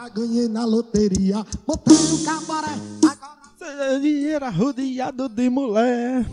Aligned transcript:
Já 0.00 0.08
ganhei 0.08 0.48
na 0.48 0.64
loteria, 0.64 1.44
botei 1.66 1.94
um 1.94 2.24
cabaré. 2.24 2.72
Agora 3.06 3.98
Dinheiro 4.00 4.50
rodeado 4.50 5.28
de 5.28 5.50
mulher. 5.50 6.24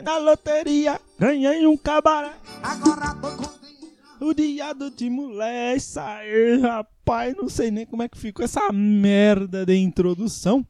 Na 0.00 0.16
loteria 0.18 1.00
ganhei 1.18 1.66
um 1.66 1.76
cabaré. 1.76 2.36
Agora 2.62 3.16
tô 3.16 3.30
com 3.32 3.66
dinheiro. 3.66 3.96
Rodeado 4.20 4.92
de 4.92 5.10
mulher. 5.10 5.76
Isso 5.76 5.98
aí, 5.98 6.60
rapaz. 6.60 7.34
Não 7.36 7.48
sei 7.48 7.72
nem 7.72 7.84
como 7.84 8.04
é 8.04 8.08
que 8.08 8.16
ficou 8.16 8.44
essa 8.44 8.70
merda 8.72 9.66
de 9.66 9.76
introdução. 9.76 10.64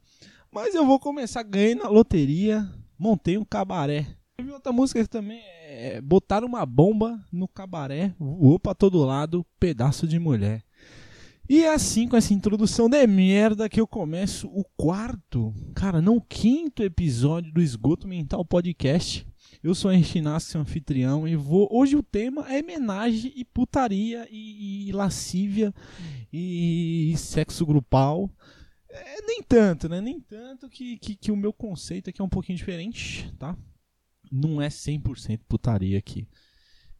Mas 0.51 0.73
eu 0.73 0.87
vou 0.87 0.99
começar 0.99 1.43
ganhando 1.43 1.83
na 1.83 1.89
loteria. 1.89 2.67
Montei 2.97 3.37
um 3.37 3.45
cabaré. 3.45 4.07
Teve 4.35 4.51
outra 4.51 4.71
música 4.71 5.03
que 5.03 5.09
também 5.09 5.43
é 5.67 6.01
botar 6.01 6.43
uma 6.43 6.65
bomba 6.65 7.23
no 7.31 7.47
cabaré. 7.47 8.15
Voou 8.17 8.57
pra 8.57 8.73
todo 8.73 9.05
lado. 9.05 9.45
Pedaço 9.59 10.07
de 10.07 10.17
mulher. 10.17 10.63
E 11.47 11.65
é 11.65 11.73
assim, 11.73 12.07
com 12.07 12.15
essa 12.15 12.33
introdução 12.33 12.89
de 12.89 13.05
merda, 13.05 13.67
que 13.67 13.79
eu 13.79 13.85
começo 13.85 14.47
o 14.47 14.63
quarto, 14.77 15.53
cara, 15.75 16.01
não 16.01 16.15
o 16.15 16.21
quinto 16.21 16.81
episódio 16.81 17.51
do 17.51 17.61
Esgoto 17.61 18.07
Mental 18.07 18.45
Podcast. 18.45 19.27
Eu 19.61 19.75
sou 19.75 19.91
Henrique 19.91 20.19
Inácio, 20.19 20.59
anfitrião, 20.59 21.27
e 21.27 21.35
vou. 21.35 21.67
Hoje 21.69 21.97
o 21.97 22.03
tema 22.03 22.49
é 22.49 22.61
homenagem 22.61 23.33
e 23.35 23.43
putaria 23.43 24.25
e, 24.31 24.87
e 24.87 24.91
lascívia 24.93 25.73
e 26.31 27.13
sexo 27.17 27.65
grupal. 27.65 28.31
É, 28.89 29.21
nem 29.23 29.43
tanto, 29.43 29.89
né? 29.89 29.99
Nem 29.99 30.21
tanto 30.21 30.69
que, 30.69 30.97
que, 30.97 31.13
que 31.13 31.31
o 31.31 31.35
meu 31.35 31.51
conceito 31.51 32.09
aqui 32.09 32.21
é 32.21 32.23
um 32.23 32.29
pouquinho 32.29 32.57
diferente, 32.57 33.29
tá? 33.37 33.57
Não 34.31 34.61
é 34.61 34.69
100% 34.69 35.41
putaria 35.47 35.97
aqui. 35.97 36.25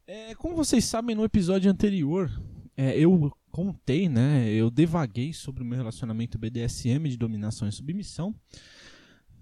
É, 0.06 0.36
como 0.36 0.54
vocês 0.54 0.84
sabem, 0.84 1.16
no 1.16 1.24
episódio 1.24 1.72
anterior, 1.72 2.30
é, 2.76 2.98
eu 2.98 3.32
contei, 3.54 4.10
né? 4.10 4.50
Eu 4.50 4.72
devaguei 4.72 5.32
sobre 5.32 5.62
o 5.62 5.66
meu 5.66 5.78
relacionamento 5.78 6.40
BDSM 6.40 7.08
de 7.08 7.16
dominação 7.16 7.68
e 7.68 7.72
submissão 7.72 8.34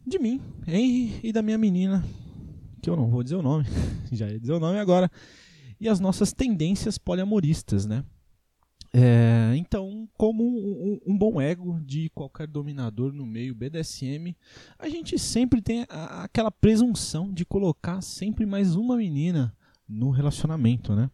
de 0.06 0.20
mim 0.20 0.42
hein, 0.68 1.18
e 1.24 1.32
da 1.32 1.42
minha 1.42 1.58
menina, 1.58 2.04
que 2.82 2.90
eu 2.90 2.98
não 2.98 3.10
vou 3.10 3.24
dizer 3.24 3.38
o 3.38 3.42
nome, 3.42 3.64
já 4.12 4.30
ia 4.30 4.38
dizer 4.38 4.52
o 4.52 4.60
nome 4.60 4.80
agora, 4.80 5.10
e 5.80 5.88
as 5.88 6.02
nossas 6.02 6.34
tendências 6.34 6.98
poliamoristas, 6.98 7.86
né? 7.86 8.04
É, 8.94 9.54
então, 9.56 10.10
como 10.18 10.44
um, 10.44 11.00
um, 11.08 11.14
um, 11.14 11.18
bom 11.18 11.40
ego 11.40 11.80
de 11.80 12.10
qualquer 12.10 12.46
dominador 12.46 13.14
no 13.14 13.26
meio 13.26 13.56
BDSM, 13.56 14.36
a 14.78 14.90
gente 14.90 15.18
sempre 15.18 15.62
tem 15.62 15.86
a, 15.88 16.24
aquela 16.24 16.52
presunção 16.52 17.32
de 17.32 17.46
colocar 17.46 18.02
sempre 18.02 18.46
mais 18.46 18.76
uma 18.76 18.98
menina 18.98 19.56
no 19.88 20.10
relacionamento, 20.10 20.94
né? 20.94 21.10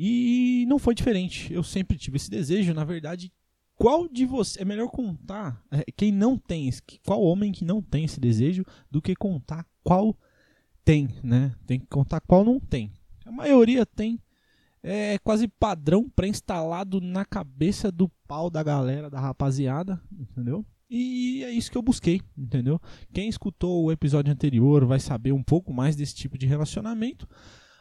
E 0.00 0.64
não 0.68 0.78
foi 0.78 0.94
diferente. 0.94 1.52
Eu 1.52 1.64
sempre 1.64 1.98
tive 1.98 2.16
esse 2.16 2.30
desejo. 2.30 2.72
Na 2.72 2.84
verdade, 2.84 3.32
qual 3.74 4.08
de 4.08 4.24
você. 4.24 4.62
É 4.62 4.64
melhor 4.64 4.88
contar 4.88 5.60
é, 5.72 5.84
quem 5.96 6.12
não 6.12 6.38
tem. 6.38 6.70
Qual 7.04 7.20
homem 7.20 7.50
que 7.50 7.64
não 7.64 7.82
tem 7.82 8.04
esse 8.04 8.20
desejo 8.20 8.64
do 8.88 9.02
que 9.02 9.16
contar 9.16 9.66
qual 9.82 10.16
tem, 10.84 11.08
né? 11.22 11.52
Tem 11.66 11.80
que 11.80 11.86
contar 11.86 12.20
qual 12.20 12.44
não 12.44 12.60
tem. 12.60 12.92
A 13.26 13.32
maioria 13.32 13.84
tem. 13.84 14.20
É 14.80 15.18
quase 15.18 15.48
padrão 15.48 16.08
pré-instalado 16.08 17.00
na 17.00 17.24
cabeça 17.24 17.90
do 17.90 18.08
pau 18.28 18.48
da 18.48 18.62
galera, 18.62 19.10
da 19.10 19.18
rapaziada, 19.18 20.00
entendeu? 20.16 20.64
E 20.88 21.42
é 21.44 21.50
isso 21.50 21.70
que 21.70 21.76
eu 21.76 21.82
busquei, 21.82 22.22
entendeu? 22.36 22.80
Quem 23.12 23.28
escutou 23.28 23.84
o 23.84 23.92
episódio 23.92 24.32
anterior 24.32 24.86
vai 24.86 25.00
saber 25.00 25.32
um 25.32 25.42
pouco 25.42 25.72
mais 25.72 25.94
desse 25.96 26.14
tipo 26.14 26.38
de 26.38 26.46
relacionamento. 26.46 27.28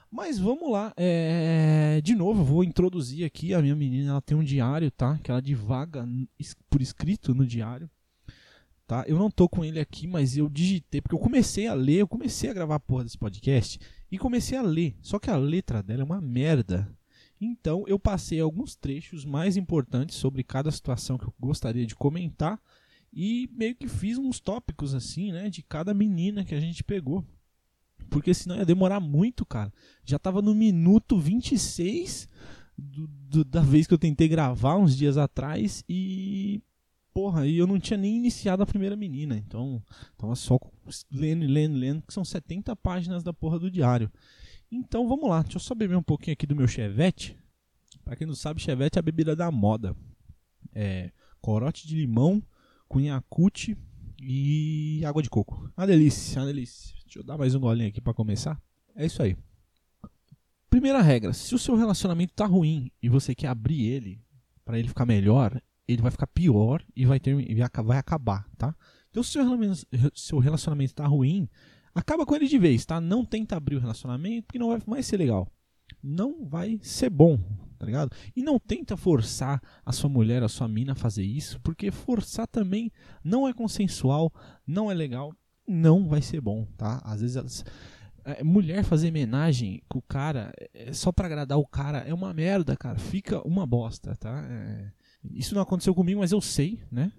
Mas 0.10 0.40
vamos 0.40 0.72
lá, 0.72 0.94
é... 0.96 2.00
de 2.02 2.16
novo, 2.16 2.44
vou 2.44 2.64
introduzir 2.64 3.26
aqui 3.26 3.54
a 3.54 3.62
minha 3.62 3.76
menina. 3.76 4.12
Ela 4.12 4.22
tem 4.22 4.38
um 4.38 4.44
diário, 4.44 4.90
tá? 4.90 5.18
Que 5.22 5.32
ela 5.32 5.42
divaga 5.42 6.08
por 6.70 6.82
escrito 6.82 7.36
no 7.36 7.46
diário, 7.46 7.90
tá? 8.86 9.04
Eu 9.08 9.20
não 9.20 9.30
tô 9.30 9.50
com 9.50 9.66
ele 9.66 9.80
aqui, 9.80 10.08
mas 10.08 10.38
eu 10.38 10.48
digitei 10.48 11.02
porque 11.02 11.16
eu 11.16 11.20
comecei 11.20 11.68
a 11.68 11.74
ler, 11.74 11.98
eu 11.98 12.08
comecei 12.08 12.50
a 12.50 12.54
gravar 12.54 12.76
a 12.76 12.80
porra 12.80 13.04
desse 13.04 13.18
podcast 13.18 13.80
e 14.12 14.18
comecei 14.18 14.58
a 14.58 14.62
ler. 14.62 14.96
Só 15.02 15.20
que 15.20 15.30
a 15.30 15.36
letra 15.36 15.84
dela 15.84 16.02
é 16.02 16.06
uma 16.06 16.22
merda. 16.22 16.90
Então 17.40 17.84
eu 17.88 18.00
passei 18.00 18.40
alguns 18.40 18.76
trechos 18.76 19.26
mais 19.26 19.58
importantes 19.58 20.16
sobre 20.16 20.44
cada 20.44 20.72
situação 20.72 21.18
que 21.18 21.26
eu 21.26 21.34
gostaria 21.40 21.86
de 21.86 21.96
comentar 21.96 22.60
e 23.14 23.50
meio 23.54 23.76
que 23.76 23.88
fiz 23.88 24.18
uns 24.18 24.40
tópicos 24.40 24.94
assim, 24.94 25.32
né, 25.32 25.50
de 25.50 25.62
cada 25.62 25.94
menina 25.94 26.44
que 26.44 26.56
a 26.56 26.60
gente 26.60 26.84
pegou. 26.84 27.24
Porque 28.10 28.34
senão 28.34 28.58
ia 28.58 28.66
demorar 28.66 29.00
muito, 29.00 29.46
cara. 29.46 29.72
Já 30.04 30.18
tava 30.18 30.42
no 30.42 30.56
minuto 30.56 31.20
26 31.20 32.28
do, 32.78 33.08
do, 33.08 33.44
da 33.44 33.62
vez 33.62 33.88
que 33.88 33.94
eu 33.94 33.98
tentei 33.98 34.28
gravar 34.28 34.78
uns 34.78 34.96
dias 34.96 35.18
atrás 35.18 35.84
e. 35.88 36.62
Porra, 37.14 37.48
e 37.48 37.58
eu 37.58 37.66
não 37.66 37.80
tinha 37.80 37.98
nem 37.98 38.16
iniciado 38.16 38.62
a 38.62 38.66
primeira 38.66 38.96
menina. 38.96 39.36
Então, 39.36 39.82
tava 40.16 40.36
só 40.36 40.60
lendo, 41.12 41.48
lendo, 41.48 41.76
lendo, 41.76 42.04
que 42.04 42.14
são 42.14 42.24
70 42.24 42.76
páginas 42.76 43.24
da 43.24 43.34
porra 43.34 43.58
do 43.58 43.72
diário. 43.72 44.12
Então 44.72 45.08
vamos 45.08 45.28
lá, 45.28 45.42
deixa 45.42 45.58
eu 45.58 45.62
só 45.62 45.74
beber 45.74 45.98
um 45.98 46.04
pouquinho 46.04 46.34
aqui 46.34 46.46
do 46.46 46.56
meu 46.56 46.68
chevette. 46.68 47.36
Pra 48.04 48.16
quem 48.16 48.28
não 48.28 48.36
sabe, 48.36 48.62
chevette 48.62 48.98
é 48.98 49.00
a 49.00 49.04
bebida 49.04 49.36
da 49.36 49.50
moda. 49.50 49.96
É 50.76 51.12
corote 51.42 51.88
de 51.88 51.96
limão, 51.96 52.44
cunhacute 52.88 53.78
e 54.20 55.02
água 55.06 55.24
de 55.24 55.30
coco. 55.30 55.72
Uma 55.76 55.88
delícia, 55.88 56.40
uma 56.40 56.48
delícia. 56.48 56.97
Deixa 57.08 57.20
eu 57.20 57.24
dar 57.24 57.38
mais 57.38 57.56
um 57.56 57.60
golinho 57.62 57.88
aqui 57.88 58.02
para 58.02 58.14
começar. 58.14 58.62
É 58.94 59.06
isso 59.06 59.24
aí. 59.24 59.38
Primeira 60.70 61.02
regra: 61.02 61.32
se 61.32 61.56
o 61.56 61.58
seu 61.58 61.74
relacionamento 61.78 62.34
tá 62.34 62.46
ruim 62.46 62.92
e 63.02 63.08
você 63.08 63.34
quer 63.34 63.48
abrir 63.48 63.86
ele 63.86 64.22
para 64.66 64.78
ele 64.78 64.90
ficar 64.90 65.06
melhor, 65.06 65.58
ele 65.88 66.02
vai 66.02 66.12
ficar 66.12 66.28
pior 66.28 66.84
e 66.94 67.06
vai, 67.06 67.18
ter, 67.18 67.34
vai 67.82 67.98
acabar, 67.98 68.46
tá? 68.58 68.76
Então, 69.10 69.24
se 69.24 69.40
o 69.40 70.12
seu 70.14 70.38
relacionamento 70.40 70.96
tá 70.96 71.08
ruim, 71.08 71.48
acaba 71.96 72.26
com 72.26 72.36
ele 72.36 72.46
de 72.46 72.60
vez, 72.60 72.86
tá? 72.86 73.00
Não 73.00 73.24
tenta 73.24 73.56
abrir 73.56 73.78
o 73.78 73.80
relacionamento 73.80 74.48
porque 74.48 74.60
não 74.60 74.68
vai 74.68 74.82
mais 74.86 75.06
ser 75.06 75.16
legal. 75.16 75.50
Não 76.04 76.44
vai 76.44 76.78
ser 76.84 77.10
bom, 77.10 77.40
tá 77.80 77.86
ligado? 77.86 78.12
E 78.36 78.44
não 78.44 78.60
tenta 78.60 78.98
forçar 78.98 79.62
a 79.86 79.94
sua 79.94 80.10
mulher, 80.10 80.44
a 80.44 80.50
sua 80.50 80.68
mina 80.68 80.92
a 80.92 80.96
fazer 80.96 81.24
isso, 81.24 81.58
porque 81.62 81.90
forçar 81.90 82.48
também 82.48 82.92
não 83.24 83.48
é 83.48 83.54
consensual, 83.54 84.30
não 84.68 84.92
é 84.92 84.94
legal 84.94 85.34
não 85.68 86.08
vai 86.08 86.22
ser 86.22 86.40
bom, 86.42 86.66
tá? 86.78 87.02
Às 87.04 87.22
vezes 87.22 87.36
elas, 87.36 87.66
é, 88.24 88.44
mulher 88.44 88.84
fazer 88.84 89.10
homenagem 89.10 89.82
com 89.88 90.00
o 90.00 90.02
cara 90.02 90.54
é, 90.74 90.94
só 90.94 91.12
para 91.12 91.28
agradar 91.28 91.58
o 91.58 91.66
cara 91.66 92.00
é 92.00 92.14
uma 92.14 92.34
merda, 92.34 92.76
cara. 92.76 92.98
Fica 92.98 93.46
uma 93.48 93.66
bosta, 93.66 94.16
tá? 94.16 94.46
É, 94.50 94.92
isso 95.32 95.56
não 95.56 95.62
aconteceu 95.62 95.94
comigo, 95.96 96.20
mas 96.20 96.32
eu 96.32 96.42
sei, 96.42 96.80
né? 96.92 97.12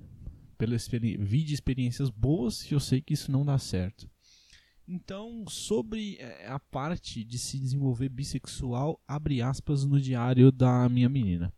Pela 0.56 0.74
experi 0.74 1.16
vi 1.16 1.42
de 1.44 1.54
experiências 1.54 2.10
boas, 2.10 2.70
eu 2.70 2.80
sei 2.80 3.00
que 3.00 3.14
isso 3.14 3.30
não 3.30 3.44
dá 3.44 3.58
certo. 3.58 4.08
Então, 4.86 5.44
sobre 5.48 6.16
é, 6.16 6.48
a 6.48 6.58
parte 6.58 7.22
de 7.22 7.38
se 7.38 7.58
desenvolver 7.58 8.08
bissexual, 8.08 8.98
abre 9.06 9.42
aspas 9.42 9.84
no 9.84 10.00
diário 10.00 10.50
da 10.50 10.88
minha 10.88 11.08
menina. 11.08 11.52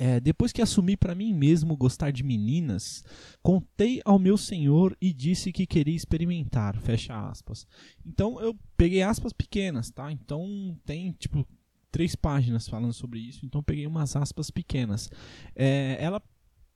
É, 0.00 0.20
depois 0.20 0.52
que 0.52 0.62
assumi 0.62 0.96
para 0.96 1.12
mim 1.12 1.34
mesmo 1.34 1.76
gostar 1.76 2.12
de 2.12 2.22
meninas, 2.22 3.04
contei 3.42 4.00
ao 4.04 4.16
meu 4.16 4.38
senhor 4.38 4.96
e 5.00 5.12
disse 5.12 5.50
que 5.50 5.66
queria 5.66 5.96
experimentar. 5.96 6.80
Fecha 6.80 7.28
aspas. 7.28 7.66
Então 8.06 8.40
eu 8.40 8.56
peguei 8.76 9.02
aspas 9.02 9.32
pequenas, 9.32 9.90
tá? 9.90 10.12
Então 10.12 10.78
tem 10.86 11.10
tipo 11.10 11.44
três 11.90 12.14
páginas 12.14 12.68
falando 12.68 12.92
sobre 12.92 13.18
isso. 13.18 13.44
Então 13.44 13.60
peguei 13.60 13.88
umas 13.88 14.14
aspas 14.14 14.52
pequenas. 14.52 15.10
É, 15.56 15.96
ela, 16.00 16.22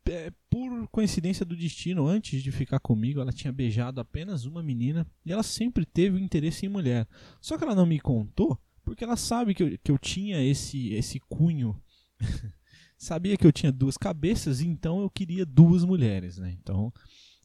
é, 0.06 0.32
por 0.50 0.88
coincidência 0.88 1.46
do 1.46 1.56
destino, 1.56 2.08
antes 2.08 2.42
de 2.42 2.50
ficar 2.50 2.80
comigo, 2.80 3.20
ela 3.20 3.32
tinha 3.32 3.52
beijado 3.52 4.00
apenas 4.00 4.46
uma 4.46 4.64
menina 4.64 5.06
e 5.24 5.32
ela 5.32 5.44
sempre 5.44 5.86
teve 5.86 6.20
interesse 6.20 6.66
em 6.66 6.68
mulher. 6.68 7.06
Só 7.40 7.56
que 7.56 7.62
ela 7.62 7.76
não 7.76 7.86
me 7.86 8.00
contou 8.00 8.58
porque 8.84 9.04
ela 9.04 9.16
sabe 9.16 9.54
que 9.54 9.62
eu, 9.62 9.78
que 9.78 9.92
eu 9.92 9.98
tinha 9.98 10.42
esse 10.42 10.92
esse 10.92 11.20
cunho 11.20 11.80
sabia 13.02 13.36
que 13.36 13.44
eu 13.44 13.52
tinha 13.52 13.72
duas 13.72 13.96
cabeças, 13.96 14.60
então 14.60 15.00
eu 15.02 15.10
queria 15.10 15.44
duas 15.44 15.84
mulheres, 15.84 16.38
né? 16.38 16.56
Então, 16.62 16.92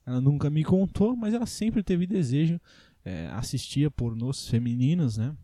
ela 0.06 0.22
nunca 0.22 0.52
me 0.52 0.64
contou, 0.64 1.16
mas 1.16 1.34
ela 1.34 1.48
sempre 1.48 1.82
teve 1.82 2.06
desejo, 2.06 2.62
é, 3.04 3.26
assistia 3.32 3.90
pornôs 3.90 4.48
femininos, 4.48 5.18
né? 5.18 5.36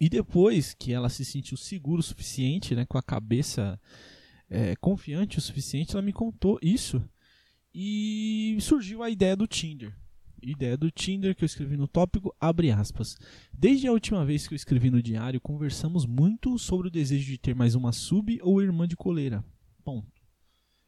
E 0.00 0.08
depois 0.08 0.72
que 0.72 0.90
ela 0.90 1.10
se 1.10 1.22
sentiu 1.22 1.56
seguro 1.56 2.00
o 2.00 2.02
suficiente, 2.02 2.74
né, 2.74 2.86
com 2.86 2.96
a 2.96 3.02
cabeça 3.02 3.78
é, 4.48 4.74
confiante 4.76 5.38
o 5.38 5.42
suficiente, 5.42 5.92
ela 5.92 6.02
me 6.02 6.12
contou 6.12 6.58
isso. 6.62 7.02
E 7.74 8.56
surgiu 8.60 9.02
a 9.02 9.10
ideia 9.10 9.36
do 9.36 9.46
Tinder 9.46 9.94
ideia 10.50 10.76
do 10.76 10.90
Tinder 10.90 11.34
que 11.34 11.44
eu 11.44 11.46
escrevi 11.46 11.76
no 11.76 11.88
tópico, 11.88 12.34
abre 12.40 12.70
aspas. 12.70 13.16
Desde 13.52 13.86
a 13.86 13.92
última 13.92 14.24
vez 14.24 14.46
que 14.46 14.54
eu 14.54 14.56
escrevi 14.56 14.90
no 14.90 15.02
diário, 15.02 15.40
conversamos 15.40 16.06
muito 16.06 16.58
sobre 16.58 16.88
o 16.88 16.90
desejo 16.90 17.24
de 17.24 17.38
ter 17.38 17.54
mais 17.54 17.74
uma 17.74 17.92
sub 17.92 18.38
ou 18.42 18.62
irmã 18.62 18.86
de 18.86 18.96
coleira. 18.96 19.44
Ponto. 19.84 20.16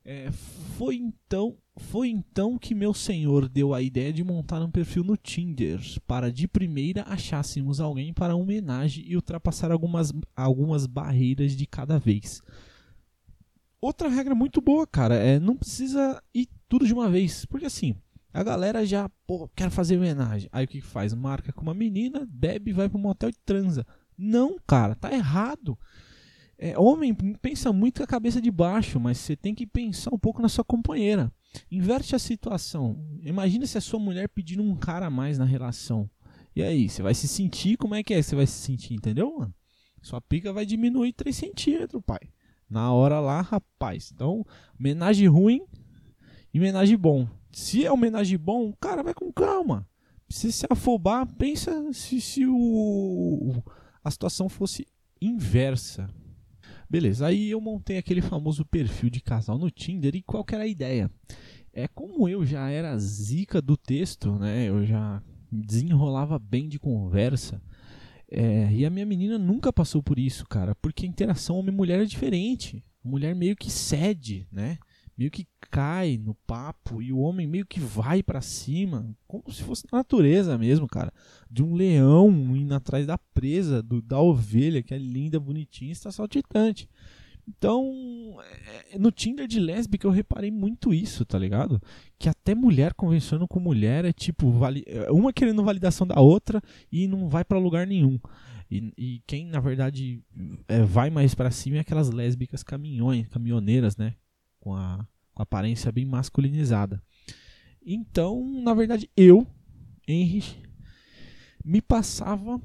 É, 0.05 0.31
foi 0.31 0.96
então 0.96 1.58
foi 1.78 2.08
então 2.08 2.58
que 2.58 2.75
meu 2.75 2.93
senhor 2.93 3.49
deu 3.49 3.72
a 3.72 3.81
ideia 3.81 4.12
de 4.12 4.25
montar 4.25 4.60
um 4.62 4.70
perfil 4.70 5.05
no 5.05 5.16
Tinder 5.16 5.81
para 6.06 6.32
de 6.32 6.49
primeira 6.49 7.02
achássemos 7.02 7.81
alguém 7.81 8.12
para 8.12 8.34
homenagem 8.34 9.04
e 9.06 9.14
ultrapassar 9.14 9.70
algumas, 9.70 10.12
algumas 10.34 10.87
barreiras 10.87 11.52
de 11.56 11.66
cada 11.66 11.99
vez. 11.99 12.43
outra 13.81 14.08
regra 14.08 14.34
muito 14.34 14.61
boa, 14.61 14.87
cara, 14.87 15.14
é 15.14 15.38
não 15.38 15.56
precisa 15.56 16.22
ir 16.34 16.49
tudo 16.69 16.87
de 16.87 16.93
uma 16.93 17.08
vez. 17.08 17.44
Porque 17.44 17.66
assim, 17.66 17.94
a 18.38 18.44
galera 18.44 18.87
já, 18.87 19.08
pô, 19.26 19.49
quero 19.49 19.70
fazer 19.70 19.96
homenagem. 19.96 20.49
Aí 20.52 20.64
o 20.64 20.69
que, 20.69 20.81
faz? 20.81 21.12
Marca 21.12 21.52
com 21.52 21.62
uma 21.62 21.75
menina, 21.75 22.25
bebe, 22.31 22.73
vai 22.73 22.88
pro 22.88 22.99
motel 22.99 23.31
e 23.31 23.35
transa. 23.44 23.85
Não, 24.17 24.56
cara, 24.64 24.94
tá 24.94 25.12
errado. 25.12 25.76
É, 26.56 26.79
homem 26.79 27.12
pensa 27.43 27.73
muito 27.73 27.99
com 27.99 28.05
a 28.05 28.06
cabeça 28.06 28.40
de 28.40 28.50
baixo, 28.50 29.00
mas 29.00 29.19
você 29.19 29.35
tem 29.35 29.56
que 29.56 29.67
pensar 29.67 30.14
um 30.14 30.19
pouco 30.19 30.40
na 30.40 30.49
sua 30.49 30.62
companheira. 30.62 31.32
Inverte 31.69 32.14
a 32.14 32.19
situação. 32.19 32.96
Imagina 33.23 33.67
se 33.67 33.76
a 33.76 33.81
sua 33.81 33.99
mulher 33.99 34.29
pedindo 34.29 34.62
um 34.62 34.76
cara 34.76 35.06
a 35.06 35.11
mais 35.11 35.37
na 35.37 35.44
relação. 35.44 36.08
E 36.55 36.62
aí, 36.62 36.88
você 36.88 37.02
vai 37.02 37.14
se 37.14 37.26
sentir, 37.26 37.76
como 37.76 37.96
é 37.96 38.05
que 38.05 38.14
é? 38.14 38.23
Você 38.23 38.37
vai 38.37 38.46
se 38.46 38.61
sentir, 38.61 38.94
entendeu, 38.94 39.37
mano? 39.37 39.55
Sua 40.00 40.20
pica 40.20 40.52
vai 40.52 40.64
diminuir 40.64 41.12
3 41.12 41.35
centímetros, 41.35 42.02
pai. 42.06 42.20
Na 42.70 42.93
hora 42.93 43.19
lá, 43.19 43.40
rapaz. 43.40 44.12
Então, 44.14 44.44
homenagem 44.79 45.26
ruim 45.26 45.61
e 46.55 46.58
homenagem 46.61 46.96
bom. 46.96 47.29
Se 47.50 47.85
é 47.85 47.93
homenagem 47.93 48.39
bom, 48.39 48.73
cara, 48.81 49.03
vai 49.03 49.15
com 49.15 49.33
calma. 49.33 49.87
Se 50.29 50.53
se 50.53 50.67
afobar, 50.69 51.27
pensa 51.35 51.93
se, 51.93 52.21
se 52.21 52.47
o, 52.47 53.62
a 54.05 54.11
situação 54.11 54.49
fosse 54.49 54.87
inversa. 55.21 56.09
Beleza, 56.89 57.27
aí 57.27 57.50
eu 57.50 57.61
montei 57.61 57.99
aquele 57.99 58.23
famoso 58.23 58.65
perfil 58.65 59.11
de 59.11 59.21
casal 59.21 59.59
no 59.59 59.71
Tinder 59.71 60.15
e 60.15 60.23
qual 60.23 60.45
que 60.45 60.55
era 60.55 60.65
a 60.65 60.69
ideia? 60.69 61.11
É 61.73 61.87
como 61.87 62.29
eu 62.29 62.45
já 62.45 62.69
era 62.71 62.99
zica 62.99 63.61
do 63.61 63.77
texto, 63.77 64.33
né? 64.39 64.69
Eu 64.69 64.85
já 64.85 65.23
desenrolava 65.50 66.39
bem 66.39 66.69
de 66.69 66.79
conversa. 66.79 67.62
É, 68.31 68.71
e 68.73 68.85
a 68.85 68.91
minha 68.91 69.06
menina 69.06 69.39
nunca 69.39 69.73
passou 69.73 70.03
por 70.03 70.19
isso, 70.19 70.47
cara, 70.47 70.75
porque 70.75 71.06
a 71.06 71.09
interação 71.09 71.56
homem-mulher 71.59 72.00
é 72.00 72.05
diferente. 72.05 72.85
A 73.05 73.09
mulher 73.09 73.35
meio 73.35 73.56
que 73.56 73.71
cede, 73.71 74.47
né? 74.53 74.79
Meio 75.19 75.32
que 75.32 75.49
cai 75.69 76.17
no 76.17 76.35
papo 76.47 77.03
e 77.03 77.12
o 77.12 77.19
homem 77.19 77.44
meio 77.44 77.67
que 77.67 77.81
vai 77.81 78.23
para 78.23 78.41
cima, 78.41 79.05
como 79.26 79.53
se 79.53 79.65
fosse 79.65 79.85
na 79.91 79.99
natureza 79.99 80.56
mesmo, 80.56 80.87
cara. 80.87 81.12
De 81.50 81.61
um 81.61 81.75
leão 81.75 82.31
indo 82.56 82.73
atrás 82.73 83.05
da 83.05 83.19
presa, 83.19 83.82
do, 83.82 84.00
da 84.00 84.20
ovelha, 84.20 84.81
que 84.81 84.94
é 84.94 84.99
linda, 84.99 85.41
bonitinha, 85.41 85.91
está 85.91 86.12
saltitante. 86.12 86.88
Então, 87.49 88.37
é, 88.93 88.99
no 88.99 89.11
Tinder 89.11 89.47
de 89.47 89.59
lésbica 89.59 90.06
eu 90.06 90.11
reparei 90.11 90.50
muito 90.50 90.93
isso, 90.93 91.25
tá 91.25 91.38
ligado? 91.38 91.81
Que 92.19 92.29
até 92.29 92.55
mulher 92.55 92.93
conversando 92.93 93.49
com 93.49 93.59
mulher 93.59 94.05
é 94.05 94.12
tipo, 94.12 94.53
é, 94.87 95.11
uma 95.11 95.32
querendo 95.32 95.64
validação 95.64 96.06
da 96.06 96.21
outra 96.21 96.62
e 96.93 97.09
não 97.09 97.29
vai 97.29 97.44
para 97.44 97.59
lugar 97.59 97.87
nenhum. 97.87 98.21
E, 98.71 98.93
e, 98.99 99.23
quem 99.26 99.47
na 99.47 99.61
verdade 99.61 100.23
é, 100.69 100.82
vai 100.82 101.09
mais 101.09 101.35
para 101.35 101.50
cima 101.50 101.79
é 101.79 101.81
aquelas 101.81 102.11
lésbicas 102.11 102.62
caminhões, 102.62 103.26
caminhoneiras, 103.29 103.97
né? 103.97 104.14
Com 104.60 104.75
a, 104.75 105.06
com 105.34 105.43
a 105.43 105.44
aparência 105.44 105.93
bem 105.93 106.05
masculinizada. 106.05 107.02
Então, 107.84 108.44
na 108.62 108.75
verdade, 108.75 109.10
eu, 109.16 109.46
Henry, 110.06 110.44
me 111.64 111.81
passava 111.81 112.60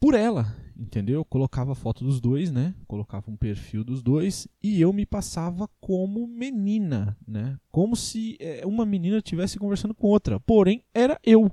por 0.00 0.14
ela 0.14 0.54
entendeu? 0.78 1.16
Eu 1.16 1.24
colocava 1.24 1.72
a 1.72 1.74
foto 1.74 2.04
dos 2.04 2.20
dois, 2.20 2.52
né? 2.52 2.74
Colocava 2.86 3.30
um 3.30 3.36
perfil 3.36 3.82
dos 3.82 4.00
dois 4.00 4.46
e 4.62 4.80
eu 4.80 4.92
me 4.92 5.04
passava 5.04 5.68
como 5.80 6.26
menina, 6.26 7.18
né? 7.26 7.58
Como 7.70 7.96
se 7.96 8.36
é, 8.40 8.64
uma 8.64 8.86
menina 8.86 9.18
estivesse 9.18 9.58
conversando 9.58 9.94
com 9.94 10.06
outra, 10.06 10.38
porém 10.38 10.84
era 10.94 11.18
eu. 11.24 11.50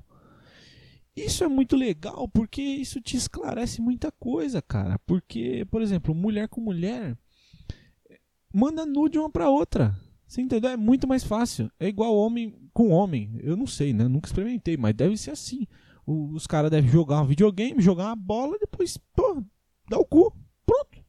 Isso 1.15 1.43
é 1.43 1.47
muito 1.47 1.75
legal 1.75 2.27
porque 2.27 2.61
isso 2.61 3.01
te 3.01 3.17
esclarece 3.17 3.81
muita 3.81 4.11
coisa, 4.11 4.61
cara. 4.61 4.99
Porque, 4.99 5.65
por 5.71 5.81
exemplo, 5.81 6.13
mulher 6.13 6.47
com 6.47 6.61
mulher 6.61 7.17
manda 8.55 8.85
nude 8.85 9.19
uma 9.19 9.29
para 9.29 9.49
outra. 9.49 9.95
Você 10.27 10.41
entendeu? 10.41 10.71
É 10.71 10.77
muito 10.77 11.07
mais 11.07 11.23
fácil. 11.23 11.69
É 11.79 11.87
igual 11.87 12.15
homem 12.15 12.55
com 12.73 12.89
homem. 12.89 13.39
Eu 13.41 13.55
não 13.55 13.67
sei, 13.67 13.93
né? 13.93 14.07
Nunca 14.07 14.27
experimentei, 14.27 14.77
mas 14.77 14.95
deve 14.95 15.17
ser 15.17 15.31
assim 15.31 15.67
os 16.05 16.45
caras 16.45 16.69
devem 16.69 16.89
jogar 16.89 17.21
um 17.21 17.25
videogame, 17.25 17.81
jogar 17.81 18.07
uma 18.07 18.15
bola, 18.15 18.57
depois, 18.59 18.97
pô, 19.15 19.43
dá 19.89 19.97
o 19.97 20.05
cu. 20.05 20.31
Pronto. 20.65 21.03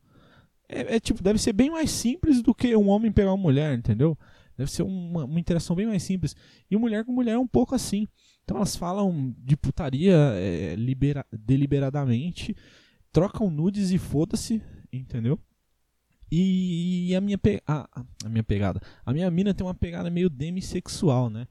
É, 0.69 0.97
é, 0.97 1.01
tipo, 1.01 1.23
deve 1.23 1.39
ser 1.39 1.53
bem 1.53 1.71
mais 1.71 1.91
simples 1.91 2.43
do 2.43 2.55
que 2.55 2.75
um 2.75 2.89
homem 2.89 3.13
pegar 3.13 3.33
uma 3.33 3.43
mulher, 3.43 3.77
entendeu? 3.77 4.19
Deve 4.57 4.71
ser 4.71 4.83
uma, 4.83 5.25
uma 5.25 5.39
interação 5.39 5.77
bem 5.77 5.87
mais 5.87 6.03
simples. 6.03 6.35
E 6.71 6.77
mulher 6.77 7.05
com 7.05 7.13
mulher 7.13 7.33
é 7.33 7.39
um 7.39 7.47
pouco 7.47 7.75
assim. 7.75 8.09
Então 8.43 8.57
elas 8.57 8.75
falam 8.75 9.35
de 9.39 9.57
putaria 9.57 10.17
é, 10.35 10.75
libera, 10.77 11.27
deliberadamente, 11.31 12.57
trocam 13.13 13.51
nudes 13.51 13.91
e 13.91 13.99
foda-se, 13.99 14.63
entendeu? 14.91 15.39
E, 16.31 17.15
a 17.15 17.21
minha 17.21 17.39
pe 17.39 17.63
a, 17.67 17.89
a, 18.25 18.29
minha 18.29 18.43
pegada, 18.43 18.81
a 19.05 19.13
minha 19.13 19.31
mina 19.31 19.55
tem 19.55 19.67
uma 19.67 19.75
pegada 19.75 20.11
meio 20.11 20.29
demissexual, 20.29 21.31
né? 21.31 21.47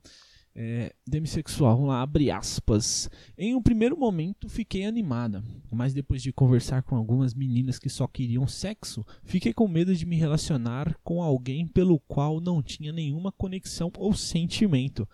é, 0.56 0.96
demissexual, 1.06 1.76
vamos 1.76 1.90
lá, 1.90 2.02
abre 2.02 2.32
aspas. 2.32 3.10
Em 3.38 3.54
um 3.54 3.62
primeiro 3.62 3.98
momento 3.98 4.48
fiquei 4.48 4.86
animada, 4.86 5.44
mas 5.70 5.94
depois 5.94 6.24
de 6.24 6.32
conversar 6.32 6.82
com 6.84 6.96
algumas 6.96 7.34
meninas 7.34 7.78
que 7.78 7.90
só 7.90 8.08
queriam 8.08 8.48
sexo, 8.48 9.06
fiquei 9.26 9.54
com 9.54 9.68
medo 9.68 9.94
de 9.94 10.06
me 10.06 10.16
relacionar 10.16 10.98
com 11.04 11.22
alguém 11.22 11.68
pelo 11.68 12.00
qual 12.00 12.40
não 12.40 12.64
tinha 12.64 12.94
nenhuma 12.94 13.34
conexão 13.34 13.92
ou 13.98 14.14
sentimento. 14.14 15.08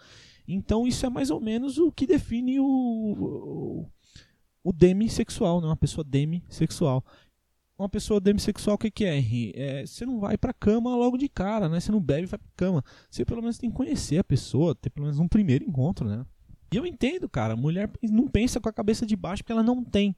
Então 0.48 0.86
isso 0.86 1.06
é 1.06 1.10
mais 1.10 1.32
ou 1.32 1.42
menos 1.42 1.80
o 1.80 1.92
que 1.92 2.06
define 2.06 2.60
o, 2.60 2.66
o, 2.66 3.90
o 4.64 4.72
demissexual, 4.72 5.60
né? 5.60 5.68
uma 5.68 5.78
pessoa 5.78 6.04
demissexual 6.04 7.04
uma 7.82 7.90
pessoa 7.90 8.20
demissexual, 8.20 8.76
o 8.76 8.78
que, 8.78 8.92
que 8.92 9.06
é, 9.06 9.18
Henry? 9.18 9.54
É, 9.56 9.86
você 9.86 10.06
não 10.06 10.20
vai 10.20 10.38
pra 10.38 10.54
cama 10.54 10.96
logo 10.96 11.18
de 11.18 11.28
cara, 11.28 11.68
né? 11.68 11.80
Você 11.80 11.92
não 11.92 12.00
bebe 12.00 12.24
e 12.24 12.26
vai 12.26 12.40
pra 12.40 12.50
cama. 12.56 12.84
Você 13.10 13.26
pelo 13.26 13.42
menos 13.42 13.58
tem 13.58 13.70
que 13.70 13.76
conhecer 13.76 14.18
a 14.18 14.24
pessoa, 14.24 14.76
ter 14.76 14.90
pelo 14.90 15.06
menos 15.06 15.20
um 15.20 15.28
primeiro 15.28 15.66
encontro, 15.66 16.08
né? 16.08 16.26
E 16.74 16.78
eu 16.78 16.86
entendo, 16.86 17.28
cara, 17.28 17.56
mulher 17.56 17.90
não 18.02 18.28
pensa 18.28 18.60
com 18.60 18.70
a 18.70 18.74
cabeça 18.74 19.06
de 19.06 19.16
baixo 19.16 19.44
porque 19.44 19.52
ela 19.52 19.64
não 19.64 19.84
tem. 19.84 20.16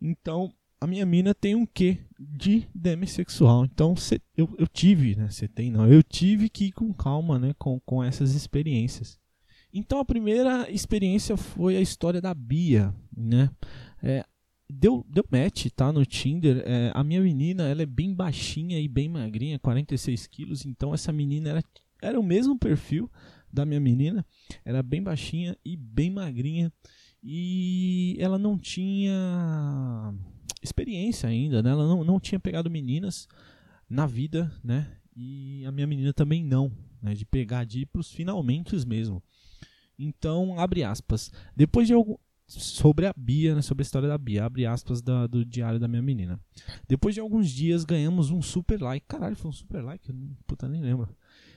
Então, 0.00 0.52
a 0.80 0.86
minha 0.86 1.04
mina 1.04 1.34
tem 1.34 1.54
um 1.54 1.66
quê 1.66 1.98
de 2.18 2.68
demissexual. 2.74 3.64
Então, 3.64 3.96
cê, 3.96 4.20
eu, 4.36 4.48
eu 4.58 4.68
tive, 4.68 5.16
né? 5.16 5.28
Você 5.28 5.48
tem, 5.48 5.70
não. 5.70 5.90
Eu 5.90 6.02
tive 6.02 6.48
que 6.48 6.66
ir 6.66 6.72
com 6.72 6.92
calma, 6.92 7.38
né? 7.38 7.54
Com, 7.58 7.80
com 7.80 8.02
essas 8.02 8.34
experiências. 8.34 9.18
Então, 9.72 9.98
a 9.98 10.04
primeira 10.04 10.70
experiência 10.70 11.36
foi 11.36 11.76
a 11.76 11.80
história 11.80 12.20
da 12.20 12.32
Bia, 12.32 12.94
né? 13.14 13.50
É, 14.02 14.24
deu, 14.68 15.04
deu 15.08 15.24
match, 15.30 15.66
tá? 15.74 15.92
No 15.92 16.04
Tinder. 16.04 16.62
É, 16.66 16.92
a 16.94 17.02
minha 17.02 17.20
menina, 17.20 17.68
ela 17.68 17.82
é 17.82 17.86
bem 17.86 18.14
baixinha 18.14 18.78
e 18.78 18.86
bem 18.86 19.08
magrinha, 19.08 19.58
46 19.58 20.26
quilos. 20.26 20.66
Então 20.66 20.92
essa 20.92 21.12
menina 21.12 21.50
era, 21.50 21.64
era 22.02 22.20
o 22.20 22.22
mesmo 22.22 22.58
perfil 22.58 23.10
da 23.52 23.64
minha 23.64 23.80
menina. 23.80 24.24
Era 24.64 24.82
bem 24.82 25.02
baixinha 25.02 25.56
e 25.64 25.76
bem 25.76 26.10
magrinha. 26.10 26.72
E 27.22 28.16
ela 28.20 28.38
não 28.38 28.58
tinha 28.58 30.14
experiência 30.62 31.28
ainda, 31.28 31.62
né? 31.62 31.70
Ela 31.70 31.86
não, 31.86 32.04
não 32.04 32.20
tinha 32.20 32.38
pegado 32.38 32.70
meninas 32.70 33.26
na 33.88 34.06
vida, 34.06 34.52
né? 34.62 34.96
E 35.16 35.64
a 35.66 35.72
minha 35.72 35.86
menina 35.86 36.12
também 36.12 36.44
não, 36.44 36.70
né? 37.02 37.14
De 37.14 37.24
pegar 37.24 37.64
de 37.64 37.80
ir 37.80 37.86
pros 37.86 38.12
finalmente 38.12 38.74
mesmo. 38.86 39.22
Então, 39.98 40.60
abre 40.60 40.84
aspas. 40.84 41.32
Depois 41.56 41.88
de 41.88 41.94
algum, 41.94 42.14
sobre 42.48 43.06
a 43.06 43.12
Bia, 43.14 43.54
né, 43.54 43.62
sobre 43.62 43.82
a 43.82 43.84
história 43.84 44.08
da 44.08 44.16
Bia, 44.16 44.44
abre 44.44 44.64
aspas 44.64 45.02
da, 45.02 45.26
do 45.26 45.44
diário 45.44 45.78
da 45.78 45.86
minha 45.86 46.02
menina. 46.02 46.40
Depois 46.88 47.14
de 47.14 47.20
alguns 47.20 47.50
dias 47.50 47.84
ganhamos 47.84 48.30
um 48.30 48.40
super 48.40 48.80
like. 48.80 49.06
Caralho, 49.06 49.36
foi 49.36 49.50
um 49.50 49.52
super 49.52 49.84
like? 49.84 50.10
Puta, 50.46 50.66
nem 50.66 50.80
lembro. 50.80 51.14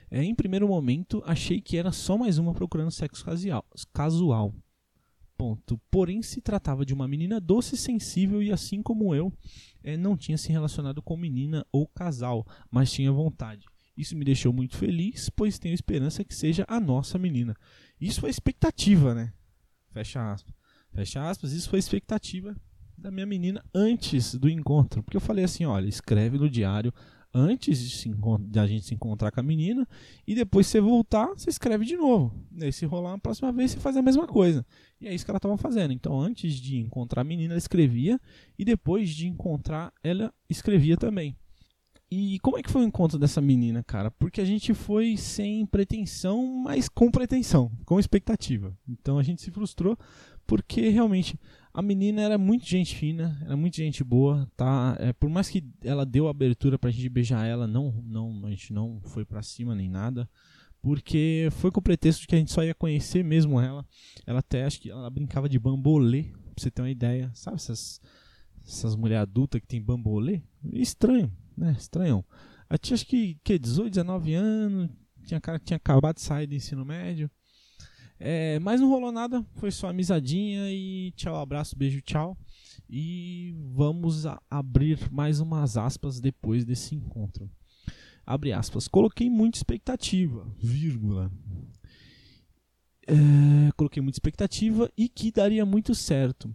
É, 0.09 0.21
em 0.21 0.35
primeiro 0.35 0.67
momento, 0.67 1.23
achei 1.25 1.61
que 1.61 1.77
era 1.77 1.93
só 1.93 2.17
mais 2.17 2.37
uma 2.37 2.53
procurando 2.53 2.91
sexo 2.91 3.23
casual. 3.23 3.65
casual. 3.93 4.53
Ponto. 5.37 5.79
Porém, 5.89 6.21
se 6.21 6.41
tratava 6.41 6.85
de 6.85 6.93
uma 6.93 7.07
menina 7.07 7.39
doce 7.39 7.75
e 7.75 7.77
sensível 7.77 8.43
e 8.43 8.51
assim 8.51 8.83
como 8.83 9.15
eu, 9.15 9.33
é, 9.81 9.95
não 9.95 10.17
tinha 10.17 10.37
se 10.37 10.51
relacionado 10.51 11.01
com 11.01 11.15
menina 11.15 11.65
ou 11.71 11.87
casal, 11.87 12.45
mas 12.69 12.91
tinha 12.91 13.11
vontade. 13.11 13.65
Isso 13.95 14.15
me 14.15 14.25
deixou 14.25 14.53
muito 14.53 14.77
feliz, 14.77 15.29
pois 15.29 15.57
tenho 15.57 15.73
esperança 15.73 16.23
que 16.23 16.35
seja 16.35 16.65
a 16.67 16.79
nossa 16.79 17.17
menina. 17.17 17.55
Isso 17.99 18.27
é 18.27 18.29
expectativa, 18.29 19.15
né? 19.15 19.33
Fecha 19.91 20.31
aspas. 20.31 20.60
Fecha 20.93 21.27
aspas, 21.29 21.53
isso 21.53 21.69
foi 21.69 21.79
expectativa 21.79 22.55
da 22.97 23.09
minha 23.09 23.25
menina 23.25 23.63
antes 23.73 24.35
do 24.35 24.49
encontro. 24.49 25.01
Porque 25.01 25.17
eu 25.17 25.21
falei 25.21 25.45
assim: 25.45 25.65
olha, 25.65 25.87
escreve 25.87 26.37
no 26.37 26.49
diário 26.49 26.93
antes 27.33 27.79
de, 27.79 28.11
de, 28.41 28.59
a 28.59 28.67
gente 28.67 28.85
se 28.85 28.93
encontrar 28.93 29.31
com 29.31 29.39
a 29.39 29.43
menina 29.43 29.87
e 30.27 30.35
depois 30.35 30.67
você 30.67 30.81
voltar, 30.81 31.27
você 31.27 31.49
escreve 31.49 31.85
de 31.85 31.95
novo. 31.95 32.35
E 32.57 32.65
aí, 32.65 32.73
se 32.73 32.85
rolar 32.85 33.11
uma 33.11 33.19
próxima 33.19 33.51
vez, 33.51 33.71
você 33.71 33.79
faz 33.79 33.95
a 33.95 34.01
mesma 34.01 34.27
coisa. 34.27 34.65
E 34.99 35.07
é 35.07 35.13
isso 35.13 35.23
que 35.23 35.31
ela 35.31 35.37
estava 35.37 35.57
fazendo. 35.57 35.93
Então, 35.93 36.19
antes 36.19 36.55
de 36.55 36.77
encontrar 36.77 37.21
a 37.21 37.25
menina, 37.25 37.53
ela 37.53 37.57
escrevia 37.57 38.19
e 38.57 38.65
depois 38.65 39.09
de 39.09 39.27
encontrar, 39.27 39.93
ela 40.03 40.33
escrevia 40.49 40.97
também. 40.97 41.35
E 42.13 42.39
como 42.39 42.57
é 42.57 42.61
que 42.61 42.69
foi 42.69 42.81
o 42.81 42.85
encontro 42.85 43.17
dessa 43.17 43.39
menina, 43.39 43.81
cara? 43.81 44.11
Porque 44.11 44.41
a 44.41 44.45
gente 44.45 44.73
foi 44.73 45.15
sem 45.15 45.65
pretensão, 45.65 46.45
mas 46.45 46.89
com 46.89 47.09
pretensão, 47.09 47.71
com 47.85 47.97
expectativa. 47.97 48.77
Então 48.85 49.17
a 49.17 49.23
gente 49.23 49.41
se 49.41 49.49
frustrou 49.49 49.97
porque 50.51 50.89
realmente 50.89 51.39
A 51.73 51.81
menina 51.81 52.21
era 52.21 52.37
muito 52.37 52.65
gente 52.65 52.93
fina, 52.93 53.41
era 53.45 53.55
muito 53.55 53.77
gente 53.77 54.03
boa, 54.03 54.45
tá? 54.57 54.97
É, 54.99 55.13
por 55.13 55.29
mais 55.29 55.47
que 55.47 55.63
ela 55.81 56.05
deu 56.05 56.27
abertura 56.27 56.77
pra 56.77 56.91
gente 56.91 57.07
beijar 57.07 57.45
ela, 57.45 57.65
não, 57.65 57.93
não, 58.03 58.45
a 58.45 58.49
gente 58.49 58.73
não 58.73 58.99
foi 59.05 59.23
pra 59.23 59.41
cima 59.41 59.73
nem 59.73 59.87
nada, 59.87 60.29
porque 60.81 61.47
foi 61.51 61.71
com 61.71 61.79
o 61.79 61.81
pretexto 61.81 62.19
de 62.19 62.27
que 62.27 62.35
a 62.35 62.37
gente 62.37 62.51
só 62.51 62.61
ia 62.61 62.75
conhecer 62.75 63.23
mesmo 63.23 63.61
ela. 63.61 63.85
Ela 64.27 64.39
até 64.39 64.65
acho 64.65 64.81
que 64.81 64.91
ela 64.91 65.09
brincava 65.09 65.47
de 65.47 65.57
bambolê, 65.57 66.23
pra 66.23 66.53
você 66.57 66.69
ter 66.69 66.81
uma 66.81 66.91
ideia. 66.91 67.31
Sabe 67.33 67.55
essas, 67.55 68.01
essas 68.67 68.93
mulheres 68.97 69.21
adultas 69.21 69.61
que 69.61 69.67
tem 69.67 69.81
bambolê? 69.81 70.41
Estranho, 70.73 71.31
né? 71.55 71.73
Estranho. 71.79 72.25
Ela 72.69 72.77
tinha 72.77 72.95
acho 72.95 73.05
que, 73.05 73.37
que 73.41 73.57
18, 73.57 73.91
19 73.91 74.33
anos, 74.33 74.89
tinha 75.25 75.39
cara 75.39 75.57
que 75.57 75.65
tinha 75.67 75.77
acabado 75.77 76.15
de 76.15 76.21
sair 76.21 76.47
do 76.47 76.55
ensino 76.55 76.83
médio. 76.83 77.31
É, 78.23 78.59
mas 78.59 78.79
não 78.79 78.87
rolou 78.87 79.11
nada, 79.11 79.43
foi 79.55 79.71
só 79.71 79.89
amizadinha 79.89 80.71
e 80.71 81.11
tchau, 81.15 81.35
abraço, 81.37 81.75
beijo, 81.75 82.01
tchau. 82.01 82.37
E 82.87 83.55
vamos 83.73 84.25
abrir 84.47 85.11
mais 85.11 85.39
umas 85.39 85.75
aspas 85.75 86.19
depois 86.19 86.63
desse 86.63 86.93
encontro. 86.93 87.49
Abre 88.23 88.53
aspas. 88.53 88.87
Coloquei 88.87 89.27
muita 89.27 89.57
expectativa, 89.57 90.45
vírgula. 90.59 91.31
É, 93.07 93.71
coloquei 93.75 94.03
muita 94.03 94.17
expectativa 94.17 94.91
e 94.95 95.09
que 95.09 95.31
daria 95.31 95.65
muito 95.65 95.95
certo. 95.95 96.53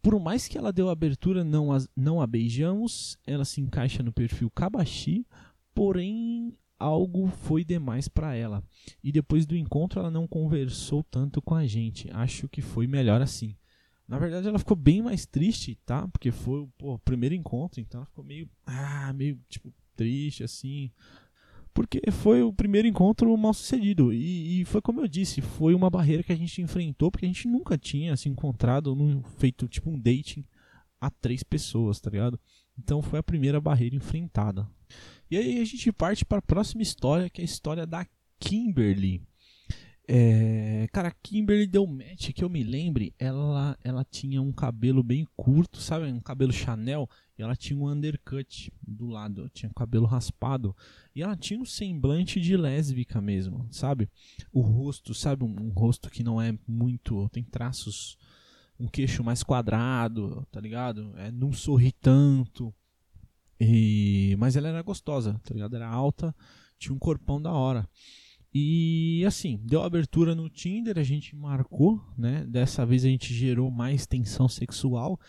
Por 0.00 0.20
mais 0.20 0.46
que 0.46 0.56
ela 0.56 0.72
deu 0.72 0.88
abertura, 0.88 1.42
não 1.42 1.72
a, 1.72 1.78
não 1.96 2.20
a 2.20 2.28
beijamos, 2.28 3.18
ela 3.26 3.44
se 3.44 3.60
encaixa 3.60 4.04
no 4.04 4.12
perfil 4.12 4.48
Kabashi, 4.52 5.26
porém 5.74 6.56
algo 6.78 7.28
foi 7.28 7.64
demais 7.64 8.08
para 8.08 8.34
ela. 8.34 8.62
E 9.02 9.10
depois 9.10 9.46
do 9.46 9.56
encontro 9.56 10.00
ela 10.00 10.10
não 10.10 10.26
conversou 10.26 11.02
tanto 11.02 11.42
com 11.42 11.54
a 11.54 11.66
gente. 11.66 12.10
Acho 12.12 12.48
que 12.48 12.62
foi 12.62 12.86
melhor 12.86 13.20
assim. 13.20 13.56
Na 14.06 14.18
verdade 14.18 14.48
ela 14.48 14.58
ficou 14.58 14.76
bem 14.76 15.02
mais 15.02 15.26
triste, 15.26 15.78
tá? 15.84 16.06
Porque 16.08 16.30
foi 16.30 16.66
pô, 16.78 16.94
o 16.94 16.98
primeiro 16.98 17.34
encontro, 17.34 17.80
então 17.80 18.00
ela 18.00 18.06
ficou 18.06 18.24
meio 18.24 18.48
ah, 18.66 19.12
meio 19.12 19.38
tipo 19.48 19.72
triste 19.94 20.42
assim. 20.42 20.90
Porque 21.74 22.00
foi 22.10 22.42
o 22.42 22.52
primeiro 22.52 22.88
encontro 22.88 23.36
mal 23.36 23.54
sucedido. 23.54 24.12
E, 24.12 24.62
e, 24.62 24.64
foi 24.64 24.80
como 24.80 25.00
eu 25.00 25.06
disse, 25.06 25.40
foi 25.40 25.74
uma 25.74 25.88
barreira 25.88 26.24
que 26.24 26.32
a 26.32 26.36
gente 26.36 26.60
enfrentou, 26.60 27.10
porque 27.10 27.24
a 27.24 27.28
gente 27.28 27.46
nunca 27.46 27.78
tinha 27.78 28.16
se 28.16 28.28
encontrado, 28.28 28.96
num, 28.96 29.22
feito 29.22 29.68
tipo 29.68 29.88
um 29.90 29.96
dating 29.96 30.44
a 31.00 31.08
três 31.08 31.44
pessoas, 31.44 32.00
tá 32.00 32.10
ligado? 32.10 32.40
Então 32.76 33.00
foi 33.00 33.18
a 33.18 33.22
primeira 33.22 33.60
barreira 33.60 33.94
enfrentada. 33.94 34.68
E 35.30 35.36
aí 35.36 35.60
a 35.60 35.64
gente 35.64 35.92
parte 35.92 36.24
para 36.24 36.38
a 36.38 36.42
próxima 36.42 36.82
história, 36.82 37.28
que 37.28 37.40
é 37.40 37.42
a 37.42 37.44
história 37.44 37.86
da 37.86 38.06
Kimberly. 38.40 39.22
É, 40.10 40.88
cara, 40.90 41.08
a 41.08 41.14
Kimberly 41.22 41.66
deu 41.66 41.86
match, 41.86 42.32
que 42.32 42.42
eu 42.42 42.48
me 42.48 42.64
lembre, 42.64 43.12
ela, 43.18 43.76
ela 43.84 44.02
tinha 44.02 44.40
um 44.40 44.50
cabelo 44.50 45.02
bem 45.02 45.28
curto, 45.36 45.76
sabe? 45.78 46.06
Um 46.06 46.18
cabelo 46.18 46.50
Chanel, 46.50 47.06
e 47.38 47.42
ela 47.42 47.54
tinha 47.54 47.78
um 47.78 47.86
undercut 47.86 48.72
do 48.82 49.06
lado, 49.06 49.50
tinha 49.50 49.70
cabelo 49.74 50.06
raspado. 50.06 50.74
E 51.14 51.22
ela 51.22 51.36
tinha 51.36 51.60
um 51.60 51.64
semblante 51.66 52.40
de 52.40 52.56
lésbica 52.56 53.20
mesmo, 53.20 53.68
sabe? 53.70 54.08
O 54.50 54.62
rosto, 54.62 55.12
sabe? 55.12 55.44
Um, 55.44 55.54
um 55.60 55.68
rosto 55.68 56.08
que 56.08 56.24
não 56.24 56.40
é 56.40 56.58
muito. 56.66 57.28
tem 57.28 57.44
traços. 57.44 58.16
Um 58.80 58.86
queixo 58.86 59.22
mais 59.22 59.42
quadrado, 59.42 60.46
tá 60.50 60.60
ligado? 60.60 61.12
É, 61.18 61.30
não 61.30 61.52
sorri 61.52 61.92
tanto. 61.92 62.72
E, 63.60 64.36
mas 64.38 64.56
ela 64.56 64.68
era 64.68 64.82
gostosa, 64.82 65.40
tá 65.44 65.52
ligado? 65.52 65.74
Era 65.74 65.88
alta, 65.88 66.34
tinha 66.78 66.94
um 66.94 66.98
corpão 66.98 67.40
da 67.40 67.52
hora. 67.52 67.88
E 68.54 69.24
assim, 69.26 69.60
deu 69.62 69.82
abertura 69.82 70.34
no 70.34 70.48
Tinder, 70.48 70.98
a 70.98 71.02
gente 71.02 71.36
marcou, 71.36 72.02
né? 72.16 72.44
Dessa 72.46 72.86
vez 72.86 73.04
a 73.04 73.08
gente 73.08 73.34
gerou 73.34 73.70
mais 73.70 74.06
tensão 74.06 74.48
sexual. 74.48 75.20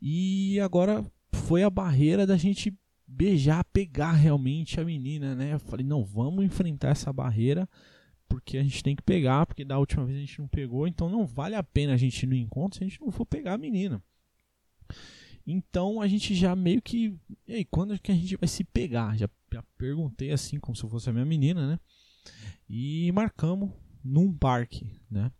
E 0.00 0.58
agora 0.60 1.04
foi 1.32 1.62
a 1.62 1.70
barreira 1.70 2.26
da 2.26 2.36
gente 2.36 2.76
beijar, 3.06 3.64
pegar 3.64 4.12
realmente 4.12 4.80
a 4.80 4.84
menina, 4.84 5.34
né? 5.34 5.54
Eu 5.54 5.60
falei, 5.60 5.86
não, 5.86 6.04
vamos 6.04 6.44
enfrentar 6.44 6.88
essa 6.88 7.12
barreira, 7.12 7.68
porque 8.28 8.58
a 8.58 8.62
gente 8.62 8.82
tem 8.82 8.96
que 8.96 9.02
pegar, 9.02 9.46
porque 9.46 9.64
da 9.64 9.78
última 9.78 10.04
vez 10.04 10.16
a 10.18 10.20
gente 10.20 10.40
não 10.40 10.48
pegou, 10.48 10.88
então 10.88 11.08
não 11.08 11.24
vale 11.24 11.54
a 11.54 11.62
pena 11.62 11.94
a 11.94 11.96
gente 11.96 12.22
ir 12.22 12.26
no 12.26 12.34
encontro 12.34 12.78
se 12.78 12.84
a 12.84 12.88
gente 12.88 13.00
não 13.00 13.10
for 13.10 13.24
pegar 13.24 13.54
a 13.54 13.58
menina. 13.58 14.02
Então 15.46 16.00
a 16.00 16.08
gente 16.08 16.34
já 16.34 16.56
meio 16.56 16.80
que. 16.80 17.14
E 17.46 17.54
aí, 17.54 17.64
quando 17.64 17.98
que 17.98 18.10
a 18.10 18.14
gente 18.14 18.36
vai 18.36 18.48
se 18.48 18.64
pegar? 18.64 19.16
Já, 19.16 19.28
já 19.52 19.62
perguntei 19.76 20.32
assim, 20.32 20.58
como 20.58 20.76
se 20.76 20.88
fosse 20.88 21.10
a 21.10 21.12
minha 21.12 21.24
menina, 21.24 21.66
né? 21.66 21.78
E 22.68 23.12
marcamos 23.12 23.70
num 24.02 24.32
parque, 24.32 24.86
né? 25.10 25.30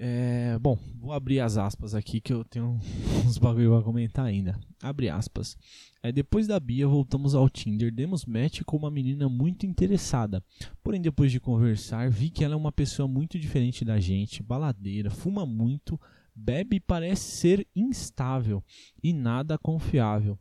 É, 0.00 0.56
bom, 0.60 0.78
vou 0.94 1.12
abrir 1.12 1.40
as 1.40 1.58
aspas 1.58 1.92
aqui 1.92 2.20
que 2.20 2.32
eu 2.32 2.44
tenho 2.44 2.78
uns 3.26 3.36
bagulho 3.36 3.70
pra 3.72 3.82
comentar 3.82 4.24
ainda. 4.24 4.56
Abre 4.80 5.08
aspas. 5.08 5.58
É, 6.00 6.12
depois 6.12 6.46
da 6.46 6.60
Bia, 6.60 6.86
voltamos 6.86 7.34
ao 7.34 7.48
Tinder, 7.48 7.92
demos 7.92 8.24
match 8.24 8.62
com 8.64 8.76
uma 8.76 8.92
menina 8.92 9.28
muito 9.28 9.66
interessada. 9.66 10.40
Porém, 10.84 11.02
depois 11.02 11.32
de 11.32 11.40
conversar, 11.40 12.08
vi 12.08 12.30
que 12.30 12.44
ela 12.44 12.54
é 12.54 12.56
uma 12.56 12.70
pessoa 12.70 13.08
muito 13.08 13.36
diferente 13.40 13.84
da 13.84 13.98
gente, 13.98 14.40
baladeira, 14.40 15.10
fuma 15.10 15.44
muito, 15.44 16.00
bebe 16.38 16.80
parece 16.80 17.22
ser 17.22 17.66
instável 17.74 18.62
e 19.02 19.12
nada 19.12 19.58
confiável. 19.58 20.38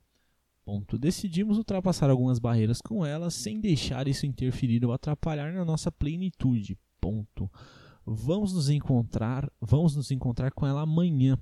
Ponto. 0.63 0.98
Decidimos 0.98 1.58
ultrapassar 1.58 2.10
algumas 2.10 2.39
barreiras 2.39 2.82
com 2.82 3.06
ela 3.06 3.30
sem 3.30 3.60
deixar 3.60 4.08
isso 4.08 4.25
interferir 4.25 4.86
ou 4.86 4.92
atrapalhar 4.92 5.54
na 5.54 5.63
nossa 5.63 5.92
plenitude. 5.92 6.77
Ponto. 7.00 7.50
Vamos 8.06 8.54
nos 8.54 8.70
encontrar, 8.70 9.50
vamos 9.62 9.96
nos 9.96 10.12
encontrar 10.12 10.51
com 10.51 10.68
ela 10.68 10.82
amanhã. 10.82 11.38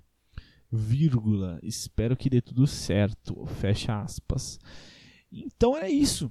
Vírgula. 0.72 1.60
Espero 1.64 2.16
que 2.16 2.30
dê 2.30 2.42
tudo 2.42 2.68
certo. 2.68 3.46
Fecha 3.46 4.00
aspas. 4.00 4.60
Então 5.32 5.76
é 5.76 5.90
isso. 5.90 6.30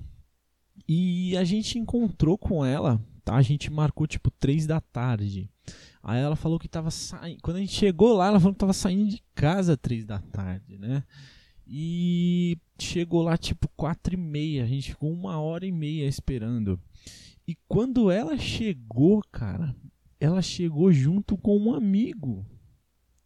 E 0.88 1.36
a 1.36 1.44
gente 1.44 1.78
encontrou 1.78 2.36
com 2.36 2.64
ela, 2.64 3.00
tá? 3.24 3.36
A 3.36 3.42
gente 3.42 3.72
marcou 3.72 4.06
tipo 4.06 4.30
3 4.30 4.66
da 4.66 4.80
tarde. 4.80 5.50
Aí 6.06 6.20
ela 6.20 6.36
falou 6.36 6.58
que 6.58 6.68
tava 6.68 6.90
saindo. 6.90 7.40
Quando 7.40 7.56
a 7.56 7.60
gente 7.60 7.72
chegou 7.72 8.12
lá, 8.12 8.26
ela 8.26 8.38
falou 8.38 8.52
que 8.52 8.58
tava 8.58 8.74
saindo 8.74 9.08
de 9.08 9.22
casa 9.34 9.74
três 9.74 10.04
da 10.04 10.18
tarde, 10.18 10.76
né? 10.76 11.02
E 11.66 12.58
chegou 12.78 13.22
lá 13.22 13.38
tipo 13.38 13.66
quatro 13.74 14.12
e 14.12 14.16
meia. 14.18 14.64
A 14.64 14.66
gente 14.66 14.90
ficou 14.90 15.10
uma 15.10 15.40
hora 15.40 15.64
e 15.64 15.72
meia 15.72 16.06
esperando. 16.06 16.78
E 17.48 17.56
quando 17.66 18.10
ela 18.10 18.36
chegou, 18.36 19.22
cara, 19.32 19.74
ela 20.20 20.42
chegou 20.42 20.92
junto 20.92 21.38
com 21.38 21.56
um 21.56 21.72
amigo. 21.72 22.44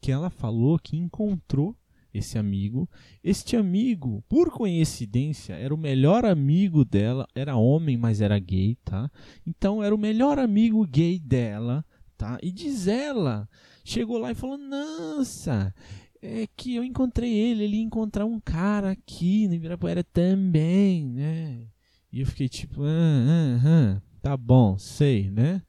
Que 0.01 0.13
ela 0.13 0.31
falou 0.31 0.79
que 0.79 0.97
encontrou 0.97 1.75
esse 2.15 2.39
amigo. 2.39 2.89
Este 3.25 3.57
amigo, 3.57 4.23
por 4.29 4.53
coincidência, 4.53 5.55
era 5.55 5.75
o 5.75 5.79
melhor 5.79 6.25
amigo 6.25 6.85
dela. 6.85 7.27
Era 7.35 7.57
homem, 7.57 7.97
mas 7.97 8.21
era 8.21 8.39
gay, 8.39 8.77
tá? 8.85 9.11
Então 9.45 9.83
era 9.83 9.93
o 9.93 9.99
melhor 9.99 10.39
amigo 10.39 10.87
gay 10.87 11.19
dela 11.19 11.85
tá? 12.19 12.39
E 12.43 12.51
diz 12.51 12.89
ela, 12.89 13.49
chegou 13.85 14.19
lá 14.19 14.33
e 14.33 14.35
falou: 14.35 14.59
Nossa, 14.59 15.73
é 16.21 16.47
que 16.57 16.75
eu 16.75 16.85
encontrei 16.85 17.33
ele, 17.33 17.65
ele 17.65 17.77
ia 17.77 17.83
encontrar 17.83 18.27
um 18.27 18.41
cara 18.41 18.91
aqui 18.91 19.47
no 19.47 19.55
Ibirapuera 19.55 20.03
também, 20.03 21.07
né? 21.07 21.67
E 22.13 22.21
eu 22.21 22.27
fiquei 22.27 22.49
tipo: 22.49 22.83
ah, 22.83 22.89
ah, 22.89 23.61
ah, 23.65 24.03
Tá 24.21 24.37
bom, 24.37 24.77
sei, 24.77 25.31
né? 25.31 25.63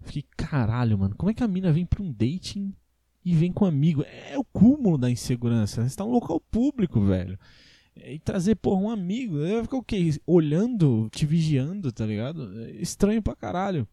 Fiquei, 0.00 0.24
caralho, 0.36 0.98
mano, 0.98 1.14
como 1.16 1.30
é 1.30 1.34
que 1.34 1.44
a 1.44 1.48
mina 1.48 1.72
vem 1.72 1.86
pra 1.86 2.02
um 2.02 2.12
dating 2.12 2.74
e 3.24 3.32
vem 3.32 3.52
com 3.52 3.64
um 3.64 3.68
amigo? 3.68 4.02
É 4.02 4.36
o 4.36 4.44
cúmulo 4.44 4.98
da 4.98 5.08
insegurança. 5.08 5.88
Você 5.88 5.96
tá 5.96 6.04
um 6.04 6.10
local 6.10 6.40
público, 6.40 7.00
velho. 7.00 7.38
E 7.94 8.18
trazer, 8.18 8.56
porra, 8.56 8.80
um 8.80 8.90
amigo. 8.90 9.36
Eu 9.36 9.62
ficar 9.62 9.76
o 9.76 9.82
quê? 9.82 10.18
Olhando, 10.26 11.08
te 11.12 11.24
vigiando, 11.24 11.92
tá 11.92 12.04
ligado? 12.04 12.60
É 12.62 12.72
estranho 12.72 13.22
pra 13.22 13.36
caralho. 13.36 13.86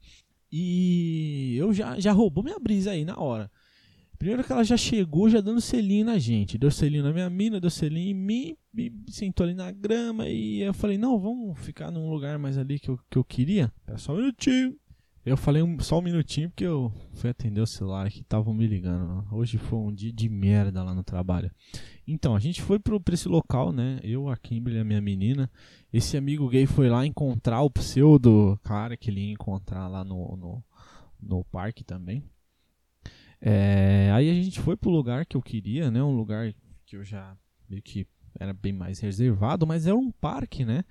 E 0.51 1.55
eu 1.57 1.73
já, 1.73 1.99
já 1.99 2.11
roubou 2.11 2.43
minha 2.43 2.59
brisa 2.59 2.91
aí 2.91 3.05
na 3.05 3.19
hora. 3.19 3.51
Primeiro 4.17 4.43
que 4.43 4.51
ela 4.51 4.65
já 4.65 4.75
chegou 4.75 5.29
já 5.29 5.39
dando 5.39 5.61
selinho 5.61 6.05
na 6.05 6.17
gente. 6.17 6.57
Deu 6.57 6.69
selinho 6.69 7.03
na 7.03 7.13
minha 7.13 7.29
mina, 7.29 7.59
deu 7.59 7.69
selinho 7.69 8.09
em 8.09 8.13
mim, 8.13 8.57
me 8.73 8.91
sentou 9.07 9.45
ali 9.45 9.53
na 9.53 9.71
grama 9.71 10.27
e 10.27 10.61
eu 10.61 10.73
falei, 10.73 10.97
não, 10.97 11.17
vamos 11.17 11.57
ficar 11.59 11.89
num 11.89 12.09
lugar 12.09 12.37
mais 12.37 12.57
ali 12.57 12.79
que 12.79 12.89
eu, 12.89 12.99
que 13.09 13.17
eu 13.17 13.23
queria. 13.23 13.71
Pera 13.85 13.97
só 13.97 14.13
um 14.13 14.17
minutinho. 14.17 14.75
Eu 15.25 15.35
falei 15.35 15.61
um, 15.61 15.79
só 15.79 15.99
um 15.99 16.01
minutinho 16.01 16.49
porque 16.49 16.65
eu 16.65 16.91
fui 17.13 17.29
atender 17.29 17.59
o 17.59 17.67
celular 17.67 18.09
que 18.09 18.21
estavam 18.21 18.53
me 18.53 18.65
ligando. 18.65 19.25
Hoje 19.31 19.57
foi 19.57 19.77
um 19.77 19.93
dia 19.93 20.13
de 20.13 20.29
merda 20.29 20.81
lá 20.81 20.93
no 20.93 21.03
trabalho. 21.03 21.51
Então, 22.07 22.35
a 22.35 22.39
gente 22.39 22.61
foi 22.61 22.79
pro, 22.79 22.99
pra 22.99 23.13
esse 23.13 23.27
local, 23.27 23.71
né? 23.71 23.99
Eu, 24.01 24.29
a 24.29 24.38
Kimberly 24.38 24.79
a 24.79 24.83
minha 24.85 25.01
menina. 25.01 25.51
Esse 25.91 26.15
amigo 26.15 26.47
gay 26.47 26.65
foi 26.65 26.89
lá 26.89 27.05
encontrar 27.05 27.61
o 27.61 27.69
pseudo 27.69 28.57
cara 28.63 28.95
que 28.95 29.09
ele 29.09 29.21
ia 29.21 29.33
encontrar 29.33 29.88
lá 29.88 30.03
no, 30.03 30.38
no, 30.38 30.63
no 31.21 31.43
parque 31.45 31.83
também. 31.83 32.23
É, 33.41 34.09
aí 34.13 34.29
a 34.29 34.33
gente 34.33 34.59
foi 34.59 34.77
pro 34.77 34.89
lugar 34.89 35.25
que 35.25 35.35
eu 35.35 35.41
queria, 35.41 35.91
né? 35.91 36.01
Um 36.01 36.15
lugar 36.15 36.53
que 36.85 36.95
eu 36.95 37.03
já 37.03 37.38
meio 37.69 37.81
que 37.81 38.07
era 38.39 38.53
bem 38.53 38.73
mais 38.73 38.99
reservado, 38.99 39.67
mas 39.67 39.85
era 39.85 39.95
um 39.95 40.11
parque, 40.11 40.65
né? 40.65 40.83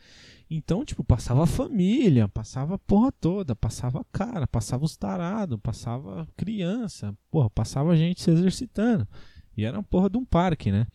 Então, 0.50 0.84
tipo, 0.84 1.04
passava 1.04 1.42
a 1.42 1.46
família, 1.46 2.26
passava 2.26 2.76
a 2.76 2.78
porra 2.78 3.12
toda, 3.12 3.54
passava 3.54 4.04
cara, 4.10 4.46
passava 4.46 4.84
os 4.84 4.96
tarados, 4.96 5.58
passava 5.62 6.26
criança, 6.36 7.14
porra, 7.30 7.50
passava 7.50 7.96
gente 7.96 8.22
se 8.22 8.30
exercitando. 8.30 9.06
E 9.56 9.64
era 9.64 9.76
uma 9.76 9.82
porra 9.82 10.08
de 10.08 10.16
um 10.16 10.24
parque, 10.24 10.70
né? 10.70 10.86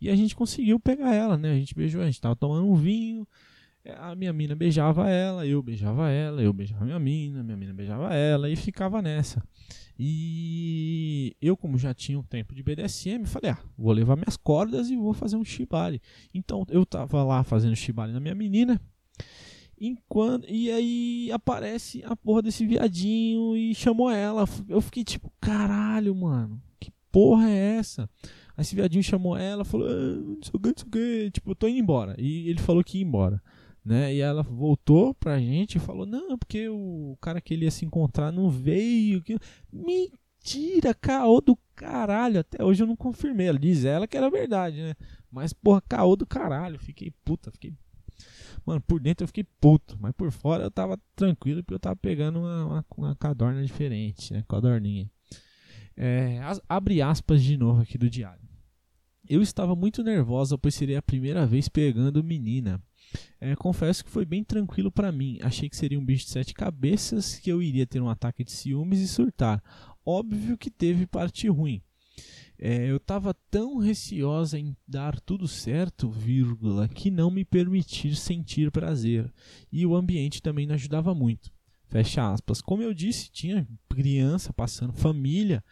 E 0.00 0.10
a 0.10 0.16
gente 0.16 0.36
conseguiu 0.36 0.78
pegar 0.78 1.14
ela, 1.14 1.38
né? 1.38 1.52
A 1.52 1.54
gente 1.54 1.74
beijou, 1.74 2.02
a 2.02 2.06
gente 2.06 2.20
tava 2.20 2.36
tomando 2.36 2.66
um 2.66 2.74
vinho, 2.74 3.26
a 3.96 4.14
minha 4.14 4.32
mina 4.32 4.54
beijava 4.54 5.08
ela, 5.08 5.46
eu 5.46 5.62
beijava 5.62 6.10
ela, 6.10 6.42
eu 6.42 6.52
beijava 6.52 6.84
minha 6.84 6.98
mina, 6.98 7.42
minha 7.42 7.56
mina 7.56 7.72
beijava 7.72 8.12
ela 8.12 8.50
e 8.50 8.56
ficava 8.56 9.00
nessa. 9.00 9.42
E 9.98 11.34
eu, 11.40 11.56
como 11.56 11.78
já 11.78 11.94
tinha 11.94 12.18
um 12.18 12.22
tempo 12.22 12.54
de 12.54 12.62
BDSM, 12.62 13.24
falei: 13.24 13.52
ah, 13.52 13.58
vou 13.76 13.92
levar 13.92 14.16
minhas 14.16 14.36
cordas 14.36 14.90
e 14.90 14.96
vou 14.96 15.12
fazer 15.12 15.36
um 15.36 15.44
shibari. 15.44 16.00
Então 16.32 16.64
eu 16.68 16.84
tava 16.84 17.22
lá 17.24 17.42
fazendo 17.42 17.74
shibari 17.74 18.12
na 18.12 18.20
minha 18.20 18.34
menina. 18.34 18.80
Enquanto, 19.80 20.46
e 20.48 20.70
aí 20.70 21.30
aparece 21.32 22.02
a 22.04 22.16
porra 22.16 22.42
desse 22.42 22.66
viadinho 22.66 23.56
e 23.56 23.74
chamou 23.74 24.10
ela. 24.10 24.44
Eu 24.68 24.80
fiquei 24.80 25.04
tipo, 25.04 25.32
caralho, 25.40 26.14
mano, 26.14 26.60
que 26.80 26.90
porra 27.12 27.48
é 27.48 27.76
essa? 27.76 28.10
Aí 28.56 28.62
esse 28.62 28.74
viadinho 28.74 29.02
chamou 29.02 29.36
ela, 29.36 29.64
falou, 29.64 29.86
ah, 29.86 30.16
não 30.16 30.42
sei 30.42 30.52
o 30.52 30.58
que, 30.60 30.68
não 30.68 30.74
sei 30.76 30.86
o 30.86 30.90
que, 30.90 31.30
tipo, 31.30 31.50
eu 31.52 31.54
tô 31.54 31.68
indo 31.68 31.78
embora. 31.78 32.16
E 32.18 32.48
ele 32.48 32.60
falou 32.60 32.82
que 32.82 32.98
ia 32.98 33.04
embora. 33.04 33.40
Né? 33.84 34.14
E 34.14 34.20
ela 34.20 34.42
voltou 34.42 35.14
pra 35.14 35.38
gente 35.38 35.76
e 35.76 35.80
falou: 35.80 36.04
Não, 36.04 36.36
porque 36.36 36.68
o 36.68 37.16
cara 37.22 37.40
que 37.40 37.54
ele 37.54 37.64
ia 37.64 37.70
se 37.70 37.86
encontrar 37.86 38.30
não 38.30 38.50
veio. 38.50 39.22
Que... 39.22 39.38
Mentira, 39.72 40.92
caô 40.92 41.40
do 41.40 41.56
caralho. 41.74 42.40
Até 42.40 42.62
hoje 42.62 42.82
eu 42.82 42.86
não 42.86 42.94
confirmei. 42.94 43.46
Ela 43.46 43.58
diz 43.58 43.86
ela 43.86 44.06
que 44.06 44.14
era 44.14 44.28
verdade, 44.28 44.82
né? 44.82 44.94
Mas, 45.30 45.54
porra, 45.54 45.80
caô 45.88 46.16
do 46.16 46.26
caralho. 46.26 46.78
Fiquei 46.78 47.12
puta, 47.24 47.50
fiquei. 47.50 47.72
Mano, 48.68 48.82
por 48.82 49.00
dentro 49.00 49.24
eu 49.24 49.28
fiquei 49.28 49.44
puto, 49.58 49.96
mas 49.98 50.12
por 50.12 50.30
fora 50.30 50.64
eu 50.64 50.70
tava 50.70 51.00
tranquilo 51.16 51.64
porque 51.64 51.72
eu 51.72 51.80
tava 51.80 51.96
pegando 51.96 52.40
uma, 52.40 52.66
uma, 52.66 52.86
uma 52.98 53.16
cadorna 53.16 53.64
diferente, 53.64 54.30
né? 54.30 54.44
Codorninha. 54.46 55.10
É, 55.96 56.38
as, 56.40 56.60
abre 56.68 57.00
aspas 57.00 57.42
de 57.42 57.56
novo 57.56 57.80
aqui 57.80 57.96
do 57.96 58.10
diário. 58.10 58.46
Eu 59.26 59.40
estava 59.40 59.74
muito 59.74 60.02
nervosa, 60.04 60.58
pois 60.58 60.74
seria 60.74 60.98
a 60.98 61.02
primeira 61.02 61.46
vez 61.46 61.66
pegando 61.66 62.22
menina. 62.22 62.78
É, 63.40 63.56
confesso 63.56 64.04
que 64.04 64.10
foi 64.10 64.26
bem 64.26 64.44
tranquilo 64.44 64.92
para 64.92 65.10
mim. 65.10 65.38
Achei 65.40 65.70
que 65.70 65.76
seria 65.76 65.98
um 65.98 66.04
bicho 66.04 66.26
de 66.26 66.32
sete 66.32 66.52
cabeças, 66.52 67.38
que 67.38 67.50
eu 67.50 67.62
iria 67.62 67.86
ter 67.86 68.02
um 68.02 68.10
ataque 68.10 68.44
de 68.44 68.52
ciúmes 68.52 69.00
e 69.00 69.08
surtar. 69.08 69.62
Óbvio 70.04 70.58
que 70.58 70.70
teve 70.70 71.06
parte 71.06 71.48
ruim. 71.48 71.80
É, 72.60 72.90
eu 72.90 72.96
estava 72.96 73.32
tão 73.50 73.78
receosa 73.78 74.58
em 74.58 74.76
dar 74.86 75.20
tudo 75.20 75.46
certo, 75.46 76.10
vírgula, 76.10 76.88
que 76.88 77.10
não 77.10 77.30
me 77.30 77.44
permitir 77.44 78.16
sentir 78.16 78.70
prazer. 78.70 79.32
E 79.70 79.86
o 79.86 79.94
ambiente 79.94 80.42
também 80.42 80.66
não 80.66 80.74
ajudava 80.74 81.14
muito. 81.14 81.52
Fecha 81.86 82.32
aspas. 82.32 82.60
Como 82.60 82.82
eu 82.82 82.92
disse, 82.92 83.30
tinha 83.30 83.66
criança 83.88 84.52
passando, 84.52 84.92
família. 84.92 85.64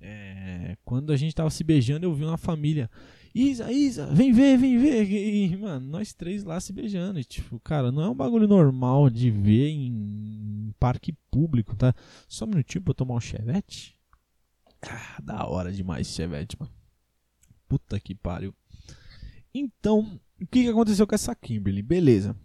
É, 0.00 0.76
quando 0.84 1.12
a 1.12 1.16
gente 1.16 1.28
estava 1.28 1.50
se 1.50 1.62
beijando, 1.62 2.06
eu 2.06 2.14
vi 2.14 2.24
uma 2.24 2.38
família 2.38 2.90
Isa, 3.34 3.72
Isa, 3.72 4.06
vem 4.06 4.30
ver, 4.30 4.58
vem 4.58 4.76
ver. 4.76 5.10
E, 5.10 5.56
mano, 5.56 5.86
nós 5.86 6.12
três 6.12 6.44
lá 6.44 6.60
se 6.60 6.72
beijando. 6.72 7.18
E, 7.18 7.24
tipo, 7.24 7.58
cara, 7.60 7.90
não 7.90 8.02
é 8.02 8.08
um 8.08 8.14
bagulho 8.14 8.46
normal 8.46 9.08
de 9.08 9.30
ver 9.30 9.68
em 9.68 10.74
parque 10.78 11.14
público, 11.30 11.74
tá? 11.74 11.94
Só 12.28 12.44
um 12.44 12.48
minutinho 12.48 12.82
pra 12.82 12.90
eu 12.90 12.94
tomar 12.94 13.14
um 13.14 13.20
chevette. 13.20 13.96
Ah, 14.82 15.20
da 15.22 15.46
hora 15.46 15.72
demais 15.72 16.08
chevette, 16.08 16.56
mano. 16.58 16.72
Puta 17.68 17.98
que 18.00 18.14
pariu. 18.14 18.54
Então, 19.54 20.20
o 20.40 20.46
que, 20.46 20.68
aconteceu 20.68 21.06
com 21.06 21.14
essa 21.14 21.34
Kimberly? 21.34 21.82
Beleza. 21.82 22.36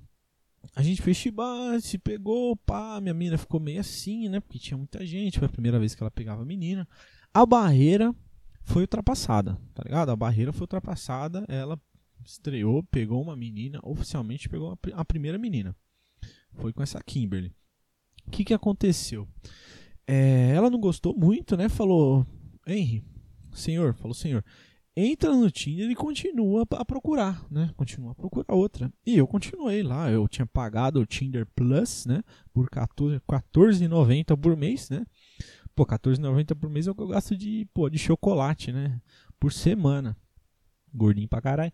A 0.75 0.83
gente 0.83 1.01
fez 1.01 1.17
chibá, 1.17 1.79
se 1.79 1.97
pegou, 1.97 2.55
pá, 2.55 2.99
minha 3.01 3.13
menina 3.13 3.37
ficou 3.37 3.59
meio 3.59 3.79
assim, 3.79 4.29
né? 4.29 4.39
Porque 4.39 4.59
tinha 4.59 4.77
muita 4.77 5.05
gente, 5.05 5.39
foi 5.39 5.47
a 5.47 5.51
primeira 5.51 5.79
vez 5.79 5.95
que 5.95 6.03
ela 6.03 6.11
pegava 6.11 6.43
a 6.43 6.45
menina. 6.45 6.87
A 7.33 7.45
barreira 7.45 8.13
foi 8.63 8.83
ultrapassada, 8.83 9.57
tá 9.73 9.83
ligado? 9.83 10.11
A 10.11 10.15
barreira 10.15 10.51
foi 10.53 10.63
ultrapassada, 10.63 11.45
ela 11.47 11.79
estreou, 12.23 12.83
pegou 12.83 13.21
uma 13.21 13.35
menina, 13.35 13.79
oficialmente 13.81 14.49
pegou 14.49 14.77
a 14.93 15.05
primeira 15.05 15.37
menina. 15.37 15.75
Foi 16.53 16.73
com 16.73 16.83
essa 16.83 17.01
Kimberly. 17.01 17.55
O 18.25 18.31
que, 18.31 18.43
que 18.43 18.53
aconteceu? 18.53 19.27
É, 20.07 20.51
ela 20.55 20.69
não 20.69 20.79
gostou 20.79 21.13
muito, 21.13 21.57
né? 21.57 21.67
Falou, 21.67 22.25
Henry, 22.65 23.03
senhor, 23.51 23.93
falou, 23.93 24.13
senhor, 24.13 24.43
entra 24.95 25.35
no 25.35 25.51
Tinder 25.51 25.91
e 25.91 25.95
continua 25.95 26.65
a 26.71 26.85
procurar, 26.85 27.45
né? 27.51 27.71
Continua 27.75 28.13
a 28.13 28.15
procurar 28.15 28.55
outra. 28.55 28.91
E 29.05 29.17
eu 29.17 29.27
continuei 29.27 29.83
lá, 29.83 30.09
eu 30.09 30.27
tinha 30.27 30.45
pagado 30.45 31.01
o 31.01 31.05
Tinder 31.05 31.45
Plus, 31.55 32.05
né? 32.05 32.23
Por 32.53 32.65
R$14,90 32.73 34.37
por 34.37 34.55
mês, 34.55 34.89
né? 34.89 35.05
Pô, 35.75 35.83
R$14,90 35.83 36.55
por 36.55 36.69
mês 36.69 36.87
é 36.87 36.91
o 36.91 36.95
que 36.95 37.01
eu 37.01 37.07
gasto 37.07 37.35
de, 37.35 37.67
pô, 37.73 37.89
de 37.89 37.99
chocolate, 37.99 38.71
né? 38.71 38.99
Por 39.39 39.51
semana. 39.51 40.17
Gordinho 40.93 41.27
pra 41.27 41.41
caralho. 41.41 41.71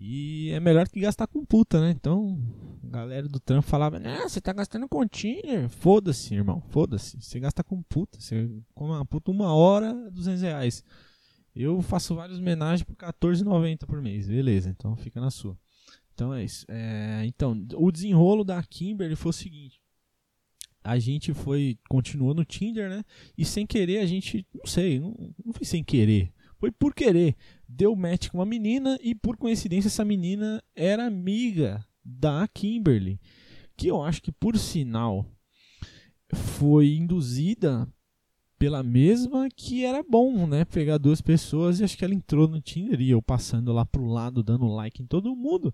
E 0.00 0.50
é 0.52 0.60
melhor 0.60 0.88
que 0.88 1.00
gastar 1.00 1.26
com 1.26 1.44
puta, 1.44 1.80
né? 1.80 1.90
Então, 1.90 2.40
a 2.84 2.88
galera 2.88 3.28
do 3.28 3.40
trampo 3.40 3.66
falava: 3.66 4.00
Ah, 4.04 4.28
você 4.28 4.40
tá 4.40 4.52
gastando 4.52 4.88
com 4.88 5.06
Tinder? 5.06 5.68
Foda-se, 5.68 6.34
irmão, 6.34 6.62
foda-se. 6.68 7.20
Você 7.20 7.40
gasta 7.40 7.64
com 7.64 7.82
puta. 7.82 8.20
Você 8.20 8.48
come 8.74 8.92
uma 8.92 9.04
puta 9.04 9.32
uma 9.32 9.52
hora, 9.52 9.92
200 10.12 10.42
reais. 10.42 10.84
Eu 11.54 11.82
faço 11.82 12.14
vários 12.14 12.38
homenagens 12.38 12.84
por 12.84 12.94
R$14,90 12.94 13.86
por 13.86 14.00
mês. 14.00 14.28
Beleza, 14.28 14.70
então 14.70 14.94
fica 14.94 15.20
na 15.20 15.32
sua. 15.32 15.58
Então 16.14 16.32
é 16.32 16.44
isso. 16.44 16.64
É, 16.68 17.24
então, 17.26 17.66
o 17.74 17.90
desenrolo 17.90 18.44
da 18.44 18.62
Kimberly 18.62 19.16
foi 19.16 19.30
o 19.30 19.32
seguinte 19.32 19.80
a 20.88 20.98
gente 20.98 21.34
foi 21.34 21.78
continuou 21.86 22.32
no 22.32 22.46
Tinder, 22.46 22.88
né? 22.88 23.04
E 23.36 23.44
sem 23.44 23.66
querer 23.66 23.98
a 23.98 24.06
gente, 24.06 24.46
não 24.54 24.64
sei, 24.64 24.98
não, 24.98 25.14
não 25.44 25.52
foi 25.52 25.66
sem 25.66 25.84
querer, 25.84 26.32
foi 26.58 26.70
por 26.70 26.94
querer. 26.94 27.36
Deu 27.68 27.94
match 27.94 28.28
com 28.28 28.38
uma 28.38 28.46
menina 28.46 28.98
e 29.02 29.14
por 29.14 29.36
coincidência 29.36 29.88
essa 29.88 30.04
menina 30.04 30.62
era 30.74 31.04
amiga 31.04 31.84
da 32.02 32.48
Kimberly, 32.48 33.20
que 33.76 33.88
eu 33.88 34.02
acho 34.02 34.22
que 34.22 34.32
por 34.32 34.56
sinal 34.56 35.26
foi 36.32 36.94
induzida 36.94 37.86
pela 38.58 38.82
mesma 38.82 39.48
que 39.54 39.84
era 39.84 40.02
bom, 40.02 40.46
né? 40.46 40.64
Pegar 40.64 40.98
duas 40.98 41.20
pessoas 41.20 41.78
e 41.78 41.84
acho 41.84 41.96
que 41.96 42.04
ela 42.04 42.14
entrou 42.14 42.48
no 42.48 42.60
Tinder 42.60 43.00
e 43.00 43.10
eu 43.10 43.22
passando 43.22 43.72
lá 43.72 43.84
pro 43.84 44.06
lado 44.06 44.42
dando 44.42 44.66
like 44.66 45.02
em 45.02 45.06
todo 45.06 45.36
mundo. 45.36 45.72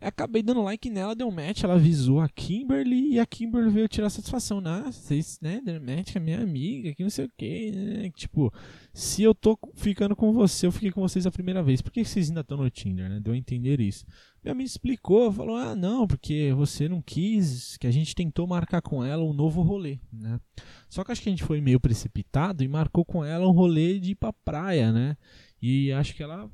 Acabei 0.00 0.42
dando 0.42 0.62
like 0.62 0.88
nela, 0.88 1.14
deu 1.14 1.30
match, 1.30 1.64
ela 1.64 1.74
avisou 1.74 2.20
a 2.20 2.28
Kimberly 2.28 3.14
e 3.14 3.18
a 3.18 3.26
Kimberly 3.26 3.70
veio 3.70 3.88
tirar 3.88 4.08
satisfação. 4.10 4.62
Ah, 4.64 4.92
vocês, 4.92 5.38
né, 5.40 5.60
deram 5.64 5.84
match 5.84 6.12
com 6.12 6.18
a 6.18 6.22
minha 6.22 6.40
amiga, 6.40 6.94
que 6.94 7.02
não 7.02 7.10
sei 7.10 7.24
o 7.24 7.30
que, 7.36 7.72
né? 7.72 8.10
Tipo, 8.14 8.52
se 8.92 9.22
eu 9.22 9.34
tô 9.34 9.58
ficando 9.74 10.14
com 10.14 10.32
você, 10.32 10.66
eu 10.66 10.72
fiquei 10.72 10.92
com 10.92 11.00
vocês 11.00 11.26
a 11.26 11.30
primeira 11.30 11.62
vez. 11.62 11.82
Por 11.82 11.90
que 11.90 12.04
vocês 12.04 12.28
ainda 12.28 12.42
estão 12.42 12.58
no 12.58 12.70
Tinder, 12.70 13.08
né? 13.08 13.18
Deu 13.20 13.32
a 13.32 13.36
entender 13.36 13.80
isso. 13.80 14.06
Minha 14.42 14.52
amiga 14.52 14.68
explicou, 14.68 15.32
falou, 15.32 15.56
ah, 15.56 15.74
não, 15.74 16.06
porque 16.06 16.52
você 16.54 16.88
não 16.88 17.02
quis, 17.02 17.76
que 17.76 17.86
a 17.86 17.90
gente 17.90 18.14
tentou 18.14 18.46
marcar 18.46 18.80
com 18.80 19.04
ela 19.04 19.24
um 19.24 19.32
novo 19.32 19.62
rolê, 19.62 19.98
né? 20.12 20.40
Só 20.88 21.02
que 21.02 21.10
acho 21.10 21.22
que 21.22 21.28
a 21.28 21.32
gente 21.32 21.44
foi 21.44 21.60
meio 21.60 21.80
precipitado 21.80 22.62
e 22.62 22.68
marcou 22.68 23.04
com 23.04 23.24
ela 23.24 23.46
um 23.46 23.52
rolê 23.52 23.98
de 23.98 24.12
ir 24.12 24.14
pra 24.14 24.32
praia, 24.32 24.92
né? 24.92 25.16
E 25.60 25.90
acho 25.92 26.14
que 26.14 26.22
ela 26.22 26.48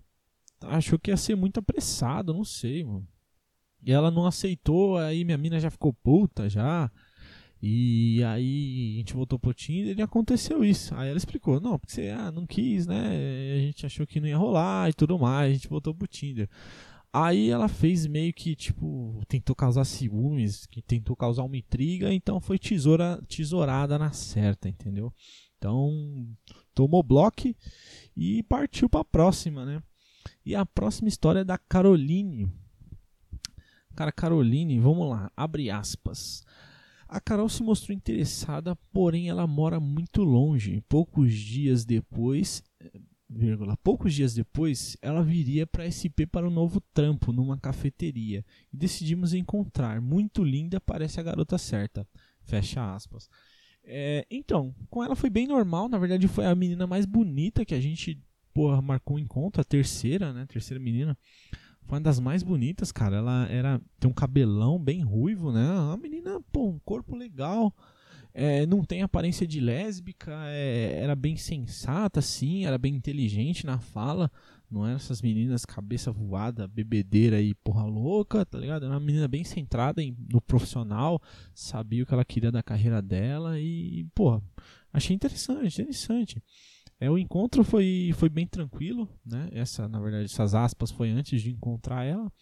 achou 0.62 0.98
que 0.98 1.10
ia 1.10 1.16
ser 1.16 1.36
muito 1.36 1.58
apressado, 1.60 2.32
não 2.32 2.44
sei, 2.44 2.82
mano. 2.82 3.06
E 3.84 3.92
ela 3.92 4.10
não 4.10 4.26
aceitou, 4.26 4.96
aí 4.96 5.24
minha 5.24 5.38
mina 5.38 5.60
já 5.60 5.70
ficou 5.70 5.92
puta 5.92 6.48
já. 6.48 6.90
E 7.62 8.22
aí 8.24 8.94
a 8.94 8.98
gente 8.98 9.14
voltou 9.14 9.38
pro 9.38 9.54
Tinder 9.54 9.98
e 9.98 10.02
aconteceu 10.02 10.64
isso. 10.64 10.94
Aí 10.94 11.08
ela 11.08 11.16
explicou, 11.16 11.60
não, 11.60 11.78
porque 11.78 11.94
você 11.94 12.10
ah, 12.10 12.30
não 12.30 12.46
quis, 12.46 12.86
né? 12.86 13.56
A 13.56 13.60
gente 13.60 13.86
achou 13.86 14.06
que 14.06 14.20
não 14.20 14.28
ia 14.28 14.36
rolar 14.36 14.90
e 14.90 14.92
tudo 14.92 15.18
mais, 15.18 15.50
a 15.50 15.54
gente 15.54 15.68
voltou 15.68 15.94
pro 15.94 16.06
Tinder. 16.06 16.48
Aí 17.12 17.48
ela 17.48 17.68
fez 17.68 18.06
meio 18.06 18.34
que, 18.34 18.56
tipo, 18.56 19.22
tentou 19.28 19.54
causar 19.54 19.84
ciúmes, 19.84 20.66
que 20.66 20.82
tentou 20.82 21.14
causar 21.14 21.44
uma 21.44 21.56
intriga, 21.56 22.12
então 22.12 22.40
foi 22.40 22.58
tesoura, 22.58 23.22
tesourada 23.28 23.98
na 23.98 24.12
certa, 24.12 24.68
entendeu? 24.68 25.14
Então, 25.56 26.26
tomou 26.74 27.02
bloco 27.02 27.54
e 28.16 28.42
partiu 28.42 28.90
para 28.90 29.00
a 29.00 29.04
próxima, 29.04 29.64
né? 29.64 29.82
E 30.44 30.54
a 30.54 30.66
próxima 30.66 31.08
história 31.08 31.40
é 31.40 31.44
da 31.44 31.56
Caroline. 31.56 32.52
Cara, 33.94 34.12
Caroline, 34.12 34.78
vamos 34.78 35.08
lá, 35.08 35.30
abre 35.36 35.70
aspas. 35.70 36.42
A 37.08 37.20
Carol 37.20 37.48
se 37.48 37.62
mostrou 37.62 37.94
interessada, 37.94 38.74
porém 38.92 39.28
ela 39.28 39.46
mora 39.46 39.78
muito 39.78 40.22
longe. 40.22 40.82
Poucos 40.88 41.32
dias 41.32 41.84
depois, 41.84 42.62
vírgula, 43.28 43.76
poucos 43.76 44.14
dias 44.14 44.34
depois, 44.34 44.96
ela 45.00 45.22
viria 45.22 45.66
para 45.66 45.86
SP 45.86 46.26
para 46.26 46.46
um 46.46 46.50
novo 46.50 46.80
trampo 46.92 47.32
numa 47.32 47.58
cafeteria 47.58 48.44
e 48.72 48.76
decidimos 48.76 49.32
encontrar. 49.32 50.00
Muito 50.00 50.42
linda, 50.42 50.80
parece 50.80 51.20
a 51.20 51.22
garota 51.22 51.58
certa. 51.58 52.06
Fecha 52.42 52.94
aspas. 52.94 53.28
É, 53.84 54.26
então, 54.30 54.74
com 54.90 55.04
ela 55.04 55.14
foi 55.14 55.30
bem 55.30 55.46
normal. 55.46 55.88
Na 55.88 55.98
verdade, 55.98 56.26
foi 56.26 56.46
a 56.46 56.54
menina 56.54 56.86
mais 56.86 57.06
bonita 57.06 57.64
que 57.64 57.74
a 57.74 57.80
gente 57.80 58.18
porra, 58.54 58.80
marcou 58.80 59.16
um 59.16 59.18
encontro, 59.20 59.60
a 59.60 59.64
terceira, 59.64 60.32
né? 60.32 60.46
Terceira 60.46 60.82
menina. 60.82 61.18
Foi 61.84 61.98
uma 61.98 62.04
das 62.04 62.18
mais 62.18 62.42
bonitas, 62.42 62.90
cara. 62.90 63.16
Ela 63.16 63.46
era 63.48 63.80
tem 64.00 64.10
um 64.10 64.14
cabelão 64.14 64.78
bem 64.78 65.02
ruivo, 65.02 65.52
né? 65.52 65.70
Uma 65.70 65.96
menina, 65.96 66.40
pô, 66.52 66.68
um 66.68 66.78
corpo 66.78 67.14
legal. 67.16 67.74
É, 68.36 68.66
não 68.66 68.82
tem 68.82 69.00
aparência 69.02 69.46
de 69.46 69.60
lésbica, 69.60 70.32
é, 70.48 70.98
era 71.00 71.14
bem 71.14 71.36
sensata, 71.36 72.20
sim, 72.20 72.66
era 72.66 72.76
bem 72.76 72.92
inteligente 72.92 73.64
na 73.64 73.78
fala. 73.78 74.28
Não 74.68 74.84
eram 74.84 74.96
essas 74.96 75.22
meninas 75.22 75.64
cabeça 75.64 76.10
voada, 76.10 76.66
bebedeira 76.66 77.40
e 77.40 77.54
porra 77.54 77.84
louca, 77.84 78.44
tá 78.44 78.58
ligado? 78.58 78.86
Era 78.86 78.94
uma 78.94 78.98
menina 78.98 79.28
bem 79.28 79.44
centrada 79.44 80.02
em, 80.02 80.16
no 80.32 80.40
profissional, 80.40 81.22
sabia 81.54 82.02
o 82.02 82.06
que 82.06 82.12
ela 82.12 82.24
queria 82.24 82.50
da 82.50 82.60
carreira 82.60 83.00
dela 83.00 83.60
e, 83.60 84.04
porra, 84.14 84.42
achei 84.92 85.14
interessante, 85.14 85.80
interessante. 85.80 86.42
É, 87.04 87.10
o 87.10 87.18
encontro 87.18 87.62
foi, 87.62 88.12
foi 88.14 88.30
bem 88.30 88.46
tranquilo, 88.46 89.06
né? 89.26 89.50
Essa, 89.52 89.86
na 89.86 90.00
verdade, 90.00 90.24
essas 90.24 90.54
aspas 90.54 90.90
foi 90.90 91.10
antes 91.10 91.42
de 91.42 91.50
encontrar 91.50 92.02
ela. 92.02 92.32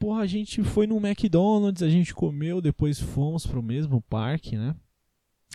Porra, 0.00 0.22
a 0.22 0.26
gente 0.26 0.64
foi 0.64 0.84
no 0.84 0.96
McDonald's, 0.96 1.80
a 1.80 1.88
gente 1.88 2.12
comeu, 2.12 2.60
depois 2.60 2.98
fomos 2.98 3.46
pro 3.46 3.62
mesmo 3.62 4.02
parque, 4.02 4.56
né? 4.56 4.74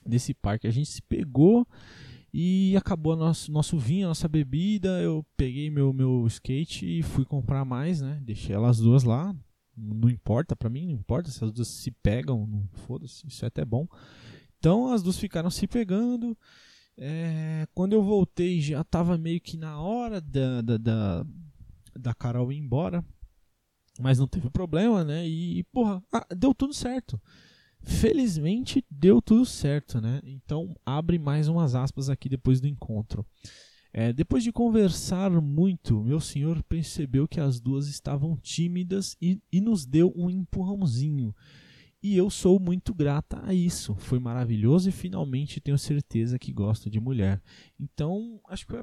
Nesse 0.05 0.33
parque 0.33 0.67
a 0.67 0.71
gente 0.71 0.87
se 0.87 1.01
pegou 1.01 1.67
e 2.33 2.77
acabou 2.77 3.17
nosso, 3.17 3.51
nosso 3.51 3.77
vinho, 3.77 4.07
nossa 4.07 4.29
bebida. 4.29 5.01
Eu 5.01 5.25
peguei 5.35 5.69
meu, 5.69 5.91
meu 5.91 6.25
skate 6.27 6.85
e 6.85 7.03
fui 7.03 7.25
comprar 7.25 7.65
mais, 7.65 7.99
né? 7.99 8.21
Deixei 8.23 8.55
elas 8.55 8.77
duas 8.77 9.03
lá. 9.03 9.35
Não 9.75 10.09
importa, 10.09 10.55
para 10.55 10.69
mim 10.69 10.85
não 10.85 10.93
importa 10.93 11.29
se 11.29 11.43
as 11.43 11.51
duas 11.51 11.67
se 11.67 11.91
pegam, 11.91 12.65
foda-se, 12.87 13.27
isso 13.27 13.43
é 13.43 13.49
até 13.49 13.65
bom. 13.65 13.85
Então 14.57 14.93
as 14.93 15.03
duas 15.03 15.19
ficaram 15.19 15.49
se 15.49 15.67
pegando. 15.67 16.37
É, 16.97 17.67
quando 17.73 17.93
eu 17.93 18.01
voltei 18.01 18.61
já 18.61 18.83
tava 18.83 19.17
meio 19.17 19.41
que 19.41 19.57
na 19.57 19.79
hora 19.79 20.21
da, 20.21 20.61
da, 20.61 20.77
da, 20.77 21.25
da 21.95 22.13
Carol 22.13 22.51
ir 22.51 22.57
embora. 22.57 23.03
Mas 23.99 24.19
não 24.19 24.27
teve 24.27 24.49
problema, 24.49 25.03
né? 25.03 25.25
E, 25.27 25.63
porra, 25.71 26.03
ah, 26.11 26.25
deu 26.35 26.53
tudo 26.53 26.73
certo. 26.73 27.21
Felizmente 27.81 28.83
deu 28.89 29.21
tudo 29.21 29.45
certo, 29.45 30.01
né? 30.01 30.19
Então 30.23 30.75
abre 30.85 31.17
mais 31.17 31.47
umas 31.47 31.75
aspas 31.75 32.09
aqui 32.09 32.27
depois 32.27 32.59
do 32.59 32.67
encontro. 32.67 33.25
É, 33.93 34.11
depois 34.11 34.43
de 34.43 34.51
conversar 34.51 35.31
muito, 35.31 36.03
meu 36.03 36.19
senhor 36.19 36.61
percebeu 36.63 37.27
que 37.27 37.39
as 37.39 37.61
duas 37.61 37.87
estavam 37.87 38.35
tímidas 38.35 39.15
e, 39.21 39.39
e 39.49 39.61
nos 39.61 39.85
deu 39.85 40.11
um 40.17 40.29
empurrãozinho. 40.29 41.33
E 42.05 42.15
eu 42.15 42.29
sou 42.29 42.59
muito 42.59 42.93
grata 42.93 43.41
a 43.43 43.51
isso. 43.51 43.95
Foi 43.95 44.19
maravilhoso 44.19 44.87
e 44.87 44.91
finalmente 44.91 45.59
tenho 45.59 45.75
certeza 45.75 46.37
que 46.37 46.53
gosto 46.53 46.87
de 46.87 46.99
mulher. 46.99 47.41
Então, 47.79 48.39
acho 48.47 48.67
que 48.67 48.75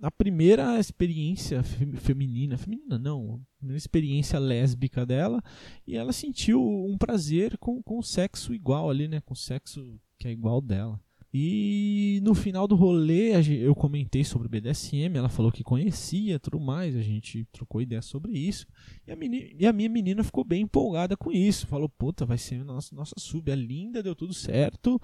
a 0.00 0.10
primeira 0.12 0.78
experiência 0.78 1.60
feminina, 1.98 2.56
feminina 2.56 2.96
não, 2.96 3.44
uma 3.60 3.76
experiência 3.76 4.38
lésbica 4.38 5.04
dela, 5.04 5.42
e 5.84 5.96
ela 5.96 6.12
sentiu 6.12 6.64
um 6.64 6.96
prazer 6.96 7.58
com, 7.58 7.82
com 7.82 7.98
o 7.98 8.02
sexo 8.02 8.54
igual 8.54 8.88
ali, 8.88 9.08
né, 9.08 9.20
com 9.22 9.34
o 9.34 9.36
sexo 9.36 10.00
que 10.16 10.28
é 10.28 10.30
igual 10.30 10.60
dela. 10.60 11.00
E 11.32 12.20
no 12.22 12.34
final 12.34 12.66
do 12.66 12.74
rolê 12.74 13.32
eu 13.62 13.74
comentei 13.74 14.24
sobre 14.24 14.46
o 14.46 14.50
BDSM, 14.50 15.14
ela 15.14 15.28
falou 15.28 15.52
que 15.52 15.62
conhecia 15.62 16.38
tudo 16.38 16.58
mais, 16.58 16.96
a 16.96 17.02
gente 17.02 17.44
trocou 17.52 17.82
ideia 17.82 18.00
sobre 18.00 18.32
isso. 18.32 18.66
E 19.06 19.12
a, 19.12 19.16
menina, 19.16 19.46
e 19.58 19.66
a 19.66 19.72
minha 19.72 19.90
menina 19.90 20.24
ficou 20.24 20.42
bem 20.42 20.62
empolgada 20.62 21.18
com 21.18 21.30
isso. 21.30 21.66
Falou, 21.66 21.88
puta, 21.88 22.24
vai 22.24 22.38
ser 22.38 22.64
nossa, 22.64 22.94
nossa 22.94 23.14
sub, 23.18 23.50
é 23.50 23.54
linda, 23.54 24.02
deu 24.02 24.14
tudo 24.14 24.32
certo, 24.32 24.98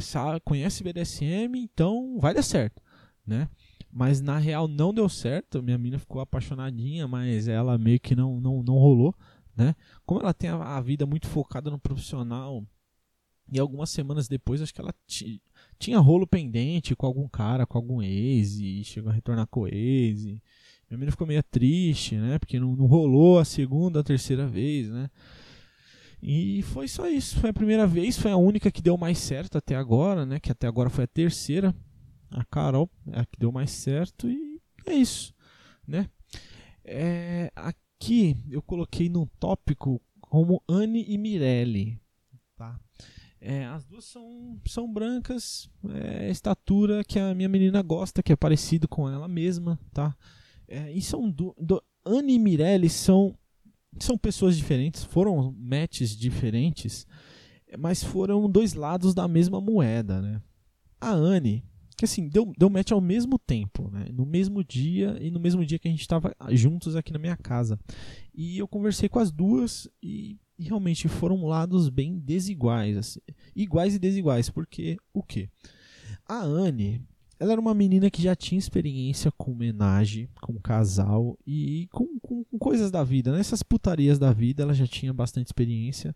sabe, 0.00 0.40
conhece 0.40 0.84
BDSM, 0.84 1.56
então 1.56 2.18
vai 2.20 2.32
dar 2.32 2.42
certo, 2.42 2.80
né? 3.26 3.48
Mas 3.90 4.20
na 4.20 4.38
real 4.38 4.68
não 4.68 4.94
deu 4.94 5.08
certo. 5.08 5.62
Minha 5.62 5.78
mina 5.78 5.98
ficou 5.98 6.20
apaixonadinha, 6.20 7.06
mas 7.08 7.48
ela 7.48 7.76
meio 7.78 7.98
que 7.98 8.14
não, 8.14 8.40
não, 8.40 8.62
não 8.62 8.74
rolou, 8.74 9.14
né? 9.56 9.74
Como 10.06 10.20
ela 10.20 10.34
tem 10.34 10.50
a, 10.50 10.56
a 10.56 10.80
vida 10.80 11.04
muito 11.04 11.26
focada 11.26 11.68
no 11.68 11.78
profissional, 11.78 12.64
e 13.52 13.58
algumas 13.58 13.90
semanas 13.90 14.26
depois 14.26 14.62
acho 14.62 14.72
que 14.72 14.80
ela 14.80 14.94
tinha 15.78 15.98
rolo 15.98 16.26
pendente 16.26 16.94
com 16.96 17.06
algum 17.06 17.28
cara, 17.28 17.66
com 17.66 17.78
algum 17.78 18.02
ex, 18.02 18.58
e 18.58 18.84
chegou 18.84 19.10
a 19.10 19.14
retornar 19.14 19.46
com 19.46 19.60
o 19.60 19.68
ex. 19.68 20.24
E 20.24 20.40
minha 20.88 20.98
menina 20.98 21.10
ficou 21.10 21.26
meio 21.26 21.42
triste, 21.42 22.16
né? 22.16 22.38
Porque 22.38 22.58
não, 22.58 22.76
não 22.76 22.86
rolou 22.86 23.38
a 23.38 23.44
segunda, 23.44 24.00
a 24.00 24.04
terceira 24.04 24.46
vez, 24.46 24.88
né? 24.88 25.10
E 26.22 26.62
foi 26.62 26.88
só 26.88 27.08
isso. 27.08 27.38
Foi 27.38 27.50
a 27.50 27.54
primeira 27.54 27.86
vez, 27.86 28.18
foi 28.18 28.30
a 28.30 28.36
única 28.36 28.70
que 28.70 28.82
deu 28.82 28.96
mais 28.96 29.18
certo 29.18 29.58
até 29.58 29.76
agora, 29.76 30.24
né? 30.24 30.40
Que 30.40 30.52
até 30.52 30.66
agora 30.66 30.88
foi 30.88 31.04
a 31.04 31.08
terceira 31.08 31.74
a 32.34 32.44
Carol 32.44 32.90
é 33.12 33.20
a 33.20 33.24
que 33.24 33.38
deu 33.38 33.52
mais 33.52 33.70
certo 33.70 34.28
e 34.28 34.60
é 34.86 34.92
isso, 34.92 35.32
né? 35.86 36.10
É, 36.84 37.50
aqui 37.54 38.36
eu 38.50 38.60
coloquei 38.60 39.08
no 39.08 39.26
tópico 39.38 40.02
como 40.20 40.62
Anne 40.68 41.04
e 41.08 41.16
Mirelle? 41.16 42.00
É, 43.46 43.66
as 43.66 43.84
duas 43.84 44.06
são, 44.06 44.58
são 44.66 44.90
brancas, 44.90 45.68
é, 45.90 46.30
estatura 46.30 47.04
que 47.04 47.18
a 47.18 47.34
minha 47.34 47.48
menina 47.48 47.82
gosta, 47.82 48.22
que 48.22 48.32
é 48.32 48.36
parecido 48.36 48.88
com 48.88 49.06
ela 49.06 49.28
mesma, 49.28 49.78
tá? 49.92 50.16
É, 50.66 50.90
e 50.90 51.02
são 51.02 51.30
do, 51.30 51.54
do, 51.60 51.82
Anne 52.06 52.32
e 52.32 52.38
Mirelle 52.38 52.88
são 52.88 53.36
são 54.00 54.16
pessoas 54.16 54.56
diferentes, 54.56 55.04
foram 55.04 55.54
matches 55.58 56.16
diferentes, 56.16 57.06
mas 57.78 58.02
foram 58.02 58.50
dois 58.50 58.72
lados 58.72 59.12
da 59.12 59.28
mesma 59.28 59.60
moeda, 59.60 60.22
né? 60.22 60.40
A 60.98 61.12
Anne 61.12 61.62
que 61.96 62.06
assim, 62.06 62.28
deu, 62.28 62.50
deu 62.58 62.68
match 62.70 62.92
ao 62.92 63.00
mesmo 63.00 63.38
tempo, 63.38 63.90
né? 63.90 64.06
No 64.10 64.26
mesmo 64.26 64.64
dia 64.64 65.16
e 65.20 65.30
no 65.30 65.38
mesmo 65.38 65.64
dia 65.64 65.78
que 65.78 65.86
a 65.86 65.90
gente 65.90 66.00
estava 66.00 66.34
juntos 66.50 66.96
aqui 66.96 67.12
na 67.12 67.18
minha 67.18 67.36
casa. 67.36 67.78
E 68.34 68.58
eu 68.58 68.66
conversei 68.66 69.08
com 69.08 69.18
as 69.18 69.30
duas 69.30 69.88
e, 70.02 70.38
e 70.58 70.64
realmente 70.64 71.08
foram 71.08 71.46
lados 71.46 71.88
bem 71.88 72.18
desiguais, 72.18 72.96
assim, 72.96 73.20
iguais 73.54 73.94
e 73.94 73.98
desiguais, 73.98 74.48
porque 74.48 74.96
o 75.12 75.22
que? 75.22 75.48
A 76.26 76.42
Anne, 76.42 77.02
ela 77.38 77.52
era 77.52 77.60
uma 77.60 77.74
menina 77.74 78.10
que 78.10 78.22
já 78.22 78.34
tinha 78.34 78.58
experiência 78.58 79.30
com 79.32 79.52
homenagem, 79.52 80.28
com 80.40 80.58
casal 80.60 81.36
e 81.46 81.88
com, 81.92 82.18
com, 82.20 82.44
com 82.44 82.58
coisas 82.58 82.90
da 82.90 83.02
vida, 83.02 83.32
nessas 83.32 83.60
né? 83.60 83.66
putarias 83.68 84.18
da 84.18 84.32
vida, 84.32 84.62
ela 84.62 84.74
já 84.74 84.86
tinha 84.86 85.12
bastante 85.12 85.48
experiência. 85.48 86.14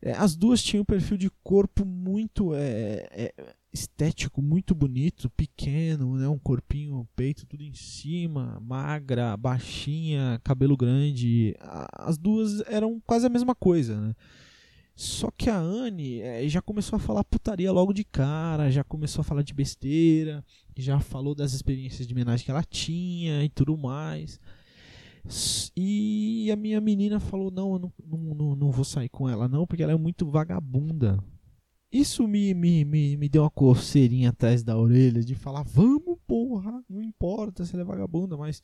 É, 0.00 0.12
as 0.12 0.36
duas 0.36 0.62
tinham 0.62 0.82
um 0.82 0.84
perfil 0.84 1.16
de 1.16 1.30
corpo 1.42 1.84
muito 1.84 2.54
é, 2.54 3.08
é, 3.10 3.34
estético, 3.76 4.42
muito 4.42 4.74
bonito, 4.74 5.30
pequeno, 5.30 6.16
né? 6.16 6.26
um 6.26 6.38
corpinho, 6.38 7.06
peito 7.14 7.46
tudo 7.46 7.62
em 7.62 7.74
cima, 7.74 8.58
magra, 8.60 9.36
baixinha, 9.36 10.40
cabelo 10.42 10.76
grande. 10.76 11.54
As 11.92 12.18
duas 12.18 12.60
eram 12.68 13.00
quase 13.06 13.26
a 13.26 13.30
mesma 13.30 13.54
coisa, 13.54 14.00
né? 14.00 14.14
Só 14.96 15.30
que 15.30 15.50
a 15.50 15.58
Anne 15.58 16.22
é, 16.22 16.48
já 16.48 16.62
começou 16.62 16.96
a 16.96 17.00
falar 17.00 17.22
putaria 17.22 17.70
logo 17.70 17.92
de 17.92 18.02
cara, 18.02 18.70
já 18.70 18.82
começou 18.82 19.20
a 19.20 19.24
falar 19.24 19.42
de 19.42 19.52
besteira, 19.52 20.42
já 20.74 20.98
falou 20.98 21.34
das 21.34 21.52
experiências 21.52 22.06
de 22.06 22.14
homenagem 22.14 22.46
que 22.46 22.50
ela 22.50 22.64
tinha 22.64 23.44
e 23.44 23.48
tudo 23.50 23.76
mais. 23.76 24.40
E 25.76 26.50
a 26.50 26.56
minha 26.56 26.80
menina 26.80 27.20
falou: 27.20 27.50
Não, 27.50 27.74
eu 27.74 27.78
não, 27.78 27.92
não, 28.34 28.56
não, 28.56 28.70
vou 28.70 28.84
sair 28.84 29.10
com 29.10 29.28
ela, 29.28 29.46
não, 29.46 29.66
porque 29.66 29.82
ela 29.82 29.92
é 29.92 29.96
muito 29.96 30.24
vagabunda. 30.30 31.22
Isso 31.96 32.28
me, 32.28 32.52
me, 32.52 32.84
me, 32.84 33.16
me 33.16 33.26
deu 33.26 33.42
uma 33.42 33.50
coceirinha 33.50 34.28
atrás 34.28 34.62
da 34.62 34.76
orelha 34.76 35.24
de 35.24 35.34
falar: 35.34 35.62
Vamos, 35.62 36.18
porra, 36.26 36.84
não 36.86 37.02
importa 37.02 37.64
se 37.64 37.72
ela 37.72 37.84
é 37.84 37.86
vagabunda, 37.86 38.36
mas 38.36 38.62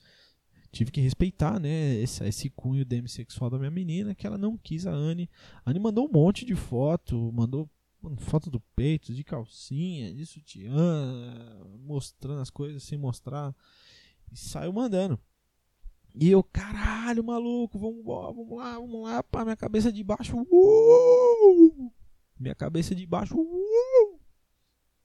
tive 0.70 0.90
que 0.90 1.00
respeitar, 1.00 1.58
né, 1.58 1.94
esse, 1.94 2.22
esse 2.24 2.50
cunho 2.50 2.84
demissexual 2.84 3.48
da 3.48 3.58
minha 3.58 3.70
menina, 3.70 4.14
que 4.14 4.26
ela 4.26 4.36
não 4.36 4.58
quis 4.58 4.86
a 4.86 4.90
Anne. 4.90 5.30
A 5.64 5.70
Anne 5.70 5.80
mandou 5.80 6.06
um 6.06 6.12
monte 6.12 6.44
de 6.44 6.54
foto, 6.54 7.32
mandou 7.32 7.70
foto 8.18 8.50
do 8.50 8.60
peito, 8.76 9.14
de 9.14 9.24
calcinha, 9.24 10.12
de 10.12 10.26
sutiã, 10.26 10.70
mostrando 11.86 12.42
as 12.42 12.50
coisas 12.50 12.82
sem 12.82 12.98
mostrar, 12.98 13.56
e 14.30 14.36
saiu 14.36 14.74
mandando. 14.74 15.18
E 16.14 16.30
eu, 16.30 16.44
caralho, 16.44 17.24
maluco, 17.24 17.78
vamos, 17.78 18.04
vamos 18.04 18.58
lá, 18.58 18.74
vamos 18.74 19.02
lá, 19.02 19.22
pá, 19.22 19.42
minha 19.42 19.56
cabeça 19.56 19.90
de 19.90 20.04
baixo, 20.04 20.36
uh, 20.38 21.92
minha 22.42 22.54
cabeça 22.54 22.94
de 22.94 23.06
baixo, 23.06 23.34
uh, 23.38 24.20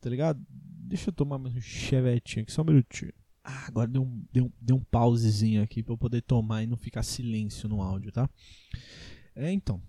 tá 0.02 0.10
ligado? 0.10 0.44
Deixa 0.50 1.10
eu 1.10 1.14
tomar 1.14 1.38
mais 1.38 1.56
um 1.56 1.62
chevetinho 1.62 2.44
aqui, 2.44 2.52
só 2.52 2.64
um 2.64 2.66
minutinho. 2.66 3.14
Ah, 3.44 3.68
agora 3.68 3.88
deu 3.88 4.02
um, 4.04 4.26
deu, 4.34 4.52
deu 4.60 4.76
um 4.76 4.84
pausezinho 4.84 5.62
aqui 5.62 5.82
pra 5.82 5.94
eu 5.94 5.98
poder 5.98 6.22
tomar 6.22 6.64
e 6.64 6.68
não 6.68 6.76
ficar 6.76 7.04
silêncio 7.04 7.70
no 7.70 7.82
áudio, 7.82 8.12
tá? 8.12 8.30
É, 9.36 9.52
então. 9.52 9.82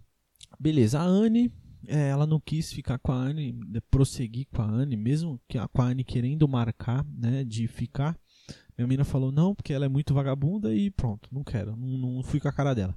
Beleza, 0.61 1.01
a 1.01 1.03
Anne, 1.03 1.53
é, 1.87 2.09
ela 2.09 2.27
não 2.27 2.41
quis 2.41 2.73
ficar 2.73 2.99
com 2.99 3.13
a 3.13 3.17
Anne, 3.17 3.55
prosseguir 3.91 4.47
com 4.53 4.63
a 4.63 4.67
Anne, 4.67 4.97
mesmo 4.97 5.41
que 5.49 5.59
a, 5.59 5.67
com 5.67 5.83
a 5.83 5.87
Anne 5.87 6.05
querendo 6.05 6.47
marcar, 6.47 7.05
né, 7.17 7.45
de 7.45 7.67
ficar. 7.67 8.19
Minha 8.77 8.87
menina 8.87 9.05
falou 9.05 9.33
não, 9.33 9.55
porque 9.55 9.73
ela 9.73 9.87
é 9.87 9.89
muito 9.89 10.15
vagabunda 10.15 10.75
e 10.75 10.91
pronto, 10.91 11.29
não 11.33 11.43
quero, 11.43 11.75
não, 11.77 12.15
não 12.17 12.23
fui 12.23 12.39
com 12.39 12.49
a 12.49 12.53
cara 12.53 12.75
dela. 12.75 12.97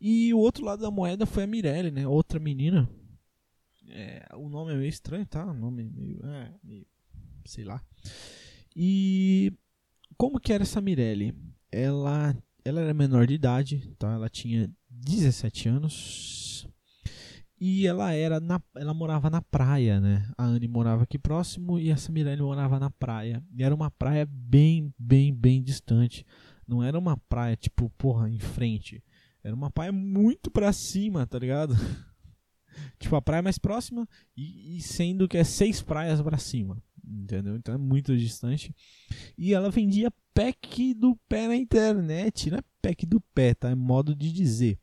E 0.00 0.32
o 0.32 0.38
outro 0.38 0.64
lado 0.64 0.80
da 0.80 0.90
moeda 0.90 1.26
foi 1.26 1.44
a 1.44 1.46
Mirelle, 1.46 1.90
né? 1.90 2.08
Outra 2.08 2.40
menina. 2.40 2.88
É, 3.92 4.26
o 4.34 4.48
nome 4.48 4.72
é 4.72 4.76
meio 4.76 4.88
estranho, 4.88 5.26
tá? 5.26 5.44
O 5.46 5.54
nome 5.54 5.82
é 5.82 5.84
meio, 5.84 6.20
é, 6.24 6.54
meio. 6.62 6.86
sei 7.44 7.64
lá. 7.64 7.82
E. 8.74 9.52
Como 10.16 10.38
que 10.40 10.52
era 10.52 10.62
essa 10.62 10.80
Mirelle? 10.80 11.34
Ela, 11.72 12.36
ela 12.64 12.80
era 12.80 12.92
menor 12.92 13.26
de 13.26 13.34
idade, 13.34 13.94
tá? 13.98 14.12
Ela 14.12 14.28
tinha 14.28 14.70
17 14.90 15.68
anos. 15.68 16.66
E 17.58 17.86
ela 17.86 18.12
era 18.12 18.40
na, 18.40 18.60
ela 18.74 18.94
morava 18.94 19.28
na 19.28 19.42
praia, 19.42 20.00
né? 20.00 20.26
A 20.36 20.44
Anne 20.44 20.66
morava 20.66 21.02
aqui 21.02 21.18
próximo 21.18 21.78
e 21.78 21.90
essa 21.90 22.10
Mirelle 22.10 22.42
morava 22.42 22.78
na 22.78 22.90
praia. 22.90 23.44
E 23.54 23.62
era 23.62 23.74
uma 23.74 23.90
praia 23.90 24.26
bem, 24.26 24.94
bem, 24.98 25.34
bem 25.34 25.62
distante. 25.62 26.24
Não 26.66 26.82
era 26.82 26.98
uma 26.98 27.16
praia 27.16 27.56
tipo, 27.56 27.90
porra, 27.90 28.30
em 28.30 28.38
frente. 28.38 29.02
Era 29.44 29.54
uma 29.54 29.70
praia 29.70 29.92
muito 29.92 30.50
pra 30.50 30.72
cima, 30.72 31.26
tá 31.26 31.38
ligado? 31.38 31.74
tipo, 32.98 33.16
a 33.16 33.22
praia 33.22 33.42
mais 33.42 33.58
próxima 33.58 34.08
e, 34.36 34.76
e 34.76 34.82
sendo 34.82 35.28
que 35.28 35.38
é 35.38 35.44
seis 35.44 35.82
praias 35.82 36.20
pra 36.20 36.38
cima. 36.38 36.82
Entendeu? 37.04 37.56
Então 37.56 37.74
é 37.74 37.78
muito 37.78 38.16
distante. 38.16 38.74
E 39.36 39.52
ela 39.52 39.70
vendia 39.70 40.12
pack 40.34 40.94
do 40.94 41.16
pé 41.28 41.48
na 41.48 41.56
internet, 41.56 42.50
né? 42.50 42.58
Pack 42.80 43.04
do 43.04 43.20
pé, 43.34 43.54
tá? 43.54 43.70
É 43.70 43.74
modo 43.74 44.14
de 44.14 44.32
dizer. 44.32 44.78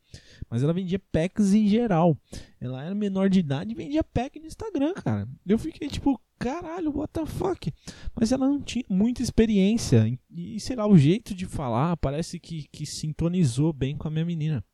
Mas 0.50 0.62
ela 0.62 0.72
vendia 0.72 0.98
packs 1.10 1.54
em 1.54 1.66
geral. 1.66 2.16
Ela 2.60 2.84
era 2.84 2.94
menor 2.94 3.30
de 3.30 3.40
idade 3.40 3.72
e 3.72 3.74
vendia 3.74 4.04
pack 4.04 4.38
no 4.38 4.46
Instagram, 4.46 4.92
cara. 4.94 5.28
Eu 5.46 5.58
fiquei 5.58 5.88
tipo, 5.88 6.20
caralho, 6.38 6.96
what 6.96 7.12
the 7.12 7.26
fuck? 7.26 7.72
Mas 8.14 8.30
ela 8.30 8.46
não 8.46 8.60
tinha 8.60 8.84
muita 8.88 9.22
experiência. 9.22 10.18
E, 10.30 10.60
sei 10.60 10.76
lá, 10.76 10.86
o 10.86 10.98
jeito 10.98 11.34
de 11.34 11.46
falar 11.46 11.96
parece 11.96 12.38
que, 12.38 12.68
que 12.70 12.86
sintonizou 12.86 13.72
bem 13.72 13.96
com 13.96 14.06
a 14.06 14.10
minha 14.10 14.24
menina. 14.24 14.64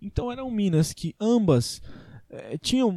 Então 0.00 0.30
eram 0.30 0.50
minas 0.50 0.92
que 0.92 1.14
ambas 1.18 1.80
é, 2.34 2.58
tinham 2.58 2.92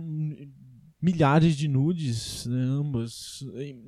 milhares 1.01 1.55
de 1.55 1.67
nudes, 1.67 2.45
né, 2.45 2.61
ambas. 2.61 3.45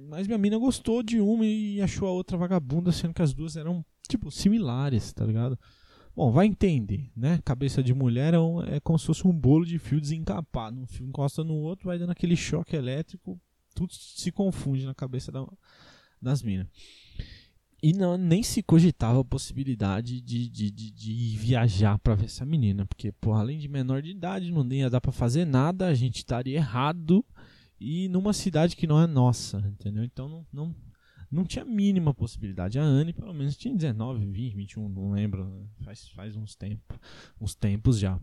Mas 0.09 0.27
minha 0.27 0.37
mina 0.37 0.57
gostou 0.57 1.01
de 1.01 1.19
uma 1.19 1.45
e 1.45 1.81
achou 1.81 2.07
a 2.07 2.11
outra 2.11 2.37
vagabunda, 2.37 2.91
sendo 2.91 3.13
que 3.13 3.21
as 3.21 3.33
duas 3.33 3.55
eram, 3.55 3.85
tipo, 4.07 4.31
similares, 4.31 5.11
tá 5.11 5.25
ligado? 5.25 5.57
Bom, 6.15 6.31
vai 6.31 6.45
entender, 6.45 7.11
né? 7.15 7.39
Cabeça 7.45 7.81
de 7.81 7.93
mulher 7.93 8.33
é, 8.33 8.39
um, 8.39 8.61
é 8.61 8.79
como 8.79 8.99
se 8.99 9.05
fosse 9.05 9.27
um 9.27 9.31
bolo 9.31 9.65
de 9.65 9.79
fio 9.79 10.01
desencapado. 10.01 10.79
Um 10.79 10.87
fio 10.87 11.07
encosta 11.07 11.43
no 11.43 11.55
outro, 11.55 11.87
vai 11.87 11.97
dando 11.97 12.11
aquele 12.11 12.35
choque 12.35 12.75
elétrico, 12.75 13.39
tudo 13.73 13.93
se 13.93 14.31
confunde 14.31 14.85
na 14.85 14.93
cabeça 14.93 15.31
da, 15.31 15.45
das 16.21 16.43
minas. 16.43 16.67
E 17.81 17.93
não, 17.93 18.17
nem 18.17 18.43
se 18.43 18.61
cogitava 18.61 19.21
a 19.21 19.25
possibilidade 19.25 20.19
de, 20.19 20.49
de, 20.49 20.69
de, 20.69 20.91
de 20.91 21.37
viajar 21.37 21.97
para 21.99 22.15
ver 22.15 22.25
essa 22.25 22.45
menina. 22.45 22.85
Porque, 22.85 23.11
pô, 23.11 23.33
além 23.33 23.57
de 23.57 23.69
menor 23.69 24.01
de 24.01 24.11
idade, 24.11 24.51
não 24.51 24.67
ia 24.71 24.89
dar 24.89 24.99
para 24.99 25.11
fazer 25.11 25.45
nada, 25.45 25.87
a 25.87 25.93
gente 25.93 26.17
estaria 26.17 26.57
errado 26.57 27.23
e 27.79 28.09
numa 28.09 28.33
cidade 28.33 28.75
que 28.75 28.85
não 28.85 29.01
é 29.01 29.07
nossa, 29.07 29.59
entendeu? 29.59 30.03
Então 30.03 30.27
não, 30.27 30.45
não, 30.51 30.75
não 31.31 31.45
tinha 31.45 31.63
mínima 31.63 32.13
possibilidade. 32.13 32.77
A 32.77 32.83
Anne, 32.83 33.13
pelo 33.13 33.33
menos, 33.33 33.55
tinha 33.55 33.73
19, 33.73 34.25
20, 34.25 34.55
21, 34.55 34.89
não 34.89 35.11
lembro. 35.11 35.45
Né? 35.45 35.65
Faz, 35.85 36.09
faz 36.09 36.35
uns, 36.35 36.55
tempos, 36.55 36.97
uns 37.39 37.55
tempos 37.55 37.97
já. 37.97 38.19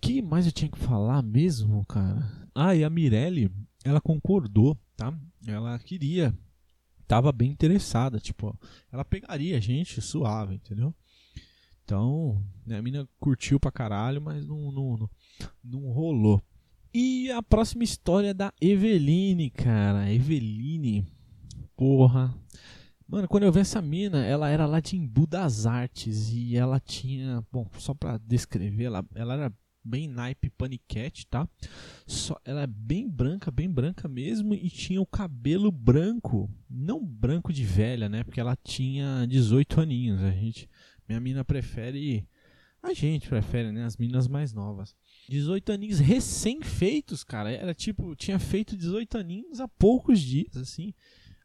que 0.00 0.22
mais 0.22 0.46
eu 0.46 0.52
tinha 0.52 0.70
que 0.70 0.78
falar 0.78 1.22
mesmo, 1.22 1.84
cara? 1.86 2.48
Ah, 2.54 2.76
e 2.76 2.84
a 2.84 2.90
Mirelle, 2.90 3.50
ela 3.84 4.00
concordou, 4.00 4.78
tá? 4.96 5.12
Ela 5.44 5.76
queria 5.80 6.32
tava 7.06 7.32
bem 7.32 7.50
interessada, 7.50 8.18
tipo, 8.18 8.56
ela 8.90 9.04
pegaria 9.04 9.56
a 9.56 9.60
gente 9.60 10.00
suave, 10.00 10.54
entendeu? 10.54 10.94
Então, 11.84 12.42
né, 12.64 12.78
a 12.78 12.82
mina 12.82 13.08
curtiu 13.18 13.58
pra 13.58 13.72
caralho, 13.72 14.20
mas 14.20 14.46
não, 14.46 14.72
não, 14.72 14.96
não, 14.96 15.10
não 15.62 15.92
rolou. 15.92 16.42
E 16.94 17.30
a 17.30 17.42
próxima 17.42 17.84
história 17.84 18.28
é 18.28 18.34
da 18.34 18.52
Eveline, 18.60 19.50
cara. 19.50 20.12
Eveline, 20.12 21.06
porra. 21.74 22.34
Mano, 23.08 23.28
quando 23.28 23.42
eu 23.44 23.52
vi 23.52 23.60
essa 23.60 23.82
mina, 23.82 24.24
ela 24.24 24.48
era 24.48 24.64
lá 24.64 24.80
de 24.80 24.96
Embu 24.96 25.26
das 25.26 25.66
Artes 25.66 26.30
e 26.30 26.56
ela 26.56 26.80
tinha, 26.80 27.44
bom, 27.50 27.68
só 27.78 27.92
pra 27.92 28.18
descrever, 28.18 28.84
ela, 28.84 29.04
ela 29.14 29.34
era 29.34 29.52
bem 29.84 30.08
naipe 30.08 30.50
paniquete, 30.50 31.26
tá? 31.26 31.48
Só, 32.06 32.38
ela 32.44 32.62
é 32.62 32.66
bem 32.66 33.08
branca, 33.08 33.50
bem 33.50 33.70
branca 33.70 34.08
mesmo 34.08 34.54
e 34.54 34.70
tinha 34.70 35.00
o 35.00 35.06
cabelo 35.06 35.70
branco, 35.70 36.50
não 36.68 37.04
branco 37.04 37.52
de 37.52 37.64
velha, 37.64 38.08
né? 38.08 38.22
Porque 38.24 38.40
ela 38.40 38.56
tinha 38.56 39.26
18 39.26 39.80
aninhos. 39.80 40.22
A 40.22 40.30
gente, 40.30 40.68
minha 41.08 41.20
mina 41.20 41.44
prefere, 41.44 42.28
a 42.82 42.92
gente 42.94 43.28
prefere, 43.28 43.72
né? 43.72 43.84
As 43.84 43.96
minas 43.96 44.28
mais 44.28 44.52
novas. 44.52 44.94
18 45.28 45.72
aninhos 45.72 45.98
recém-feitos, 45.98 47.24
cara. 47.24 47.50
Era 47.50 47.74
tipo, 47.74 48.14
tinha 48.16 48.38
feito 48.38 48.76
18 48.76 49.18
aninhos 49.18 49.60
há 49.60 49.68
poucos 49.68 50.20
dias, 50.20 50.56
assim. 50.56 50.94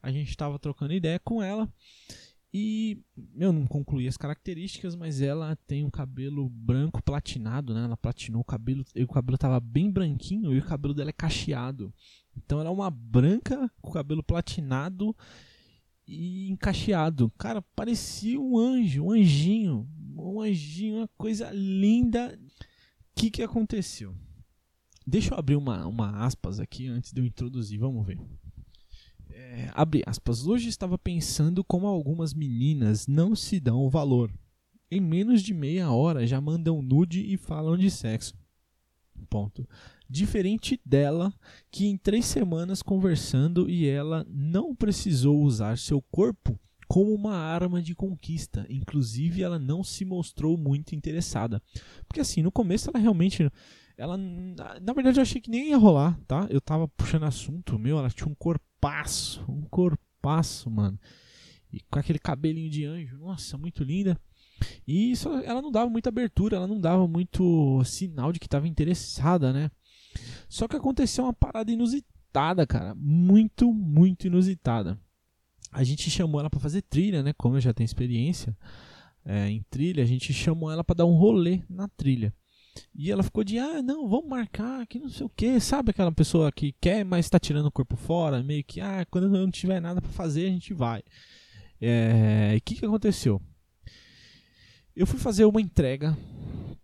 A 0.01 0.11
gente 0.11 0.37
tava 0.37 0.59
trocando 0.59 0.93
ideia 0.93 1.19
com 1.19 1.41
ela 1.41 1.67
e 2.59 3.03
eu 3.35 3.53
não 3.53 3.67
concluí 3.67 4.07
as 4.07 4.17
características, 4.17 4.95
mas 4.95 5.21
ela 5.21 5.55
tem 5.67 5.85
um 5.85 5.91
cabelo 5.91 6.49
branco 6.49 7.03
platinado, 7.03 7.71
né? 7.71 7.83
Ela 7.83 7.95
platinou 7.95 8.41
o 8.41 8.43
cabelo, 8.43 8.83
e 8.95 9.03
o 9.03 9.07
cabelo 9.07 9.37
tava 9.37 9.59
bem 9.59 9.91
branquinho 9.91 10.51
e 10.51 10.57
o 10.57 10.65
cabelo 10.65 10.91
dela 10.91 11.11
é 11.11 11.13
cacheado. 11.13 11.93
Então 12.35 12.59
ela 12.59 12.69
é 12.69 12.73
uma 12.73 12.89
branca 12.89 13.71
com 13.79 13.91
cabelo 13.91 14.23
platinado 14.23 15.15
e 16.07 16.49
encacheado. 16.49 17.31
Cara, 17.37 17.61
parecia 17.75 18.41
um 18.41 18.57
anjo, 18.57 19.03
um 19.03 19.11
anjinho, 19.11 19.87
um 20.17 20.41
anjinho, 20.41 20.97
uma 20.97 21.09
coisa 21.15 21.51
linda. 21.51 22.39
O 22.41 23.19
que 23.19 23.29
que 23.29 23.43
aconteceu? 23.43 24.15
Deixa 25.05 25.35
eu 25.35 25.37
abrir 25.37 25.57
uma, 25.57 25.85
uma 25.85 26.25
aspas 26.25 26.59
aqui 26.59 26.87
antes 26.87 27.13
de 27.13 27.21
eu 27.21 27.25
introduzir, 27.25 27.77
vamos 27.77 28.03
ver. 28.03 28.19
É, 29.39 29.69
abre 29.75 30.01
aspas. 30.07 30.47
Hoje 30.47 30.67
estava 30.67 30.97
pensando 30.97 31.63
como 31.63 31.85
algumas 31.85 32.33
meninas 32.33 33.05
não 33.05 33.35
se 33.35 33.59
dão 33.59 33.87
valor. 33.87 34.33
Em 34.89 34.99
menos 34.99 35.43
de 35.43 35.53
meia 35.53 35.91
hora 35.91 36.25
já 36.25 36.41
mandam 36.41 36.81
nude 36.81 37.21
e 37.21 37.37
falam 37.37 37.77
de 37.77 37.91
sexo. 37.91 38.33
Ponto. 39.29 39.67
Diferente 40.09 40.81
dela, 40.83 41.31
que 41.69 41.85
em 41.85 41.97
três 41.97 42.25
semanas 42.25 42.81
conversando 42.81 43.69
e 43.69 43.87
ela 43.87 44.25
não 44.27 44.75
precisou 44.75 45.39
usar 45.43 45.77
seu 45.77 46.01
corpo 46.01 46.59
como 46.87 47.13
uma 47.13 47.35
arma 47.35 47.79
de 47.79 47.93
conquista. 47.93 48.65
Inclusive, 48.71 49.43
ela 49.43 49.59
não 49.59 49.83
se 49.83 50.03
mostrou 50.03 50.57
muito 50.57 50.95
interessada. 50.95 51.61
Porque 52.07 52.21
assim, 52.21 52.41
no 52.41 52.51
começo 52.51 52.89
ela 52.89 52.99
realmente. 52.99 53.51
Ela, 53.95 54.17
na 54.17 54.93
verdade, 54.93 55.19
eu 55.19 55.23
achei 55.23 55.41
que 55.41 55.49
nem 55.49 55.69
ia 55.69 55.77
rolar, 55.77 56.19
tá? 56.27 56.47
Eu 56.49 56.61
tava 56.61 56.87
puxando 56.87 57.23
assunto, 57.23 57.77
meu, 57.77 57.99
ela 57.99 58.09
tinha 58.09 58.27
um 58.27 58.35
corpo 58.35 58.66
corpaço, 58.77 59.43
um 59.49 59.61
corpaço, 59.63 60.69
mano. 60.69 60.99
E 61.71 61.81
com 61.89 61.99
aquele 61.99 62.19
cabelinho 62.19 62.69
de 62.69 62.85
anjo, 62.85 63.17
nossa, 63.17 63.57
muito 63.57 63.83
linda. 63.83 64.19
E 64.87 65.11
isso, 65.11 65.29
ela 65.29 65.61
não 65.61 65.71
dava 65.71 65.89
muita 65.89 66.09
abertura, 66.09 66.57
ela 66.57 66.67
não 66.67 66.79
dava 66.79 67.07
muito 67.07 67.83
sinal 67.83 68.31
de 68.31 68.39
que 68.39 68.47
estava 68.47 68.67
interessada, 68.67 69.51
né? 69.51 69.69
Só 70.47 70.67
que 70.67 70.75
aconteceu 70.75 71.25
uma 71.25 71.33
parada 71.33 71.71
inusitada, 71.71 72.65
cara, 72.65 72.95
muito, 72.95 73.71
muito 73.73 74.27
inusitada. 74.27 74.99
A 75.71 75.83
gente 75.83 76.09
chamou 76.09 76.39
ela 76.39 76.49
para 76.49 76.59
fazer 76.59 76.81
trilha, 76.83 77.21
né? 77.21 77.33
Como 77.33 77.57
eu 77.57 77.61
já 77.61 77.73
tenho 77.73 77.85
experiência 77.85 78.57
é, 79.25 79.49
em 79.49 79.63
trilha, 79.69 80.01
a 80.01 80.07
gente 80.07 80.33
chamou 80.33 80.71
ela 80.71 80.83
para 80.83 80.95
dar 80.95 81.05
um 81.05 81.15
rolê 81.15 81.61
na 81.69 81.87
trilha. 81.89 82.33
E 82.93 83.11
ela 83.11 83.23
ficou 83.23 83.43
de, 83.43 83.57
ah, 83.57 83.81
não, 83.81 84.07
vamos 84.07 84.27
marcar, 84.27 84.85
que 84.87 84.99
não 84.99 85.09
sei 85.09 85.25
o 85.25 85.29
que, 85.29 85.59
sabe 85.59 85.91
aquela 85.91 86.11
pessoa 86.11 86.51
que 86.51 86.73
quer, 86.81 87.03
mas 87.05 87.25
está 87.25 87.39
tirando 87.39 87.67
o 87.67 87.71
corpo 87.71 87.95
fora, 87.95 88.43
meio 88.43 88.63
que, 88.63 88.81
ah, 88.81 89.05
quando 89.09 89.29
não 89.29 89.49
tiver 89.49 89.79
nada 89.79 90.01
para 90.01 90.11
fazer, 90.11 90.47
a 90.47 90.51
gente 90.51 90.73
vai. 90.73 91.01
É, 91.79 92.55
o 92.57 92.61
que, 92.61 92.75
que 92.75 92.85
aconteceu? 92.85 93.41
Eu 94.95 95.05
fui 95.05 95.19
fazer 95.19 95.45
uma 95.45 95.61
entrega, 95.61 96.17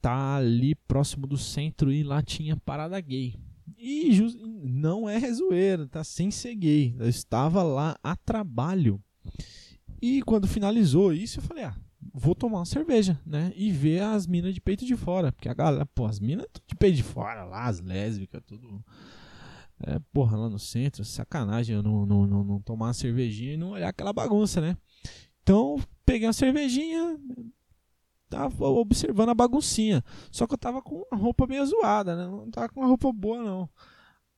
tá 0.01 0.35
ali 0.35 0.75
próximo 0.75 1.25
do 1.25 1.37
centro 1.37 1.91
e 1.91 2.03
lá 2.03 2.21
tinha 2.21 2.55
parada 2.57 2.99
gay. 2.99 3.35
E 3.77 4.11
não 4.63 5.09
é 5.09 5.19
zoeira, 5.31 5.87
tá 5.87 6.03
sem 6.03 6.29
ser 6.29 6.55
gay. 6.55 6.95
Eu 6.99 7.09
estava 7.09 7.63
lá 7.63 7.97
a 8.03 8.15
trabalho. 8.15 9.01
E 10.01 10.21
quando 10.21 10.47
finalizou 10.47 11.13
isso, 11.13 11.39
eu 11.39 11.43
falei, 11.43 11.63
ah, 11.63 11.75
vou 12.13 12.33
tomar 12.33 12.59
uma 12.59 12.65
cerveja, 12.65 13.19
né? 13.25 13.53
E 13.55 13.71
ver 13.71 14.01
as 14.01 14.25
minas 14.25 14.53
de 14.53 14.61
peito 14.61 14.85
de 14.85 14.95
fora. 14.95 15.31
Porque 15.31 15.49
a 15.49 15.53
galera, 15.53 15.85
pô, 15.85 16.05
as 16.05 16.19
minas 16.19 16.47
de 16.67 16.75
peito 16.75 16.97
de 16.97 17.03
fora 17.03 17.43
lá, 17.43 17.65
as 17.65 17.79
lésbicas, 17.79 18.41
tudo. 18.45 18.83
É, 19.85 19.99
porra, 20.13 20.37
lá 20.37 20.49
no 20.49 20.59
centro, 20.59 21.03
sacanagem 21.03 21.75
eu 21.75 21.83
não, 21.83 22.05
não, 22.05 22.25
não, 22.25 22.43
não 22.43 22.61
tomar 22.61 22.87
uma 22.87 22.93
cervejinha 22.93 23.53
e 23.53 23.57
não 23.57 23.71
olhar 23.71 23.89
aquela 23.89 24.13
bagunça, 24.13 24.61
né? 24.61 24.77
Então, 25.41 25.77
peguei 26.05 26.27
uma 26.27 26.33
cervejinha, 26.33 27.19
tava 28.29 28.65
observando 28.65 29.29
a 29.29 29.35
baguncinha. 29.35 30.03
Só 30.31 30.47
que 30.47 30.53
eu 30.53 30.57
tava 30.57 30.81
com 30.81 31.03
uma 31.11 31.19
roupa 31.19 31.45
meio 31.45 31.65
zoada, 31.65 32.15
né? 32.15 32.25
Não 32.25 32.49
tava 32.49 32.69
com 32.69 32.79
uma 32.79 32.87
roupa 32.87 33.11
boa, 33.11 33.43
não. 33.43 33.69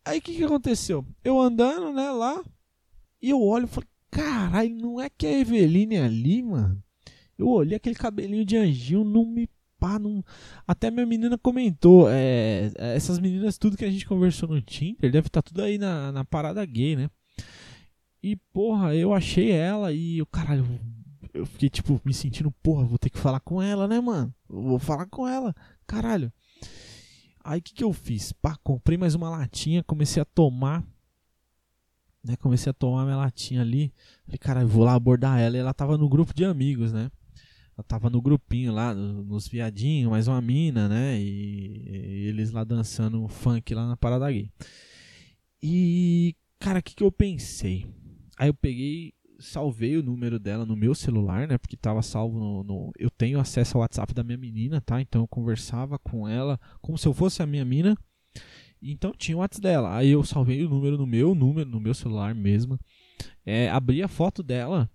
Aí 0.03 0.19
o 0.19 0.21
que, 0.21 0.35
que 0.35 0.43
aconteceu? 0.43 1.05
Eu 1.23 1.39
andando, 1.39 1.91
né, 1.93 2.11
lá, 2.11 2.43
e 3.21 3.29
eu 3.29 3.41
olho 3.41 3.65
e 3.65 3.67
falo, 3.67 3.87
caralho, 4.11 4.75
não 4.75 5.01
é 5.01 5.09
que 5.09 5.25
a 5.25 5.31
Eveline 5.31 5.95
é 5.95 6.03
ali, 6.03 6.43
mano? 6.43 6.83
Eu 7.37 7.47
olhei 7.47 7.75
aquele 7.75 7.95
cabelinho 7.95 8.45
de 8.45 8.57
anjinho, 8.57 9.03
não 9.03 9.25
me 9.25 9.49
pá, 9.79 9.99
não... 9.99 10.23
Até 10.67 10.89
minha 10.89 11.05
menina 11.05 11.37
comentou, 11.37 12.07
é, 12.09 12.71
essas 12.77 13.19
meninas, 13.19 13.57
tudo 13.57 13.77
que 13.77 13.85
a 13.85 13.91
gente 13.91 14.05
conversou 14.05 14.49
no 14.49 14.61
Tinder, 14.61 15.11
deve 15.11 15.27
estar 15.27 15.41
tá 15.41 15.47
tudo 15.49 15.61
aí 15.61 15.77
na, 15.77 16.11
na 16.11 16.25
parada 16.25 16.65
gay, 16.65 16.95
né? 16.95 17.09
E, 18.23 18.35
porra, 18.51 18.95
eu 18.95 19.13
achei 19.13 19.51
ela 19.51 19.91
e 19.93 20.21
o 20.21 20.25
caralho, 20.25 20.65
eu 21.33 21.45
fiquei, 21.45 21.69
tipo, 21.69 22.01
me 22.03 22.13
sentindo, 22.13 22.49
porra, 22.63 22.85
vou 22.85 22.97
ter 22.97 23.09
que 23.09 23.19
falar 23.19 23.39
com 23.39 23.61
ela, 23.61 23.87
né, 23.87 23.99
mano? 23.99 24.33
Vou 24.47 24.79
falar 24.79 25.05
com 25.05 25.27
ela, 25.27 25.53
caralho. 25.85 26.31
Aí 27.43 27.59
o 27.59 27.61
que, 27.61 27.75
que 27.75 27.83
eu 27.83 27.93
fiz? 27.93 28.31
Pá, 28.31 28.57
comprei 28.63 28.97
mais 28.97 29.13
uma 29.13 29.29
latinha, 29.29 29.83
comecei 29.83 30.19
a 30.19 30.25
tomar. 30.25 30.83
Né, 32.23 32.35
comecei 32.37 32.71
a 32.71 32.73
tomar 32.73 33.03
minha 33.03 33.17
latinha 33.17 33.61
ali. 33.61 33.93
Falei, 34.25 34.39
cara, 34.39 34.65
vou 34.65 34.83
lá 34.83 34.95
abordar 34.95 35.39
ela. 35.39 35.55
E 35.55 35.59
ela 35.59 35.71
tava 35.71 35.95
no 35.95 36.09
grupo 36.09 36.33
de 36.33 36.43
amigos, 36.43 36.91
né? 36.91 37.11
Ela 37.77 37.83
tava 37.83 38.09
no 38.09 38.21
grupinho 38.21 38.73
lá, 38.73 38.93
nos 38.93 39.49
viadinhos, 39.49 40.09
mais 40.09 40.29
uma 40.29 40.41
mina, 40.41 40.87
né? 40.87 41.19
E, 41.19 41.83
e 41.89 42.27
eles 42.27 42.51
lá 42.51 42.63
dançando 42.63 43.27
funk 43.27 43.73
lá 43.73 43.85
na 43.85 43.97
Parada 43.97 44.31
Gay. 44.31 44.49
E, 45.61 46.35
cara, 46.57 46.79
o 46.79 46.81
que, 46.83 46.95
que 46.95 47.03
eu 47.03 47.11
pensei? 47.11 47.85
Aí 48.37 48.47
eu 48.47 48.53
peguei, 48.53 49.13
salvei 49.39 49.97
o 49.97 50.03
número 50.03 50.39
dela 50.39 50.65
no 50.65 50.75
meu 50.75 50.95
celular, 50.95 51.49
né? 51.49 51.57
Porque 51.57 51.75
tava 51.75 52.01
salvo 52.01 52.39
no, 52.39 52.63
no, 52.63 52.91
Eu 52.97 53.09
tenho 53.09 53.41
acesso 53.41 53.75
ao 53.75 53.81
WhatsApp 53.81 54.13
da 54.13 54.23
minha 54.23 54.37
menina, 54.37 54.79
tá? 54.79 55.01
Então 55.01 55.23
eu 55.23 55.27
conversava 55.27 55.99
com 55.99 56.27
ela 56.27 56.57
como 56.81 56.97
se 56.97 57.05
eu 57.07 57.13
fosse 57.13 57.43
a 57.43 57.45
minha 57.45 57.65
mina. 57.65 57.97
Então 58.81 59.11
tinha 59.11 59.35
o 59.35 59.41
WhatsApp 59.41 59.61
dela. 59.61 59.97
Aí 59.97 60.11
eu 60.11 60.23
salvei 60.23 60.63
o 60.63 60.69
número 60.69 60.97
no 60.97 61.05
meu 61.05 61.35
número, 61.35 61.69
no 61.69 61.81
meu 61.81 61.93
celular 61.93 62.33
mesmo. 62.33 62.79
É, 63.45 63.69
abri 63.69 64.01
a 64.01 64.07
foto 64.07 64.41
dela 64.41 64.89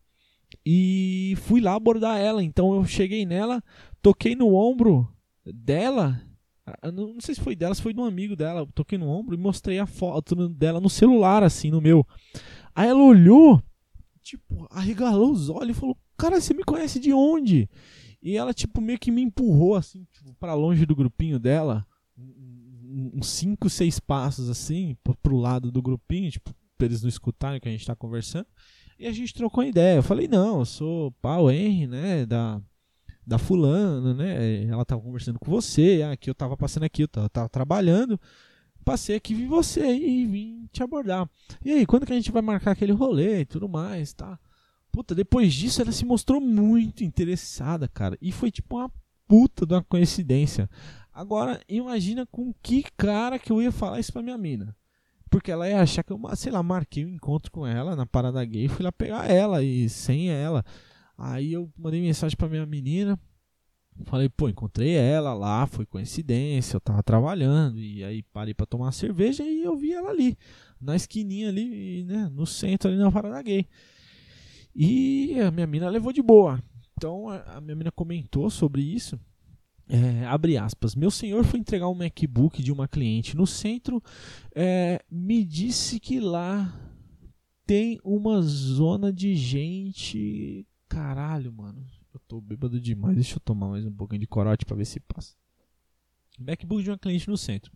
e 0.64 1.34
fui 1.42 1.60
lá 1.60 1.74
abordar 1.74 2.18
ela. 2.18 2.42
Então 2.42 2.74
eu 2.74 2.84
cheguei 2.84 3.24
nela, 3.24 3.62
toquei 4.02 4.34
no 4.34 4.54
ombro 4.54 5.08
dela. 5.44 6.20
Não, 6.84 7.14
não 7.14 7.20
sei 7.20 7.34
se 7.34 7.40
foi 7.40 7.56
dela, 7.56 7.74
se 7.74 7.82
foi 7.82 7.92
de 7.92 8.00
um 8.00 8.04
amigo 8.04 8.36
dela. 8.36 8.66
toquei 8.74 8.98
no 8.98 9.08
ombro 9.08 9.34
e 9.34 9.38
mostrei 9.38 9.78
a 9.78 9.86
foto 9.86 10.48
dela 10.48 10.80
no 10.80 10.90
celular, 10.90 11.42
assim, 11.42 11.70
no 11.70 11.80
meu. 11.80 12.06
Aí 12.74 12.88
ela 12.88 13.02
olhou, 13.02 13.62
tipo, 14.22 14.66
arregalou 14.70 15.32
os 15.32 15.48
olhos 15.48 15.76
e 15.76 15.80
falou: 15.80 15.96
Cara, 16.16 16.40
você 16.40 16.54
me 16.54 16.64
conhece 16.64 17.00
de 17.00 17.12
onde? 17.12 17.68
E 18.22 18.36
ela, 18.36 18.52
tipo, 18.52 18.80
meio 18.80 18.98
que 18.98 19.10
me 19.10 19.22
empurrou, 19.22 19.74
assim, 19.74 20.06
tipo, 20.12 20.34
pra 20.34 20.54
longe 20.54 20.84
do 20.84 20.94
grupinho 20.94 21.38
dela. 21.38 21.86
Uns 23.14 23.28
5, 23.28 23.70
6 23.70 24.00
passos, 24.00 24.50
assim, 24.50 24.96
pro 25.22 25.36
lado 25.36 25.72
do 25.72 25.80
grupinho, 25.80 26.30
tipo, 26.30 26.54
pra 26.76 26.86
eles 26.86 27.02
não 27.02 27.08
escutarem 27.08 27.58
o 27.58 27.60
que 27.60 27.68
a 27.68 27.72
gente 27.72 27.86
tá 27.86 27.96
conversando. 27.96 28.46
E 29.00 29.06
a 29.06 29.12
gente 29.12 29.32
trocou 29.32 29.64
ideia. 29.64 29.96
Eu 29.96 30.02
falei, 30.02 30.28
não, 30.28 30.58
eu 30.58 30.66
sou 30.66 31.10
Paulo 31.22 31.50
Henry, 31.50 31.86
né? 31.86 32.26
Da, 32.26 32.60
da 33.26 33.38
fulana, 33.38 34.12
né? 34.12 34.66
Ela 34.66 34.84
tava 34.84 35.00
conversando 35.00 35.38
com 35.38 35.50
você. 35.50 36.02
Ah, 36.04 36.12
aqui 36.12 36.28
eu 36.28 36.34
tava 36.34 36.54
passando 36.54 36.82
aqui, 36.82 37.04
eu 37.04 37.08
tava, 37.08 37.26
tava 37.30 37.48
trabalhando. 37.48 38.20
Passei 38.84 39.16
aqui, 39.16 39.34
vi 39.34 39.46
você 39.46 39.90
e 39.90 40.26
vim 40.26 40.68
te 40.70 40.82
abordar. 40.82 41.26
E 41.64 41.72
aí, 41.72 41.86
quando 41.86 42.04
que 42.04 42.12
a 42.12 42.16
gente 42.16 42.30
vai 42.30 42.42
marcar 42.42 42.72
aquele 42.72 42.92
rolê 42.92 43.40
e 43.40 43.46
tudo 43.46 43.66
mais, 43.66 44.12
tá? 44.12 44.38
Puta, 44.92 45.14
depois 45.14 45.54
disso 45.54 45.80
ela 45.80 45.92
se 45.92 46.04
mostrou 46.04 46.38
muito 46.38 47.02
interessada, 47.02 47.88
cara. 47.88 48.18
E 48.20 48.30
foi 48.30 48.50
tipo 48.50 48.76
uma 48.76 48.92
puta 49.26 49.64
de 49.64 49.72
uma 49.72 49.82
coincidência. 49.82 50.68
Agora, 51.10 51.58
imagina 51.66 52.26
com 52.26 52.52
que 52.62 52.84
cara 52.98 53.38
que 53.38 53.50
eu 53.50 53.62
ia 53.62 53.72
falar 53.72 53.98
isso 53.98 54.12
pra 54.12 54.20
minha 54.20 54.36
mina. 54.36 54.76
Porque 55.30 55.52
ela 55.52 55.68
ia 55.68 55.80
achar 55.80 56.02
que 56.02 56.12
eu, 56.12 56.20
sei 56.34 56.50
lá, 56.50 56.62
marquei 56.62 57.06
um 57.06 57.14
encontro 57.14 57.52
com 57.52 57.64
ela 57.64 57.94
na 57.94 58.04
parada 58.04 58.44
gay, 58.44 58.66
fui 58.66 58.84
lá 58.84 58.90
pegar 58.90 59.30
ela 59.30 59.62
e 59.62 59.88
sem 59.88 60.28
ela. 60.28 60.64
Aí 61.16 61.52
eu 61.52 61.70
mandei 61.78 62.00
mensagem 62.00 62.36
pra 62.36 62.48
minha 62.48 62.66
menina. 62.66 63.18
Falei, 64.04 64.28
pô, 64.28 64.48
encontrei 64.48 64.94
ela 64.94 65.34
lá, 65.34 65.66
foi 65.66 65.84
coincidência, 65.86 66.76
eu 66.76 66.80
tava 66.80 67.02
trabalhando. 67.02 67.78
E 67.78 68.02
aí 68.02 68.22
parei 68.22 68.54
pra 68.54 68.66
tomar 68.66 68.86
uma 68.86 68.92
cerveja 68.92 69.44
e 69.44 69.62
eu 69.62 69.76
vi 69.76 69.92
ela 69.92 70.10
ali, 70.10 70.36
na 70.80 70.96
esquininha 70.96 71.48
ali, 71.48 72.02
né, 72.04 72.30
no 72.32 72.46
centro 72.46 72.90
ali 72.90 72.98
na 72.98 73.12
parada 73.12 73.40
gay. 73.42 73.66
E 74.74 75.38
a 75.40 75.50
minha 75.50 75.66
mina 75.66 75.88
levou 75.88 76.12
de 76.12 76.22
boa. 76.22 76.62
Então 76.96 77.28
a 77.28 77.60
minha 77.60 77.76
mina 77.76 77.92
comentou 77.92 78.50
sobre 78.50 78.82
isso. 78.82 79.18
É, 79.90 80.24
abre 80.26 80.56
aspas. 80.56 80.94
Meu 80.94 81.10
senhor 81.10 81.44
foi 81.44 81.58
entregar 81.58 81.88
um 81.88 81.94
MacBook 81.94 82.62
de 82.62 82.70
uma 82.70 82.86
cliente 82.86 83.36
no 83.36 83.44
centro. 83.44 84.00
É, 84.54 85.04
me 85.10 85.44
disse 85.44 85.98
que 85.98 86.20
lá 86.20 86.72
tem 87.66 87.98
uma 88.04 88.40
zona 88.40 89.12
de 89.12 89.34
gente. 89.34 90.64
Caralho, 90.88 91.52
mano. 91.52 91.84
Eu 92.14 92.20
tô 92.28 92.40
bêbado 92.40 92.80
demais. 92.80 93.16
Deixa 93.16 93.34
eu 93.34 93.40
tomar 93.40 93.68
mais 93.68 93.84
um 93.84 93.92
pouquinho 93.92 94.20
de 94.20 94.28
corote 94.28 94.64
pra 94.64 94.76
ver 94.76 94.84
se 94.84 95.00
passa. 95.00 95.34
MacBook 96.38 96.84
de 96.84 96.90
uma 96.90 96.98
cliente 96.98 97.28
no 97.28 97.36
centro. 97.36 97.72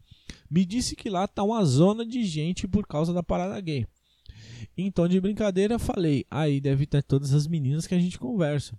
Me 0.48 0.64
disse 0.64 0.94
que 0.94 1.11
lá 1.11 1.27
tá 1.27 1.42
uma 1.42 1.64
zona 1.64 2.07
de 2.07 2.22
gente 2.22 2.68
por 2.68 2.87
causa 2.87 3.12
da 3.12 3.24
parada 3.24 3.61
gay. 3.61 3.87
Então, 4.77 5.09
de 5.09 5.20
brincadeira, 5.20 5.81
falei: 5.81 6.24
aí 6.31 6.61
deve 6.61 6.87
ter 6.87 7.03
todas 7.03 7.35
as 7.35 7.48
meninas 7.48 7.88
que 7.88 7.94
a 7.94 7.98
gente 7.98 8.18
conversa. 8.18 8.79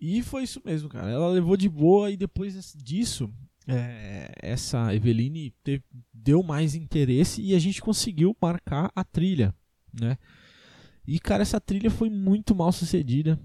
E 0.00 0.22
foi 0.22 0.42
isso 0.42 0.60
mesmo, 0.64 0.88
cara. 0.88 1.10
Ela 1.10 1.28
levou 1.28 1.56
de 1.56 1.68
boa 1.68 2.10
e 2.10 2.16
depois 2.16 2.74
disso, 2.76 3.32
é, 3.66 4.32
essa 4.42 4.94
Eveline 4.94 5.54
teve, 5.62 5.82
deu 6.12 6.42
mais 6.42 6.74
interesse 6.74 7.40
e 7.42 7.54
a 7.54 7.58
gente 7.58 7.80
conseguiu 7.80 8.36
marcar 8.40 8.90
a 8.94 9.02
trilha, 9.04 9.54
né? 9.98 10.18
E 11.06 11.18
cara, 11.18 11.42
essa 11.42 11.60
trilha 11.60 11.90
foi 11.90 12.08
muito 12.10 12.54
mal 12.54 12.72
sucedida. 12.72 13.38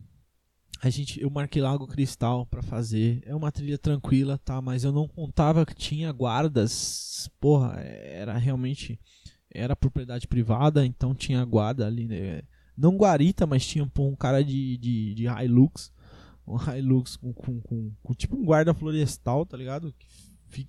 A 0.81 0.89
gente, 0.89 1.21
eu 1.21 1.29
marquei 1.29 1.61
Lago 1.61 1.87
Cristal 1.87 2.45
para 2.45 2.61
fazer. 2.61 3.21
É 3.25 3.35
uma 3.35 3.51
trilha 3.51 3.77
tranquila, 3.77 4.37
tá? 4.37 4.61
Mas 4.61 4.85
eu 4.85 4.93
não 4.93 5.09
contava 5.09 5.65
que 5.65 5.75
tinha 5.75 6.09
guardas. 6.11 7.29
Porra, 7.39 7.79
era 7.81 8.37
realmente 8.37 8.97
era 9.51 9.75
propriedade 9.75 10.27
privada, 10.27 10.85
então 10.85 11.13
tinha 11.13 11.43
guarda 11.43 11.85
ali, 11.85 12.07
né? 12.07 12.43
Não 12.77 12.95
guarita, 12.95 13.45
mas 13.45 13.65
tinha 13.65 13.89
um 13.99 14.15
cara 14.15 14.41
de, 14.41 14.77
de, 14.77 15.13
de 15.15 15.25
Hilux 15.25 15.91
um 16.49 16.57
Hilux 16.75 17.15
com, 17.15 17.31
com, 17.31 17.61
com, 17.61 17.91
com, 18.01 18.13
tipo 18.13 18.35
um 18.35 18.43
guarda 18.43 18.73
florestal, 18.73 19.45
tá 19.45 19.55
ligado? 19.55 19.93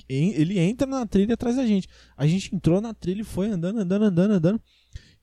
Ele 0.08 0.58
entra 0.58 0.86
na 0.86 1.06
trilha 1.06 1.34
atrás 1.34 1.56
da 1.56 1.66
gente. 1.66 1.88
A 2.16 2.26
gente 2.26 2.54
entrou 2.54 2.80
na 2.80 2.92
trilha 2.92 3.22
e 3.22 3.24
foi 3.24 3.48
andando, 3.48 3.80
andando, 3.80 4.04
andando, 4.04 4.32
andando. 4.32 4.62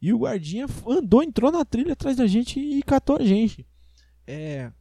E 0.02 0.12
o 0.12 0.18
guardinha 0.18 0.66
andou, 0.88 1.22
entrou 1.22 1.52
na 1.52 1.64
trilha 1.64 1.94
atrás 1.94 2.18
da 2.18 2.26
gente 2.26 2.60
e 2.60 2.82
catou 2.82 3.18
a 3.18 3.24
gente. 3.24 3.66
É. 4.26 4.72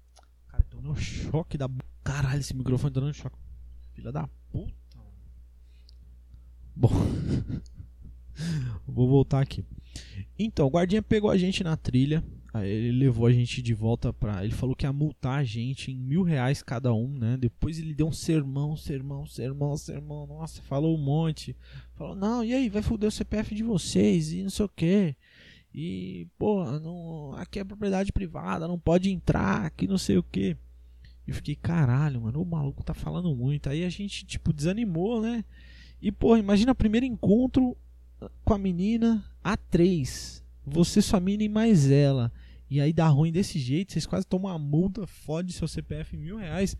Cara, 0.48 0.64
tô 0.70 0.80
no 0.80 0.96
choque 0.96 1.58
da. 1.58 1.68
Caralho, 2.02 2.40
esse 2.40 2.54
microfone 2.54 2.92
tá 2.92 3.00
dando 3.00 3.12
choque. 3.12 3.36
Filha 3.92 4.10
da 4.10 4.26
puta. 4.50 4.72
Bom. 6.74 6.90
Vou 8.86 9.08
voltar 9.08 9.40
aqui. 9.40 9.64
Então, 10.38 10.66
o 10.66 10.70
guardinha 10.70 11.02
pegou 11.02 11.30
a 11.30 11.36
gente 11.36 11.62
na 11.64 11.76
trilha. 11.76 12.24
Ele 12.64 12.92
levou 12.92 13.26
a 13.26 13.32
gente 13.32 13.60
de 13.60 13.74
volta 13.74 14.12
pra. 14.12 14.44
Ele 14.44 14.54
falou 14.54 14.76
que 14.76 14.86
ia 14.86 14.92
multar 14.92 15.40
a 15.40 15.44
gente 15.44 15.90
em 15.90 15.96
mil 15.96 16.22
reais 16.22 16.62
cada 16.62 16.94
um, 16.94 17.08
né? 17.08 17.36
Depois 17.36 17.78
ele 17.78 17.92
deu 17.92 18.06
um 18.06 18.12
sermão, 18.12 18.76
sermão, 18.76 19.26
sermão, 19.26 19.76
sermão. 19.76 20.26
Nossa, 20.26 20.62
falou 20.62 20.96
um 20.96 21.00
monte. 21.00 21.56
Falou, 21.94 22.14
não, 22.14 22.44
e 22.44 22.54
aí, 22.54 22.68
vai 22.68 22.82
foder 22.82 23.08
o 23.08 23.12
CPF 23.12 23.54
de 23.54 23.62
vocês 23.62 24.32
e 24.32 24.42
não 24.42 24.50
sei 24.50 24.64
o 24.64 24.68
que. 24.68 25.16
E, 25.74 26.26
porra, 26.38 26.78
não, 26.78 27.32
aqui 27.34 27.58
é 27.58 27.64
propriedade 27.64 28.12
privada, 28.12 28.68
não 28.68 28.78
pode 28.78 29.10
entrar, 29.10 29.66
aqui 29.66 29.86
não 29.86 29.98
sei 29.98 30.16
o 30.16 30.22
que. 30.22 30.56
E 31.26 31.32
fiquei, 31.32 31.56
caralho, 31.56 32.20
mano, 32.22 32.40
o 32.40 32.46
maluco 32.46 32.84
tá 32.84 32.94
falando 32.94 33.34
muito. 33.34 33.68
Aí 33.68 33.84
a 33.84 33.88
gente, 33.88 34.24
tipo, 34.24 34.52
desanimou, 34.52 35.20
né? 35.20 35.44
E, 36.00 36.12
porra, 36.12 36.38
imagina 36.38 36.72
o 36.72 36.76
primeiro 36.76 37.04
encontro 37.04 37.76
com 38.44 38.54
a 38.54 38.58
menina 38.58 39.24
a 39.42 39.56
três. 39.56 40.44
Você, 40.64 41.02
sua 41.02 41.20
mina 41.20 41.42
e 41.42 41.48
mais 41.48 41.90
ela 41.90 42.32
e 42.68 42.80
aí 42.80 42.92
dá 42.92 43.06
ruim 43.08 43.30
desse 43.30 43.58
jeito, 43.58 43.92
vocês 43.92 44.06
quase 44.06 44.26
tomam 44.26 44.50
uma 44.50 44.58
multa, 44.58 45.06
fode 45.06 45.52
seu 45.52 45.68
CPF 45.68 46.16
em 46.16 46.20
mil 46.20 46.36
reais. 46.36 46.76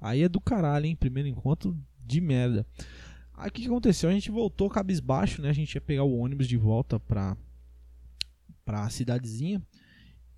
Aí 0.00 0.22
é 0.22 0.28
do 0.28 0.40
caralho, 0.40 0.86
hein? 0.86 0.94
Primeiro 0.94 1.28
encontro 1.28 1.76
de 1.98 2.20
merda. 2.20 2.66
Aí 3.36 3.48
o 3.48 3.52
que, 3.52 3.66
aconteceu? 3.66 4.08
A 4.08 4.12
gente 4.12 4.30
voltou 4.30 4.70
cabisbaixo, 4.70 5.42
né? 5.42 5.48
A 5.48 5.52
gente 5.54 5.74
ia 5.74 5.80
pegar 5.80 6.04
o 6.04 6.18
ônibus 6.18 6.46
de 6.46 6.56
volta 6.56 7.00
pra, 7.00 7.36
pra 8.64 8.88
cidadezinha. 8.90 9.60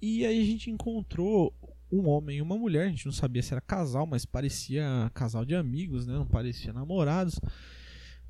E 0.00 0.24
aí 0.24 0.40
a 0.40 0.44
gente 0.44 0.70
encontrou 0.70 1.52
um 1.92 2.08
homem 2.08 2.38
e 2.38 2.42
uma 2.42 2.56
mulher. 2.56 2.86
A 2.86 2.88
gente 2.88 3.04
não 3.04 3.12
sabia 3.12 3.42
se 3.42 3.52
era 3.52 3.60
casal, 3.60 4.06
mas 4.06 4.24
parecia 4.24 5.10
casal 5.12 5.44
de 5.44 5.54
amigos, 5.54 6.06
né? 6.06 6.14
Não 6.14 6.26
parecia 6.26 6.72
namorados. 6.72 7.38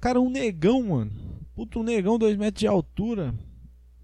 Cara, 0.00 0.20
um 0.20 0.30
negão, 0.30 0.82
mano. 0.82 1.12
Puto, 1.54 1.80
um 1.80 1.84
negão, 1.84 2.18
dois 2.18 2.36
metros 2.36 2.60
de 2.60 2.66
altura. 2.66 3.34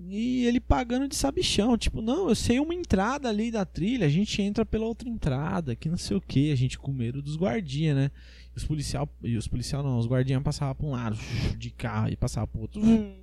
E 0.09 0.45
ele 0.47 0.61
pagando 0.61 1.07
de 1.07 1.15
sabichão, 1.15 1.77
tipo, 1.77 2.03
não, 2.03 2.29
eu 2.29 2.35
sei 2.35 2.59
uma 2.59 2.75
entrada 2.75 3.29
ali 3.29 3.51
da 3.51 3.65
trilha, 3.65 4.07
a 4.07 4.11
gente 4.11 4.43
entra 4.43 4.65
pela 4.65 4.87
outra 4.87 5.09
entrada, 5.09 5.77
que 5.77 5.89
não 5.89 5.97
sei 5.97 6.17
o 6.17 6.21
que, 6.21 6.51
a 6.51 6.57
gente 6.57 6.79
com 6.79 6.93
medo 6.93 7.23
dos 7.23 7.37
guardinhas, 7.37 7.97
né? 7.97 8.11
E 8.55 8.59
os 8.59 8.65
policial, 8.65 9.09
e 9.23 9.37
os 9.37 9.47
policial 9.47 9.83
não, 9.83 9.99
os 9.99 10.07
guardinhas 10.07 10.43
passavam 10.43 10.75
para 10.75 10.87
um 10.87 10.91
lado 10.91 11.17
de 11.57 11.71
carro 11.71 12.09
e 12.09 12.17
passavam 12.17 12.49
para 12.49 12.61
outro 12.61 12.83
um 12.83 13.15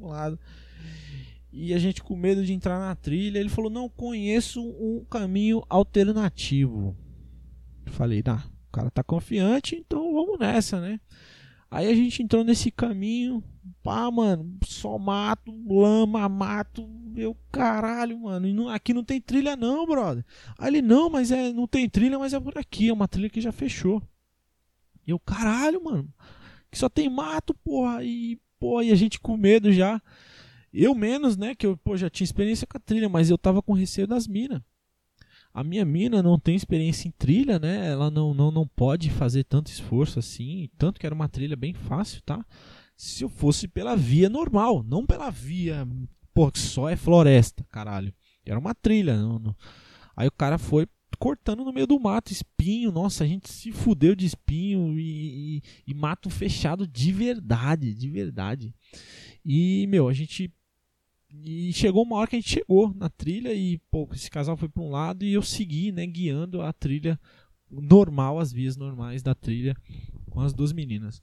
lado. 0.06 0.38
E 1.52 1.74
a 1.74 1.78
gente 1.78 2.02
com 2.02 2.14
medo 2.14 2.44
de 2.44 2.52
entrar 2.52 2.78
na 2.78 2.94
trilha, 2.94 3.38
ele 3.38 3.48
falou: 3.48 3.70
"Não 3.70 3.88
conheço 3.88 4.62
um 4.62 5.04
caminho 5.10 5.62
alternativo". 5.68 6.96
Eu 7.84 7.92
falei: 7.92 8.22
"Tá, 8.22 8.44
o 8.68 8.72
cara 8.72 8.90
tá 8.90 9.02
confiante, 9.02 9.74
então 9.74 10.12
vamos 10.12 10.38
nessa, 10.38 10.80
né?" 10.80 11.00
Aí 11.70 11.86
a 11.86 11.94
gente 11.94 12.22
entrou 12.22 12.42
nesse 12.42 12.70
caminho, 12.70 13.44
pá, 13.82 14.10
mano, 14.10 14.58
só 14.64 14.98
mato, 14.98 15.52
lama, 15.66 16.28
mato, 16.28 16.86
meu 16.86 17.36
caralho, 17.52 18.18
mano. 18.20 18.46
E 18.46 18.54
não, 18.54 18.68
aqui 18.68 18.94
não 18.94 19.04
tem 19.04 19.20
trilha 19.20 19.54
não, 19.54 19.86
brother. 19.86 20.24
Aí 20.58 20.68
ele, 20.68 20.82
não, 20.82 21.10
mas 21.10 21.30
é, 21.30 21.52
não 21.52 21.66
tem 21.66 21.88
trilha, 21.88 22.18
mas 22.18 22.32
é 22.32 22.40
por 22.40 22.56
aqui, 22.56 22.88
é 22.88 22.92
uma 22.92 23.08
trilha 23.08 23.28
que 23.28 23.40
já 23.40 23.52
fechou. 23.52 24.02
E 25.06 25.10
eu, 25.10 25.18
caralho, 25.18 25.82
mano. 25.84 26.12
que 26.70 26.78
só 26.78 26.88
tem 26.88 27.08
mato, 27.08 27.54
porra, 27.54 28.02
e, 28.04 28.38
porra, 28.58 28.84
e 28.84 28.92
a 28.92 28.94
gente 28.94 29.20
com 29.20 29.36
medo 29.36 29.72
já. 29.72 30.00
Eu 30.72 30.94
menos, 30.94 31.36
né, 31.36 31.54
que 31.54 31.66
eu 31.66 31.76
pô, 31.76 31.96
já 31.96 32.10
tinha 32.10 32.24
experiência 32.24 32.66
com 32.66 32.76
a 32.76 32.80
trilha, 32.80 33.08
mas 33.08 33.30
eu 33.30 33.38
tava 33.38 33.62
com 33.62 33.72
receio 33.72 34.06
das 34.06 34.26
minas. 34.26 34.62
A 35.58 35.64
minha 35.64 35.84
mina 35.84 36.22
não 36.22 36.38
tem 36.38 36.54
experiência 36.54 37.08
em 37.08 37.10
trilha, 37.10 37.58
né? 37.58 37.88
Ela 37.88 38.12
não, 38.12 38.32
não, 38.32 38.48
não 38.48 38.64
pode 38.64 39.10
fazer 39.10 39.42
tanto 39.42 39.72
esforço 39.72 40.20
assim, 40.20 40.70
tanto 40.78 41.00
que 41.00 41.04
era 41.04 41.12
uma 41.12 41.28
trilha 41.28 41.56
bem 41.56 41.74
fácil, 41.74 42.22
tá? 42.22 42.46
Se 42.96 43.24
eu 43.24 43.28
fosse 43.28 43.66
pela 43.66 43.96
via 43.96 44.28
normal, 44.28 44.84
não 44.84 45.04
pela 45.04 45.30
via, 45.30 45.84
pô, 46.32 46.48
que 46.52 46.60
só 46.60 46.88
é 46.88 46.94
floresta, 46.94 47.66
caralho. 47.72 48.14
Era 48.46 48.56
uma 48.56 48.72
trilha. 48.72 49.16
Não, 49.16 49.40
não. 49.40 49.56
Aí 50.16 50.28
o 50.28 50.32
cara 50.32 50.58
foi 50.58 50.86
cortando 51.18 51.64
no 51.64 51.72
meio 51.72 51.88
do 51.88 51.98
mato, 51.98 52.30
espinho. 52.30 52.92
Nossa, 52.92 53.24
a 53.24 53.26
gente 53.26 53.50
se 53.50 53.72
fudeu 53.72 54.14
de 54.14 54.26
espinho 54.26 54.96
e, 54.96 55.56
e, 55.56 55.62
e 55.88 55.92
mato 55.92 56.30
fechado 56.30 56.86
de 56.86 57.10
verdade, 57.10 57.92
de 57.94 58.08
verdade. 58.08 58.72
E, 59.44 59.88
meu, 59.88 60.08
a 60.08 60.12
gente 60.12 60.52
e 61.30 61.72
chegou 61.72 62.04
uma 62.04 62.16
hora 62.16 62.28
que 62.28 62.36
a 62.36 62.40
gente 62.40 62.50
chegou 62.50 62.94
na 62.94 63.08
trilha 63.08 63.52
e 63.52 63.78
pô, 63.90 64.08
esse 64.12 64.30
casal 64.30 64.56
foi 64.56 64.68
para 64.68 64.82
um 64.82 64.90
lado 64.90 65.24
e 65.24 65.32
eu 65.32 65.42
segui, 65.42 65.92
né, 65.92 66.06
guiando 66.06 66.62
a 66.62 66.72
trilha 66.72 67.20
normal, 67.70 68.38
as 68.38 68.52
vias 68.52 68.76
normais 68.76 69.22
da 69.22 69.34
trilha 69.34 69.76
com 70.30 70.40
as 70.40 70.52
duas 70.52 70.72
meninas. 70.72 71.20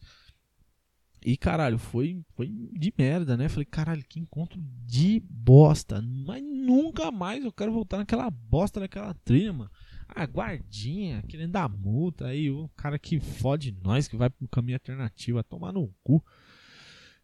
E 1.26 1.36
caralho, 1.36 1.80
foi, 1.80 2.22
foi 2.36 2.48
de 2.48 2.94
merda, 2.96 3.36
né? 3.36 3.50
Falei, 3.50 3.66
caralho, 3.66 4.06
que 4.08 4.20
encontro 4.20 4.62
de 4.86 5.24
bosta. 5.28 6.00
Mas 6.00 6.44
nunca 6.44 7.12
mais 7.12 7.44
eu 7.44 7.52
quero 7.52 7.74
voltar 7.74 7.98
naquela 7.98 8.30
bosta 8.30 8.80
daquela 8.80 9.12
trilha, 9.16 9.52
mano. 9.52 9.72
A 10.08 10.24
guardinha, 10.26 11.24
querendo 11.24 11.54
dar 11.54 11.68
multa 11.68 12.28
aí, 12.28 12.52
o 12.52 12.70
cara 12.76 13.00
que 13.00 13.20
fode 13.20 13.76
nós, 13.84 14.08
que 14.08 14.16
vai 14.16 14.30
pro 14.30 14.48
caminho 14.48 14.76
alternativo, 14.76 15.40
a 15.40 15.44
tomar 15.44 15.74
no 15.74 15.92
cu. 16.04 16.24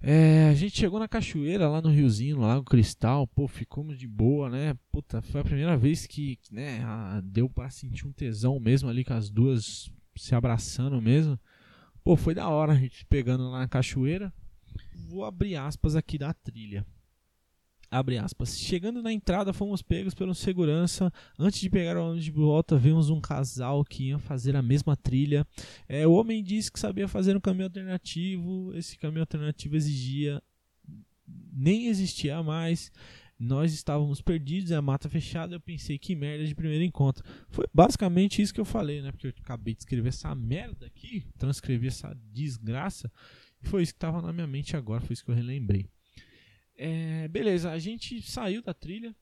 É, 0.03 0.49
a 0.49 0.53
gente 0.55 0.75
chegou 0.75 0.99
na 0.99 1.07
cachoeira 1.07 1.69
lá 1.69 1.79
no 1.79 1.89
riozinho, 1.89 2.37
no 2.37 2.41
Lago 2.41 2.65
Cristal, 2.65 3.27
pô, 3.27 3.47
ficamos 3.47 3.99
de 3.99 4.07
boa, 4.07 4.49
né? 4.49 4.75
Puta, 4.91 5.21
foi 5.21 5.41
a 5.41 5.43
primeira 5.43 5.77
vez 5.77 6.07
que, 6.07 6.39
né, 6.51 6.81
deu 7.23 7.47
para 7.47 7.69
sentir 7.69 8.07
um 8.07 8.11
tesão 8.11 8.59
mesmo 8.59 8.89
ali 8.89 9.03
com 9.03 9.13
as 9.13 9.29
duas 9.29 9.91
se 10.15 10.33
abraçando 10.33 10.99
mesmo. 10.99 11.39
Pô, 12.03 12.15
foi 12.15 12.33
da 12.33 12.49
hora 12.49 12.73
a 12.73 12.75
gente 12.75 13.05
pegando 13.05 13.49
lá 13.49 13.59
na 13.59 13.67
cachoeira. 13.67 14.33
Vou 15.07 15.23
abrir 15.23 15.55
aspas 15.55 15.95
aqui 15.95 16.17
da 16.17 16.33
trilha. 16.33 16.83
Abre 17.93 18.17
aspas. 18.17 18.57
Chegando 18.57 19.03
na 19.03 19.11
entrada, 19.11 19.51
fomos 19.51 19.81
pegos 19.81 20.13
pelo 20.13 20.33
segurança. 20.33 21.11
Antes 21.37 21.59
de 21.59 21.69
pegar 21.69 21.97
o 21.97 22.05
ônibus 22.05 22.23
de 22.23 22.31
volta, 22.31 22.77
vimos 22.77 23.09
um 23.09 23.19
casal 23.19 23.83
que 23.83 24.05
ia 24.05 24.17
fazer 24.17 24.55
a 24.55 24.61
mesma 24.61 24.95
trilha. 24.95 25.45
É, 25.89 26.07
o 26.07 26.13
homem 26.13 26.41
disse 26.41 26.71
que 26.71 26.79
sabia 26.79 27.05
fazer 27.09 27.35
um 27.35 27.41
caminho 27.41 27.65
alternativo. 27.65 28.71
Esse 28.73 28.97
caminho 28.97 29.23
alternativo 29.23 29.75
exigia. 29.75 30.41
Nem 31.51 31.87
existia 31.87 32.41
mais. 32.41 32.93
Nós 33.37 33.73
estávamos 33.73 34.21
perdidos, 34.21 34.71
a 34.71 34.81
mata 34.81 35.09
fechada. 35.09 35.55
Eu 35.55 35.59
pensei 35.59 35.99
que 35.99 36.15
merda 36.15 36.45
de 36.45 36.55
primeiro 36.55 36.85
encontro. 36.85 37.25
Foi 37.49 37.65
basicamente 37.73 38.41
isso 38.41 38.53
que 38.53 38.61
eu 38.61 38.65
falei, 38.65 39.01
né? 39.01 39.11
Porque 39.11 39.27
eu 39.27 39.33
acabei 39.41 39.73
de 39.73 39.81
escrever 39.81 40.09
essa 40.09 40.33
merda 40.33 40.85
aqui, 40.85 41.25
transcrevi 41.37 41.87
essa 41.87 42.17
desgraça. 42.31 43.11
E 43.61 43.67
foi 43.67 43.83
isso 43.83 43.91
que 43.91 43.97
estava 43.97 44.21
na 44.21 44.31
minha 44.31 44.47
mente 44.47 44.77
agora, 44.77 45.01
foi 45.01 45.13
isso 45.13 45.25
que 45.25 45.31
eu 45.31 45.35
relembrei. 45.35 45.89
É, 46.83 47.27
beleza, 47.27 47.69
a 47.69 47.77
gente 47.77 48.23
saiu 48.23 48.63
da 48.63 48.73
trilha. 48.73 49.15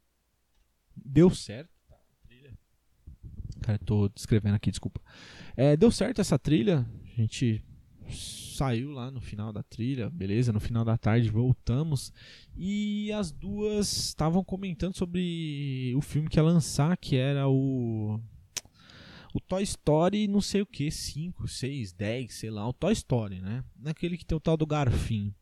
Deu 0.95 1.29
certo. 1.29 1.69
Tá, 1.89 1.97
trilha. 2.25 2.57
Cara, 3.59 3.77
tô 3.79 4.07
descrevendo 4.07 4.55
aqui, 4.55 4.71
desculpa. 4.71 5.01
É, 5.57 5.75
deu 5.75 5.91
certo 5.91 6.21
essa 6.21 6.39
trilha. 6.39 6.89
A 7.03 7.21
gente 7.21 7.61
saiu 8.09 8.91
lá 8.91 9.11
no 9.11 9.19
final 9.19 9.51
da 9.51 9.61
trilha, 9.61 10.09
beleza? 10.09 10.53
No 10.53 10.61
final 10.61 10.85
da 10.85 10.97
tarde 10.97 11.29
voltamos 11.29 12.13
e 12.55 13.11
as 13.11 13.29
duas 13.29 13.91
estavam 13.91 14.41
comentando 14.41 14.95
sobre 14.95 15.93
o 15.97 16.01
filme 16.01 16.29
que 16.29 16.39
ia 16.39 16.43
lançar, 16.43 16.95
que 16.95 17.17
era 17.17 17.49
o 17.49 18.21
o 19.33 19.41
Toy 19.41 19.63
Story, 19.63 20.29
não 20.29 20.39
sei 20.39 20.61
o 20.61 20.65
que, 20.65 20.89
5, 20.89 21.45
6, 21.45 21.91
10, 21.91 22.33
sei 22.33 22.49
lá, 22.49 22.65
o 22.67 22.73
Toy 22.73 22.93
Story, 22.93 23.41
né? 23.41 23.65
Naquele 23.77 24.17
que 24.17 24.25
tem 24.25 24.37
o 24.37 24.39
tal 24.39 24.55
do 24.55 24.65
garfinho. 24.65 25.35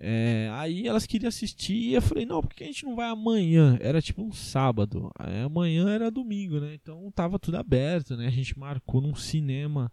É, 0.00 0.48
aí 0.52 0.86
elas 0.86 1.06
queriam 1.06 1.28
assistir 1.28 1.74
e 1.74 1.94
eu 1.94 2.02
falei, 2.02 2.24
não, 2.24 2.40
porque 2.40 2.62
a 2.62 2.66
gente 2.66 2.84
não 2.84 2.94
vai 2.94 3.08
amanhã? 3.08 3.76
Era 3.80 4.00
tipo 4.00 4.22
um 4.22 4.32
sábado. 4.32 5.10
Aí 5.18 5.42
amanhã 5.42 5.88
era 5.90 6.10
domingo, 6.10 6.60
né? 6.60 6.74
Então 6.74 7.10
tava 7.10 7.38
tudo 7.38 7.56
aberto, 7.56 8.16
né? 8.16 8.28
A 8.28 8.30
gente 8.30 8.56
marcou 8.58 9.00
num 9.00 9.14
cinema 9.14 9.90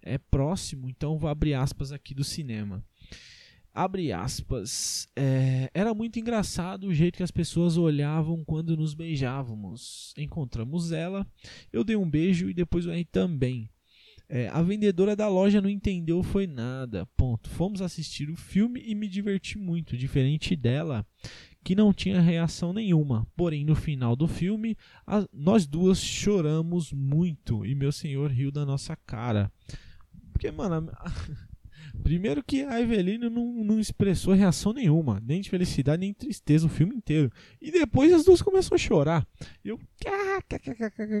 é, 0.00 0.16
próximo, 0.16 0.88
então 0.88 1.18
vou 1.18 1.28
abrir 1.28 1.54
aspas 1.54 1.92
aqui 1.92 2.14
do 2.14 2.24
cinema. 2.24 2.82
Abre 3.74 4.12
aspas. 4.12 5.06
É, 5.16 5.70
era 5.74 5.94
muito 5.94 6.18
engraçado 6.18 6.86
o 6.86 6.94
jeito 6.94 7.16
que 7.16 7.22
as 7.22 7.30
pessoas 7.30 7.76
olhavam 7.76 8.44
quando 8.44 8.76
nos 8.76 8.94
beijávamos. 8.94 10.14
Encontramos 10.16 10.92
ela, 10.92 11.26
eu 11.72 11.84
dei 11.84 11.96
um 11.96 12.08
beijo 12.08 12.48
e 12.48 12.54
depois 12.54 12.86
o 12.86 12.90
R 12.90 13.04
também. 13.04 13.68
É, 14.34 14.48
a 14.48 14.62
vendedora 14.62 15.14
da 15.14 15.28
loja 15.28 15.60
não 15.60 15.68
entendeu 15.68 16.22
foi 16.22 16.46
nada. 16.46 17.04
Ponto. 17.18 17.50
Fomos 17.50 17.82
assistir 17.82 18.30
o 18.30 18.34
filme 18.34 18.82
e 18.82 18.94
me 18.94 19.06
diverti 19.06 19.58
muito, 19.58 19.94
diferente 19.94 20.56
dela, 20.56 21.04
que 21.62 21.74
não 21.74 21.92
tinha 21.92 22.18
reação 22.18 22.72
nenhuma. 22.72 23.26
Porém, 23.36 23.62
no 23.62 23.74
final 23.74 24.16
do 24.16 24.26
filme, 24.26 24.74
a, 25.06 25.28
nós 25.30 25.66
duas 25.66 25.98
choramos 25.98 26.94
muito 26.94 27.66
e 27.66 27.74
meu 27.74 27.92
senhor 27.92 28.30
riu 28.30 28.50
da 28.50 28.64
nossa 28.64 28.96
cara. 28.96 29.52
Porque, 30.32 30.50
mano, 30.50 30.90
a, 30.94 31.12
Primeiro 32.02 32.42
que 32.42 32.62
a 32.62 32.80
Eveline 32.80 33.28
não, 33.28 33.64
não 33.64 33.78
expressou 33.78 34.34
reação 34.34 34.72
nenhuma, 34.72 35.22
nem 35.24 35.40
de 35.40 35.50
felicidade, 35.50 36.00
nem 36.00 36.10
de 36.10 36.18
tristeza 36.18 36.66
o 36.66 36.70
filme 36.70 36.94
inteiro. 36.94 37.30
E 37.60 37.70
depois 37.70 38.12
as 38.12 38.24
duas 38.24 38.42
começaram 38.42 38.76
a 38.76 38.78
chorar. 38.78 39.26
E 39.64 39.68
eu, 39.68 39.80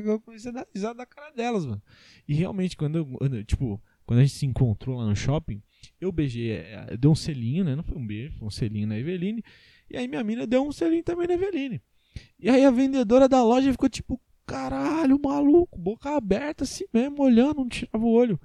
eu 0.04 0.20
comecei 0.20 0.50
a 0.50 0.54
dar 0.54 0.66
risada 0.74 0.94
da 0.94 1.06
cara 1.06 1.30
delas, 1.32 1.66
mano. 1.66 1.82
E 2.26 2.34
realmente, 2.34 2.76
quando 2.76 2.98
eu, 2.98 3.44
tipo, 3.44 3.80
quando 4.04 4.20
a 4.20 4.22
gente 4.22 4.34
se 4.34 4.46
encontrou 4.46 4.98
lá 4.98 5.06
no 5.06 5.16
shopping, 5.16 5.62
eu 6.00 6.10
beijei, 6.10 6.50
é, 6.50 6.86
eu 6.90 6.98
dei 6.98 7.10
um 7.10 7.14
selinho, 7.14 7.64
né? 7.64 7.76
Não 7.76 7.84
foi 7.84 7.96
um 7.96 8.06
beijo, 8.06 8.34
foi 8.38 8.48
um 8.48 8.50
selinho 8.50 8.86
na 8.86 8.98
Eveline. 8.98 9.42
E 9.90 9.96
aí 9.96 10.08
minha 10.08 10.24
mina 10.24 10.46
deu 10.46 10.66
um 10.66 10.72
selinho 10.72 11.02
também 11.02 11.26
na 11.26 11.34
Eveline. 11.34 11.80
E 12.38 12.50
aí 12.50 12.64
a 12.64 12.70
vendedora 12.70 13.28
da 13.28 13.42
loja 13.42 13.70
ficou 13.70 13.88
tipo, 13.88 14.20
caralho, 14.46 15.18
maluco, 15.22 15.78
boca 15.78 16.10
aberta 16.10 16.64
assim 16.64 16.84
mesmo, 16.92 17.22
olhando, 17.22 17.56
não 17.56 17.68
tirava 17.68 18.04
o 18.04 18.10
olho. 18.10 18.40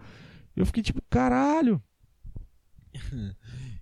Eu 0.55 0.65
fiquei 0.65 0.83
tipo, 0.83 1.01
caralho. 1.09 1.81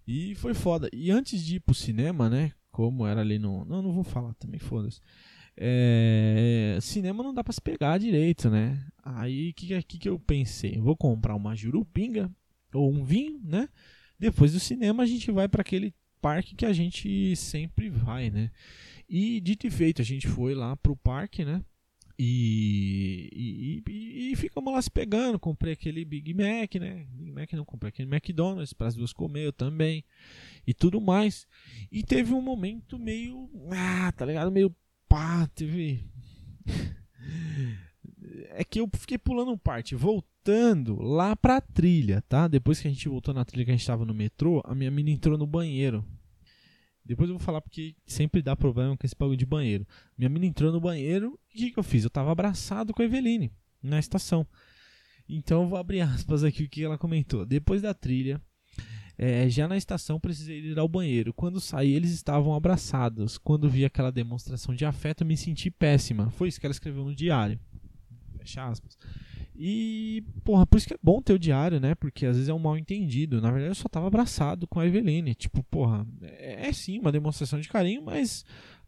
e 0.07 0.35
foi 0.35 0.53
foda. 0.53 0.89
E 0.93 1.11
antes 1.11 1.43
de 1.43 1.55
ir 1.55 1.59
pro 1.59 1.73
cinema, 1.73 2.29
né? 2.29 2.51
Como 2.71 3.05
era 3.07 3.21
ali 3.21 3.39
no. 3.39 3.65
Não, 3.65 3.81
não 3.81 3.91
vou 3.93 4.03
falar 4.03 4.33
também, 4.35 4.59
foda-se. 4.59 4.99
É, 5.57 6.77
cinema 6.81 7.23
não 7.23 7.33
dá 7.33 7.43
pra 7.43 7.53
se 7.53 7.61
pegar 7.61 7.97
direito, 7.97 8.49
né? 8.49 8.85
Aí 9.03 9.51
o 9.51 9.53
que, 9.53 9.83
que, 9.83 9.97
que 9.97 10.09
eu 10.09 10.19
pensei? 10.19 10.77
vou 10.79 10.97
comprar 10.97 11.35
uma 11.35 11.55
jurupinga 11.55 12.29
ou 12.73 12.91
um 12.91 13.03
vinho, 13.03 13.39
né? 13.43 13.69
Depois 14.19 14.51
do 14.51 14.59
cinema 14.59 15.03
a 15.03 15.05
gente 15.05 15.31
vai 15.31 15.47
para 15.47 15.61
aquele 15.61 15.93
parque 16.21 16.55
que 16.55 16.65
a 16.65 16.73
gente 16.73 17.35
sempre 17.35 17.89
vai, 17.89 18.29
né? 18.29 18.51
E 19.07 19.39
dito 19.39 19.67
e 19.67 19.69
feito, 19.69 20.01
a 20.01 20.05
gente 20.05 20.27
foi 20.27 20.53
lá 20.53 20.75
pro 20.75 20.95
parque, 20.95 21.45
né? 21.45 21.63
E, 22.17 23.29
e, 23.33 23.83
e, 23.91 24.31
e, 24.31 24.35
ficamos 24.35 24.73
lá 24.73 24.81
se 24.81 24.89
pegando. 24.89 25.37
Comprei 25.37 25.73
aquele 25.73 26.05
Big 26.05 26.33
Mac, 26.33 26.75
né? 26.75 27.05
Big 27.11 27.31
Mac 27.31 27.51
não, 27.53 27.65
comprei 27.65 27.89
aquele 27.89 28.13
McDonald's 28.13 28.73
para 28.73 28.87
as 28.87 28.95
duas 28.95 29.11
comer, 29.11 29.45
eu 29.45 29.53
também. 29.53 30.03
E 30.65 30.73
tudo 30.73 31.01
mais. 31.01 31.45
E 31.91 32.03
teve 32.03 32.33
um 32.33 32.41
momento 32.41 32.97
meio. 32.97 33.49
Ah, 33.71 34.11
tá 34.11 34.25
ligado? 34.25 34.51
Meio 34.51 34.73
pá, 35.07 35.47
teve. 35.53 36.05
é 38.49 38.63
que 38.63 38.79
eu 38.79 38.89
fiquei 38.93 39.17
pulando 39.17 39.57
parte, 39.57 39.95
voltando 39.95 41.01
lá 41.01 41.35
pra 41.35 41.59
trilha, 41.59 42.21
tá? 42.27 42.47
Depois 42.47 42.79
que 42.79 42.87
a 42.87 42.91
gente 42.91 43.09
voltou 43.09 43.33
na 43.33 43.43
trilha 43.45 43.65
que 43.65 43.71
a 43.71 43.75
gente 43.75 43.85
tava 43.85 44.05
no 44.05 44.13
metrô, 44.13 44.61
a 44.65 44.73
minha 44.73 44.91
menina 44.91 45.15
entrou 45.15 45.37
no 45.37 45.47
banheiro. 45.47 46.05
Depois 47.05 47.29
eu 47.29 47.37
vou 47.37 47.45
falar 47.45 47.61
porque 47.61 47.95
sempre 48.05 48.41
dá 48.41 48.55
problema 48.55 48.97
com 48.97 49.05
esse 49.05 49.15
bagulho 49.15 49.37
de 49.37 49.45
banheiro. 49.45 49.87
Minha 50.17 50.29
menina 50.29 50.49
entrou 50.49 50.71
no 50.71 50.81
banheiro 50.81 51.39
e 51.53 51.57
o 51.57 51.59
que, 51.59 51.71
que 51.71 51.79
eu 51.79 51.83
fiz? 51.83 52.03
Eu 52.03 52.09
tava 52.09 52.31
abraçado 52.31 52.93
com 52.93 53.01
a 53.01 53.05
Eveline 53.05 53.51
na 53.81 53.99
estação. 53.99 54.47
Então 55.29 55.63
eu 55.63 55.69
vou 55.69 55.77
abrir 55.77 56.01
aspas 56.01 56.43
aqui 56.43 56.63
o 56.63 56.69
que 56.69 56.83
ela 56.83 56.97
comentou. 56.97 57.45
Depois 57.45 57.81
da 57.81 57.93
trilha, 57.93 58.41
é, 59.17 59.47
já 59.49 59.67
na 59.67 59.77
estação 59.77 60.19
precisei 60.19 60.59
ir 60.59 60.79
ao 60.79 60.87
banheiro. 60.87 61.33
Quando 61.33 61.61
saí, 61.61 61.93
eles 61.93 62.11
estavam 62.11 62.53
abraçados. 62.53 63.37
Quando 63.37 63.69
vi 63.69 63.85
aquela 63.85 64.11
demonstração 64.11 64.73
de 64.73 64.85
afeto, 64.85 65.23
me 65.23 65.37
senti 65.37 65.69
péssima. 65.69 66.29
Foi 66.31 66.47
isso 66.47 66.59
que 66.59 66.65
ela 66.65 66.73
escreveu 66.73 67.05
no 67.05 67.15
diário. 67.15 67.59
Fecha 68.37 68.67
aspas. 68.67 68.97
E, 69.57 70.23
porra, 70.43 70.65
por 70.65 70.77
isso 70.77 70.87
que 70.87 70.93
é 70.93 70.99
bom 71.01 71.21
ter 71.21 71.33
o 71.33 71.39
diário, 71.39 71.79
né? 71.79 71.95
Porque 71.95 72.25
às 72.25 72.35
vezes 72.35 72.49
é 72.49 72.53
um 72.53 72.59
mal 72.59 72.77
entendido. 72.77 73.41
Na 73.41 73.49
verdade, 73.49 73.71
eu 73.71 73.75
só 73.75 73.87
tava 73.87 74.07
abraçado 74.07 74.67
com 74.67 74.79
a 74.79 74.85
Eveline. 74.85 75.33
Tipo, 75.33 75.63
porra, 75.63 76.05
é, 76.21 76.67
é 76.67 76.73
sim 76.73 76.99
uma 76.99 77.11
demonstração 77.11 77.59
de 77.59 77.69
carinho, 77.69 78.03
mas 78.03 78.45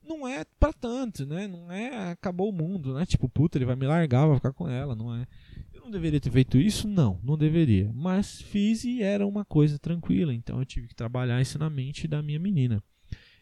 não 0.08 0.28
é 0.28 0.44
pra 0.60 0.74
tanto, 0.74 1.26
né? 1.26 1.48
Não 1.48 1.72
é 1.72 2.12
acabou 2.12 2.50
o 2.50 2.54
mundo, 2.54 2.94
né? 2.94 3.06
Tipo, 3.06 3.30
puta, 3.30 3.58
ele 3.58 3.66
vai 3.66 3.76
me 3.76 3.88
largar, 3.88 4.28
vai 4.28 4.36
ficar 4.36 4.54
com 4.54 4.68
ela, 4.68 4.96
não 4.96 5.16
é. 5.16 5.26
Eu 5.74 5.82
não 5.82 5.92
deveria 5.92 6.20
ter 6.20 6.32
feito 6.32 6.58
isso? 6.58 6.88
Não, 6.88 7.20
não 7.24 7.38
deveria. 7.38 7.92
Mas 7.94 8.42
fiz 8.42 8.84
e 8.84 9.02
era 9.02 9.26
uma 9.26 9.46
coisa 9.46 9.80
tranquila, 9.80 10.34
então 10.34 10.60
eu 10.60 10.66
tive 10.66 10.88
que 10.88 10.96
trabalhar 10.96 11.42
isso 11.42 11.58
na 11.58 11.70
mente 11.70 12.08
da 12.08 12.22
minha 12.22 12.40
menina. 12.40 12.84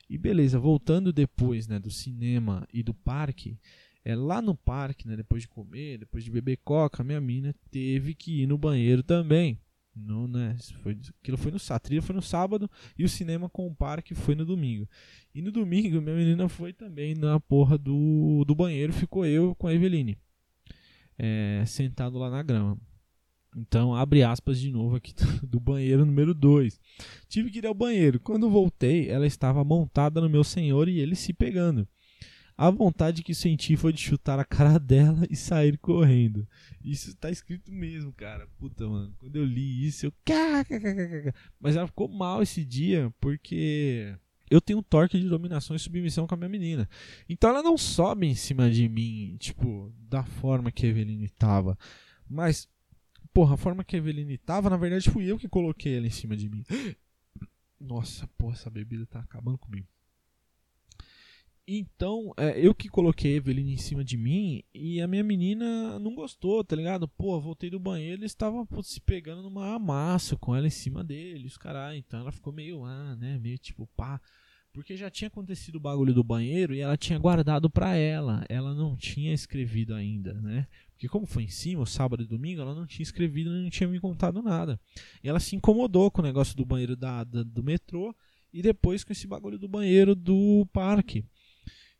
E 0.08 0.18
beleza, 0.18 0.60
voltando 0.60 1.12
depois 1.12 1.68
né, 1.68 1.80
do 1.80 1.90
cinema 1.90 2.68
e 2.72 2.84
do 2.84 2.94
parque, 2.94 3.58
é 4.06 4.16
lá 4.16 4.42
no 4.42 4.56
parque, 4.56 5.08
né, 5.08 5.18
depois 5.18 5.42
de 5.42 5.48
comer, 5.50 5.98
depois 5.98 6.24
de 6.24 6.32
beber 6.32 6.58
coca, 6.64 7.04
minha 7.04 7.20
mina 7.20 7.54
teve 7.70 8.14
que 8.14 8.44
ir 8.44 8.48
no 8.48 8.58
banheiro 8.58 9.04
também. 9.04 9.60
No, 9.96 10.28
né, 10.28 10.56
foi, 10.84 10.98
aquilo 11.22 11.38
foi 11.38 11.52
no 11.52 11.60
sábado, 11.60 12.02
foi 12.02 12.16
no 12.16 12.22
sábado 12.22 12.70
e 12.98 13.06
o 13.06 13.10
cinema 13.10 13.50
com 13.50 13.66
o 13.66 13.76
parque 13.76 14.14
foi 14.14 14.36
no 14.36 14.46
domingo. 14.46 14.88
E 15.34 15.42
no 15.42 15.52
domingo 15.52 16.02
minha 16.02 16.16
menina 16.16 16.48
foi 16.48 16.72
também 16.72 17.16
na 17.16 17.40
porra 17.40 17.78
do, 17.78 18.46
do 18.46 18.54
banheiro, 18.54 18.94
ficou 18.94 19.26
eu 19.26 19.56
com 19.56 19.68
a 19.68 19.74
Eveline 19.74 20.18
é, 21.18 21.64
sentado 21.66 22.18
lá 22.18 22.30
na 22.30 22.44
grama. 22.44 22.78
Então, 23.58 23.96
abre 23.96 24.22
aspas 24.22 24.60
de 24.60 24.70
novo 24.70 24.98
aqui 24.98 25.14
do 25.42 25.60
banheiro 25.60 26.06
número 26.06 26.34
2. 26.34 26.80
Tive 27.30 27.50
que 27.50 27.60
ir 27.60 27.66
ao 27.66 27.74
banheiro. 27.74 28.20
Quando 28.20 28.50
voltei, 28.50 29.10
ela 29.10 29.26
estava 29.26 29.64
montada 29.64 30.20
no 30.20 30.30
meu 30.30 30.44
senhor 30.44 30.90
e 30.90 31.00
ele 31.00 31.16
se 31.16 31.34
pegando. 31.34 31.88
A 32.58 32.70
vontade 32.70 33.22
que 33.22 33.36
senti 33.36 33.76
foi 33.76 33.92
de 33.92 34.02
chutar 34.02 34.40
a 34.40 34.46
cara 34.46 34.80
dela 34.80 35.26
e 35.30 35.36
sair 35.36 35.78
correndo. 35.78 36.48
Isso 36.84 37.16
tá 37.18 37.30
escrito 37.30 37.72
mesmo, 37.72 38.14
cara. 38.14 38.48
Puta, 38.58 38.88
mano. 38.88 39.14
Quando 39.20 39.36
eu 39.36 39.44
li 39.44 39.86
isso, 39.86 40.06
eu. 40.06 40.14
Mas 41.60 41.76
ela 41.76 41.88
ficou 41.88 42.08
mal 42.08 42.42
esse 42.42 42.64
dia 42.64 43.14
porque 43.20 44.16
eu 44.50 44.62
tenho 44.62 44.80
um 44.80 44.84
torque 44.84 45.20
de 45.20 45.28
dominação 45.28 45.76
e 45.76 45.80
submissão 45.80 46.28
com 46.28 46.36
a 46.36 46.38
minha 46.38 46.50
menina. 46.50 46.88
Então 47.28 47.50
ela 47.50 47.64
não 47.64 47.78
sobe 47.78 48.28
em 48.28 48.36
cima 48.36 48.70
de 48.70 48.88
mim, 48.88 49.36
tipo, 49.38 49.94
da 50.10 50.24
forma 50.24 50.72
que 50.72 50.86
a 50.86 50.90
Eveline 50.90 51.30
tava. 51.30 51.78
Mas, 52.30 52.70
porra, 53.34 53.56
a 53.56 53.58
forma 53.58 53.84
que 53.84 53.96
a 53.96 54.00
Eveline 54.00 54.38
tava, 54.38 54.70
na 54.70 54.78
verdade 54.78 55.10
fui 55.10 55.30
eu 55.30 55.38
que 55.38 55.50
coloquei 55.50 55.98
ela 55.98 56.08
em 56.08 56.12
cima 56.12 56.38
de 56.38 56.48
mim. 56.48 56.64
Nossa, 57.80 58.28
porra, 58.38 58.54
essa 58.54 58.70
bebida 58.70 59.06
tá 59.06 59.20
acabando 59.20 59.58
comigo. 59.58 59.88
Então, 61.68 62.32
é, 62.38 62.60
eu 62.60 62.76
que 62.76 62.88
coloquei 62.88 63.34
a 63.34 63.38
Eveline 63.38 63.74
em 63.74 63.78
cima 63.78 64.04
de 64.04 64.16
mim 64.16 64.62
e 64.72 65.02
a 65.02 65.08
minha 65.08 65.24
menina 65.24 65.98
não 65.98 66.14
gostou, 66.14 66.64
tá 66.64 66.76
ligado? 66.76 67.08
Pô, 67.08 67.42
voltei 67.42 67.72
do 67.72 67.80
banheiro 67.80 68.22
e 68.22 68.26
estava 68.26 68.68
se 68.84 69.02
pegando 69.02 69.42
numa 69.42 69.74
amassa 69.74 70.36
com 70.38 70.56
ela 70.56 70.68
em 70.68 70.72
cima 70.72 71.04
dele, 71.04 71.48
os 71.48 71.58
caras. 71.58 71.98
Então 71.98 72.20
ela 72.20 72.32
ficou 72.32 72.54
meio, 72.54 72.86
ah, 72.86 73.16
né? 73.16 73.40
Meio 73.40 73.58
tipo, 73.58 73.88
pá. 73.96 74.22
Porque 74.72 74.96
já 74.96 75.10
tinha 75.10 75.28
acontecido 75.28 75.78
o 75.78 75.80
bagulho 75.80 76.14
do 76.14 76.24
banheiro 76.24 76.76
e 76.76 76.82
ela 76.82 76.98
tinha 76.98 77.18
guardado 77.18 77.68
pra 77.68 77.96
ela. 77.96 78.46
Ela 78.48 78.76
não 78.76 78.96
tinha 78.96 79.34
escrevido 79.34 79.96
ainda, 79.96 80.34
né? 80.34 80.68
Porque 80.92 81.08
como 81.08 81.26
foi 81.26 81.44
em 81.44 81.50
cima, 81.50 81.82
o 81.82 81.86
sábado 81.88 82.22
e 82.22 82.28
domingo, 82.28 82.62
ela 82.62 82.76
não 82.76 82.86
tinha 82.86 83.04
escrevido 83.04 83.50
não 83.50 83.70
tinha 83.72 83.90
me 83.90 84.00
contado 84.00 84.42
nada. 84.44 84.80
E 85.24 85.28
ela 85.28 85.40
se 85.40 85.56
incomodou 85.56 86.12
com 86.12 86.22
o 86.22 86.26
negócio 86.26 86.56
do 86.56 86.66
banheiro 86.66 86.96
da, 86.96 87.24
da 87.24 87.42
do 87.42 87.64
metrô 87.64 88.14
e 88.54 88.62
depois 88.62 89.04
com 89.04 89.12
esse 89.12 89.26
bagulho 89.26 89.58
do 89.58 89.68
banheiro 89.68 90.14
do 90.14 90.68
parque. 90.72 91.26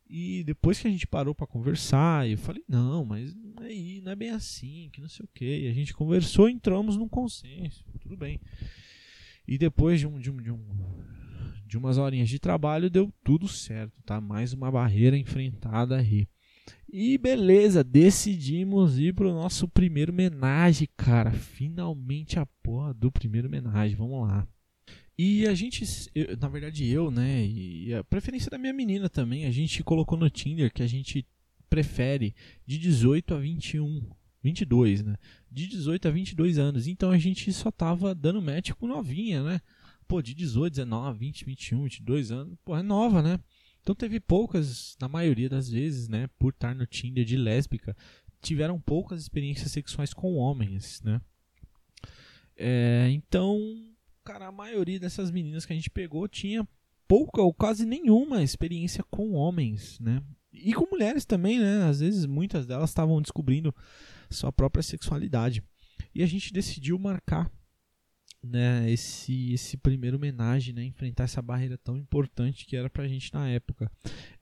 E 0.08 0.44
depois 0.44 0.80
que 0.80 0.86
a 0.86 0.90
gente 0.90 1.06
parou 1.06 1.34
para 1.34 1.46
conversar, 1.46 2.28
eu 2.28 2.38
falei, 2.38 2.62
não, 2.68 3.04
mas 3.04 3.34
não 3.34 3.64
é, 3.64 4.00
não 4.02 4.12
é 4.12 4.16
bem 4.16 4.30
assim, 4.30 4.88
que 4.92 5.00
não 5.00 5.08
sei 5.08 5.24
o 5.24 5.28
que. 5.34 5.64
E 5.64 5.68
a 5.68 5.72
gente 5.72 5.92
conversou 5.92 6.48
entramos 6.48 6.96
num 6.96 7.08
consenso, 7.08 7.84
tudo 8.00 8.16
bem. 8.16 8.40
E 9.46 9.58
depois 9.58 9.98
de, 10.00 10.06
um, 10.06 10.18
de, 10.18 10.30
um, 10.30 10.36
de, 10.36 10.50
um, 10.52 10.64
de 11.66 11.76
umas 11.76 11.98
horinhas 11.98 12.28
de 12.28 12.38
trabalho, 12.38 12.90
deu 12.90 13.12
tudo 13.24 13.48
certo, 13.48 14.00
tá? 14.04 14.20
Mais 14.20 14.52
uma 14.52 14.70
barreira 14.70 15.16
enfrentada 15.16 15.96
aí. 15.96 16.28
E 16.88 17.18
beleza, 17.18 17.82
decidimos 17.82 18.98
ir 18.98 19.12
pro 19.12 19.32
nosso 19.32 19.68
primeiro 19.68 20.12
homenagem, 20.12 20.88
cara. 20.96 21.32
Finalmente 21.32 22.38
a 22.38 22.46
porra 22.46 22.94
do 22.94 23.10
primeiro 23.10 23.48
homenagem, 23.48 23.96
vamos 23.96 24.26
lá. 24.26 24.46
E 25.18 25.46
a 25.46 25.54
gente, 25.54 25.84
eu, 26.14 26.36
na 26.36 26.48
verdade 26.48 26.86
eu, 26.86 27.10
né, 27.10 27.46
e 27.46 27.94
a 27.94 28.04
preferência 28.04 28.50
da 28.50 28.58
minha 28.58 28.72
menina 28.72 29.08
também, 29.08 29.46
a 29.46 29.50
gente 29.50 29.82
colocou 29.82 30.18
no 30.18 30.28
Tinder 30.28 30.72
que 30.72 30.82
a 30.82 30.86
gente 30.86 31.26
prefere 31.70 32.34
de 32.66 32.78
18 32.78 33.34
a 33.34 33.38
21, 33.38 34.02
22, 34.42 35.02
né? 35.02 35.16
De 35.50 35.66
18 35.66 36.06
a 36.06 36.10
22 36.10 36.58
anos. 36.58 36.86
Então 36.86 37.10
a 37.10 37.18
gente 37.18 37.52
só 37.52 37.70
tava 37.70 38.14
dando 38.14 38.42
match 38.42 38.72
com 38.72 38.86
novinha, 38.86 39.42
né? 39.42 39.60
Pô, 40.06 40.22
de 40.22 40.34
18, 40.34 40.74
19, 40.74 41.18
20, 41.18 41.44
21, 41.44 41.82
22 41.84 42.30
anos, 42.30 42.56
pô, 42.64 42.76
é 42.76 42.82
nova, 42.82 43.22
né? 43.22 43.40
Então 43.80 43.94
teve 43.94 44.20
poucas, 44.20 44.96
na 45.00 45.08
maioria 45.08 45.48
das 45.48 45.68
vezes, 45.68 46.08
né, 46.08 46.28
por 46.38 46.52
estar 46.52 46.74
no 46.74 46.86
Tinder 46.86 47.24
de 47.24 47.36
lésbica, 47.36 47.96
tiveram 48.42 48.80
poucas 48.80 49.22
experiências 49.22 49.70
sexuais 49.72 50.12
com 50.12 50.34
homens, 50.34 51.00
né? 51.02 51.20
É, 52.56 53.08
então 53.10 53.58
cara, 54.26 54.48
a 54.48 54.52
maioria 54.52 54.98
dessas 54.98 55.30
meninas 55.30 55.64
que 55.64 55.72
a 55.72 55.76
gente 55.76 55.88
pegou 55.88 56.26
tinha 56.26 56.66
pouca 57.06 57.40
ou 57.40 57.54
quase 57.54 57.86
nenhuma 57.86 58.42
experiência 58.42 59.04
com 59.04 59.34
homens, 59.34 60.00
né? 60.00 60.20
E 60.52 60.74
com 60.74 60.90
mulheres 60.90 61.24
também, 61.24 61.60
né? 61.60 61.84
Às 61.84 62.00
vezes 62.00 62.26
muitas 62.26 62.66
delas 62.66 62.90
estavam 62.90 63.22
descobrindo 63.22 63.72
sua 64.28 64.50
própria 64.50 64.82
sexualidade. 64.82 65.62
E 66.12 66.24
a 66.24 66.26
gente 66.26 66.52
decidiu 66.52 66.98
marcar 66.98 67.48
né, 68.42 68.90
esse, 68.90 69.52
esse 69.52 69.76
primeiro 69.76 70.16
homenagem, 70.16 70.74
né, 70.74 70.84
enfrentar 70.84 71.24
essa 71.24 71.42
barreira 71.42 71.78
tão 71.78 71.96
importante 71.96 72.64
que 72.64 72.76
era 72.76 72.90
pra 72.90 73.06
gente 73.06 73.32
na 73.32 73.48
época. 73.48 73.90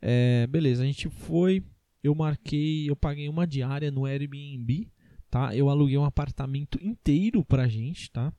É, 0.00 0.46
beleza, 0.46 0.82
a 0.82 0.86
gente 0.86 1.10
foi, 1.10 1.62
eu 2.02 2.14
marquei, 2.14 2.88
eu 2.88 2.96
paguei 2.96 3.28
uma 3.28 3.46
diária 3.46 3.90
no 3.90 4.06
Airbnb, 4.06 4.90
tá? 5.30 5.54
Eu 5.54 5.68
aluguei 5.68 5.98
um 5.98 6.04
apartamento 6.04 6.78
inteiro 6.82 7.44
pra 7.44 7.68
gente, 7.68 8.10
tá? 8.10 8.32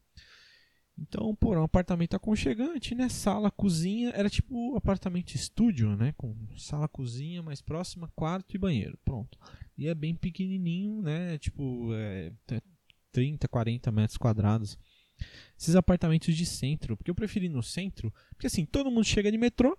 Então, 0.97 1.35
pô, 1.35 1.53
um 1.55 1.63
apartamento 1.63 2.15
aconchegante, 2.15 2.95
né? 2.95 3.09
Sala, 3.09 3.51
cozinha, 3.51 4.11
era 4.15 4.29
tipo 4.29 4.75
apartamento 4.77 5.35
estúdio, 5.35 5.95
né? 5.95 6.13
Com 6.17 6.33
sala, 6.57 6.87
cozinha, 6.87 7.43
mais 7.43 7.61
próxima, 7.61 8.09
quarto 8.15 8.55
e 8.55 8.57
banheiro. 8.57 8.97
Pronto. 9.03 9.37
E 9.77 9.87
é 9.87 9.93
bem 9.93 10.15
pequenininho, 10.15 11.01
né? 11.01 11.37
Tipo, 11.37 11.93
é, 11.93 12.31
30, 13.11 13.47
40 13.47 13.91
metros 13.91 14.17
quadrados. 14.17 14.77
Esses 15.57 15.75
apartamentos 15.75 16.35
de 16.35 16.45
centro, 16.45 16.95
porque 16.95 17.11
eu 17.11 17.15
preferi 17.15 17.49
no 17.49 17.63
centro, 17.63 18.13
porque 18.31 18.47
assim, 18.47 18.65
todo 18.65 18.91
mundo 18.91 19.05
chega 19.05 19.31
de 19.31 19.37
metrô, 19.37 19.77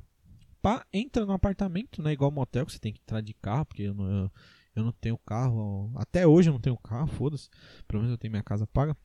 pá, 0.62 0.86
entra 0.92 1.24
no 1.24 1.32
apartamento, 1.32 2.02
né? 2.02 2.12
Igual 2.12 2.30
motel, 2.30 2.66
que 2.66 2.72
você 2.72 2.78
tem 2.78 2.92
que 2.92 3.00
entrar 3.00 3.20
de 3.20 3.32
carro, 3.34 3.66
porque 3.66 3.82
eu 3.82 3.94
não, 3.94 4.10
eu, 4.10 4.30
eu 4.74 4.84
não 4.84 4.92
tenho 4.92 5.18
carro. 5.18 5.92
Até 5.96 6.26
hoje 6.26 6.48
eu 6.50 6.52
não 6.52 6.60
tenho 6.60 6.76
carro, 6.76 7.08
foda-se. 7.08 7.48
Pelo 7.86 8.02
menos 8.02 8.12
eu 8.12 8.18
tenho 8.18 8.32
minha 8.32 8.42
casa 8.42 8.66
paga. 8.66 8.96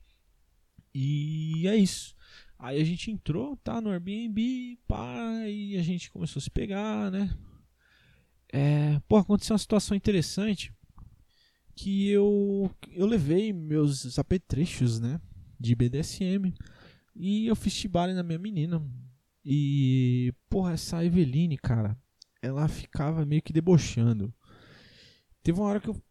E 0.94 1.66
é 1.66 1.76
isso. 1.76 2.14
Aí 2.58 2.80
a 2.80 2.84
gente 2.84 3.10
entrou, 3.10 3.56
tá, 3.56 3.80
no 3.80 3.90
Airbnb, 3.90 4.78
pá, 4.86 5.46
e 5.48 5.76
a 5.76 5.82
gente 5.82 6.10
começou 6.10 6.38
a 6.38 6.42
se 6.42 6.50
pegar, 6.50 7.10
né? 7.10 7.36
É, 8.52 9.00
pô, 9.08 9.16
aconteceu 9.16 9.54
uma 9.54 9.58
situação 9.58 9.96
interessante 9.96 10.72
que 11.74 12.08
eu 12.08 12.70
eu 12.90 13.06
levei 13.06 13.52
meus 13.52 14.18
apetrechos, 14.18 15.00
né, 15.00 15.18
de 15.58 15.74
BDSM 15.74 16.52
e 17.16 17.46
eu 17.46 17.56
fiz 17.56 17.72
chibale 17.72 18.12
na 18.12 18.22
minha 18.22 18.38
menina. 18.38 18.80
E, 19.44 20.32
porra, 20.48 20.72
essa 20.74 21.04
Eveline, 21.04 21.56
cara, 21.58 21.98
ela 22.40 22.68
ficava 22.68 23.24
meio 23.24 23.42
que 23.42 23.52
debochando. 23.52 24.32
Teve 25.42 25.58
uma 25.58 25.68
hora 25.68 25.80
que 25.80 25.88
eu, 25.88 26.02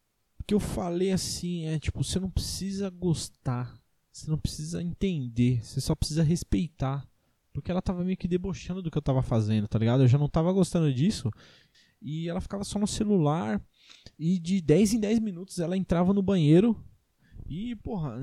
que 0.45 0.53
eu 0.53 0.59
falei 0.59 1.11
assim, 1.11 1.65
é 1.65 1.79
tipo, 1.79 2.03
você 2.03 2.19
não 2.19 2.29
precisa 2.29 2.89
gostar 2.89 3.80
você 4.11 4.29
não 4.29 4.37
precisa 4.37 4.81
entender, 4.81 5.63
você 5.63 5.79
só 5.79 5.95
precisa 5.95 6.23
respeitar. 6.23 7.07
Porque 7.53 7.69
ela 7.69 7.81
tava 7.81 8.03
meio 8.03 8.17
que 8.17 8.27
debochando 8.27 8.81
do 8.81 8.89
que 8.89 8.97
eu 8.97 9.01
tava 9.01 9.21
fazendo, 9.21 9.67
tá 9.67 9.77
ligado? 9.77 10.03
Eu 10.03 10.07
já 10.07 10.17
não 10.17 10.29
tava 10.29 10.51
gostando 10.51 10.93
disso. 10.93 11.29
E 12.01 12.29
ela 12.29 12.41
ficava 12.41 12.63
só 12.63 12.79
no 12.79 12.87
celular. 12.87 13.61
E 14.17 14.39
de 14.39 14.61
10 14.61 14.93
em 14.93 14.99
10 14.99 15.19
minutos 15.19 15.59
ela 15.59 15.77
entrava 15.77 16.13
no 16.13 16.21
banheiro. 16.21 16.75
E, 17.53 17.75
porra, 17.75 18.15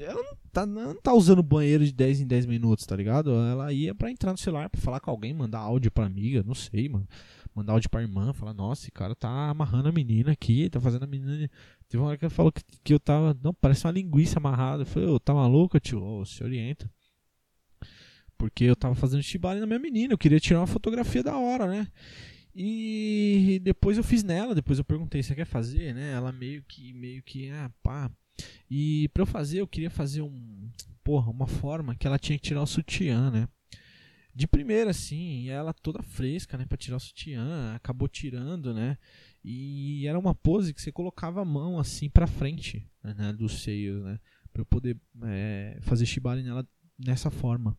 ela 0.00 0.22
não 0.22 0.36
tá, 0.50 0.64
não 0.64 0.94
tá 0.94 1.12
usando 1.12 1.42
banheiro 1.42 1.84
de 1.84 1.92
10 1.92 2.22
em 2.22 2.26
10 2.26 2.46
minutos, 2.46 2.86
tá 2.86 2.96
ligado? 2.96 3.30
Ela 3.30 3.70
ia 3.70 3.94
pra 3.94 4.10
entrar 4.10 4.32
no 4.32 4.38
celular 4.38 4.70
pra 4.70 4.80
falar 4.80 4.98
com 4.98 5.10
alguém, 5.10 5.34
mandar 5.34 5.58
áudio 5.58 5.90
pra 5.90 6.06
amiga, 6.06 6.42
não 6.42 6.54
sei, 6.54 6.88
mano 6.88 7.06
mandar 7.54 7.74
áudio 7.74 7.90
pra 7.90 8.02
irmã, 8.02 8.32
falar, 8.32 8.54
nossa, 8.54 8.82
esse 8.82 8.90
cara 8.90 9.14
tá 9.14 9.50
amarrando 9.50 9.88
a 9.88 9.92
menina 9.92 10.32
aqui, 10.32 10.70
tá 10.70 10.80
fazendo 10.80 11.04
a 11.04 11.06
menina. 11.06 11.50
Teve 11.88 12.02
uma 12.02 12.08
hora 12.08 12.16
que 12.16 12.24
ele 12.24 12.32
falou 12.34 12.50
que, 12.50 12.62
que 12.82 12.94
eu 12.94 13.00
tava. 13.00 13.36
Não, 13.42 13.52
parece 13.52 13.86
uma 13.86 13.92
linguiça 13.92 14.38
amarrada. 14.38 14.82
Eu 14.82 14.86
falei, 14.86 15.08
ô, 15.08 15.20
tá 15.20 15.34
maluco, 15.34 15.78
tio? 15.78 16.24
Se 16.24 16.42
orienta. 16.42 16.90
Porque 18.38 18.64
eu 18.64 18.74
tava 18.74 18.94
fazendo 18.94 19.22
chibale 19.22 19.60
na 19.60 19.66
minha 19.66 19.78
menina, 19.78 20.14
eu 20.14 20.18
queria 20.18 20.40
tirar 20.40 20.60
uma 20.60 20.66
fotografia 20.66 21.22
da 21.22 21.36
hora, 21.36 21.66
né? 21.66 21.86
E 22.54 23.60
depois 23.62 23.96
eu 23.96 24.04
fiz 24.04 24.22
nela, 24.22 24.54
depois 24.54 24.78
eu 24.78 24.84
perguntei, 24.84 25.22
você 25.22 25.34
quer 25.34 25.44
fazer, 25.44 25.94
né? 25.94 26.12
Ela 26.12 26.32
meio 26.32 26.62
que, 26.64 26.92
meio 26.92 27.22
que, 27.22 27.50
ah, 27.50 27.70
pá. 27.82 28.10
E 28.70 29.08
pra 29.08 29.22
eu 29.22 29.26
fazer, 29.26 29.60
eu 29.60 29.66
queria 29.66 29.90
fazer 29.90 30.22
um, 30.22 30.70
porra, 31.04 31.30
uma 31.30 31.46
forma 31.46 31.94
que 31.94 32.06
ela 32.06 32.18
tinha 32.18 32.38
que 32.38 32.48
tirar 32.48 32.62
o 32.62 32.66
sutiã, 32.66 33.30
né? 33.30 33.48
de 34.34 34.46
primeira, 34.46 34.90
assim, 34.90 35.48
ela 35.48 35.72
toda 35.72 36.02
fresca, 36.02 36.56
né, 36.56 36.64
pra 36.64 36.78
tirar 36.78 36.96
o 36.96 37.00
sutiã, 37.00 37.74
acabou 37.74 38.08
tirando, 38.08 38.72
né, 38.72 38.96
E 39.44 40.06
era 40.06 40.18
uma 40.18 40.34
pose 40.34 40.72
que 40.72 40.80
você 40.80 40.90
colocava 40.90 41.42
a 41.42 41.44
mão 41.44 41.78
assim 41.78 42.08
pra 42.08 42.26
frente 42.26 42.88
né, 43.02 43.32
dos 43.32 43.62
seios, 43.62 44.02
né? 44.04 44.18
Pra 44.52 44.62
eu 44.62 44.66
poder 44.66 44.96
é, 45.24 45.78
fazer 45.82 46.06
shibari 46.06 46.42
nela 46.42 46.66
nessa 46.98 47.30
forma. 47.30 47.76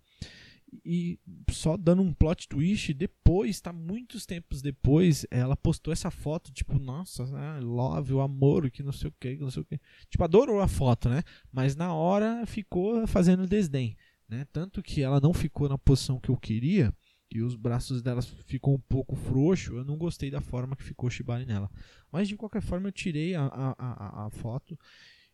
E 0.85 1.19
só 1.51 1.75
dando 1.77 2.01
um 2.01 2.13
plot 2.13 2.47
twist, 2.47 2.93
depois, 2.93 3.59
tá 3.59 3.73
muitos 3.73 4.25
tempos 4.25 4.61
depois, 4.61 5.25
ela 5.29 5.55
postou 5.55 5.91
essa 5.91 6.09
foto, 6.09 6.51
tipo, 6.51 6.79
nossa, 6.79 7.25
né, 7.25 7.59
love, 7.59 8.13
o 8.13 8.21
amor, 8.21 8.69
que 8.71 8.83
não 8.83 8.91
sei 8.91 9.09
o 9.09 9.13
que, 9.19 9.35
que 9.35 9.41
não 9.41 9.51
sei 9.51 9.61
o 9.61 9.65
que. 9.65 9.79
Tipo, 10.09 10.23
adorou 10.23 10.61
a 10.61 10.67
foto, 10.67 11.09
né? 11.09 11.23
Mas 11.51 11.75
na 11.75 11.93
hora 11.93 12.45
ficou 12.45 13.05
fazendo 13.07 13.47
desdém, 13.47 13.97
né? 14.27 14.45
Tanto 14.51 14.81
que 14.81 15.01
ela 15.01 15.19
não 15.19 15.33
ficou 15.33 15.67
na 15.67 15.77
posição 15.77 16.19
que 16.19 16.29
eu 16.29 16.37
queria 16.37 16.93
e 17.33 17.41
os 17.41 17.55
braços 17.55 18.01
dela 18.01 18.21
ficou 18.21 18.75
um 18.75 18.79
pouco 18.79 19.15
frouxo, 19.15 19.75
eu 19.75 19.83
não 19.83 19.97
gostei 19.97 20.29
da 20.29 20.39
forma 20.39 20.75
que 20.75 20.83
ficou 20.83 21.07
o 21.07 21.11
Shibari 21.11 21.45
nela. 21.45 21.69
Mas 22.11 22.27
de 22.27 22.35
qualquer 22.35 22.61
forma 22.61 22.87
eu 22.87 22.91
tirei 22.91 23.33
a, 23.33 23.45
a, 23.45 23.75
a, 23.77 24.25
a 24.27 24.29
foto 24.29 24.77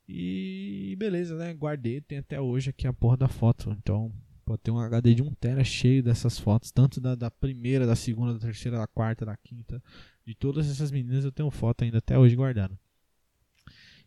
e 0.08 0.96
beleza, 0.98 1.36
né? 1.36 1.54
Guardei, 1.54 2.02
tem 2.02 2.18
até 2.18 2.40
hoje 2.40 2.70
aqui 2.70 2.88
a 2.88 2.94
porra 2.94 3.18
da 3.18 3.28
foto. 3.28 3.70
Então, 3.78 4.12
pode 4.50 4.64
ter 4.64 4.72
um 4.72 4.80
HD 4.80 5.14
de 5.14 5.22
1 5.22 5.32
tera 5.36 5.64
cheio 5.64 6.02
dessas 6.02 6.40
fotos, 6.40 6.72
tanto 6.72 7.00
da, 7.00 7.14
da 7.14 7.30
primeira, 7.30 7.86
da 7.86 7.96
segunda, 7.96 8.34
da 8.34 8.40
terceira, 8.40 8.80
da 8.80 8.88
quarta, 8.88 9.24
da 9.24 9.38
quinta. 9.38 9.82
De 10.26 10.34
todas 10.34 10.68
essas 10.68 10.90
meninas 10.90 11.24
eu 11.24 11.32
tenho 11.32 11.52
foto 11.52 11.84
ainda 11.84 12.00
até 12.00 12.18
hoje 12.18 12.36
guardada. 12.36 12.78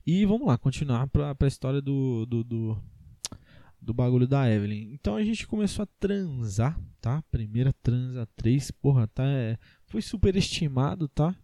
E 0.05 0.27
vamos 0.27 0.49
lá, 0.49 0.59
continuar 0.59 1.07
para 1.07 1.37
a 1.39 1.47
história 1.47 1.81
do, 1.81 2.27
do, 2.27 2.43
do, 2.43 2.83
do 3.81 3.95
bagulho 3.95 4.27
da 4.27 4.51
Evelyn. 4.51 4.93
Então 4.93 5.15
a 5.15 5.23
gente 5.23 5.47
começou 5.47 5.85
a 5.85 5.89
transar, 6.01 6.77
tá? 7.01 7.23
Primeira 7.31 7.73
transa 7.75 8.27
3, 8.35 8.73
porra, 8.73 9.07
tá? 9.07 9.25
É, 9.25 9.57
foi 9.87 10.03
superestimado, 10.03 11.07
tá? 11.07 11.37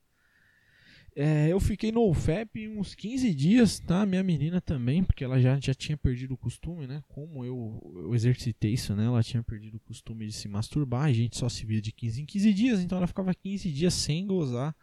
É, 1.15 1.49
eu 1.49 1.59
fiquei 1.59 1.91
no 1.91 2.09
OFEP 2.09 2.69
uns 2.69 2.95
15 2.95 3.35
dias, 3.35 3.81
tá? 3.81 4.07
Minha 4.07 4.23
menina 4.23 4.61
também, 4.61 5.03
porque 5.03 5.25
ela 5.25 5.41
já, 5.41 5.59
já 5.59 5.75
tinha 5.75 5.97
perdido 5.97 6.35
o 6.35 6.39
costume, 6.39 6.87
né? 6.87 7.03
Como 7.09 7.45
eu, 7.45 7.81
eu 7.97 8.15
exercitei 8.15 8.73
isso, 8.73 8.95
né? 8.95 9.07
Ela 9.07 9.23
tinha 9.23 9.43
perdido 9.43 9.77
o 9.77 9.81
costume 9.81 10.27
de 10.27 10.33
se 10.33 10.49
masturbar, 10.49 11.07
a 11.07 11.13
gente 11.13 11.37
só 11.37 11.49
se 11.49 11.67
via 11.67 11.81
de 11.81 11.91
15 11.91 12.23
em 12.23 12.27
15 12.27 12.55
dias, 12.55 12.81
então 12.81 12.99
ela 12.99 13.07
ficava 13.07 13.35
15 13.35 13.73
dias 13.73 13.95
sem 13.95 14.27
gozar 14.27 14.77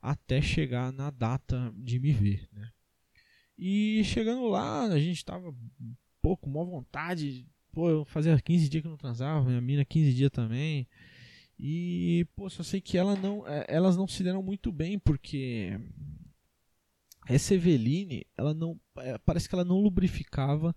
até 0.00 0.40
chegar 0.40 0.92
na 0.92 1.10
data 1.10 1.72
de 1.76 1.98
me 1.98 2.12
ver, 2.12 2.48
né? 2.52 2.70
E 3.56 4.02
chegando 4.04 4.48
lá, 4.48 4.84
a 4.84 4.98
gente 4.98 5.24
tava 5.24 5.54
com 6.22 6.50
maior 6.50 6.64
vontade. 6.64 7.46
Pô, 7.70 7.88
eu 7.88 8.04
fazia 8.04 8.38
15 8.40 8.68
dias 8.68 8.82
que 8.82 8.88
não 8.88 8.96
transava, 8.96 9.44
minha 9.44 9.60
mina 9.60 9.84
15 9.84 10.12
dias 10.14 10.30
também. 10.30 10.88
E, 11.64 12.26
pô, 12.34 12.50
só 12.50 12.64
sei 12.64 12.80
que 12.80 12.98
ela 12.98 13.14
não, 13.14 13.46
é, 13.46 13.64
elas 13.68 13.96
não 13.96 14.08
se 14.08 14.24
deram 14.24 14.42
muito 14.42 14.72
bem, 14.72 14.98
porque 14.98 15.78
essa 17.28 17.54
Eveline, 17.54 18.26
ela 18.36 18.52
não, 18.52 18.80
é, 18.98 19.16
parece 19.18 19.48
que 19.48 19.54
ela 19.54 19.64
não 19.64 19.80
lubrificava. 19.80 20.74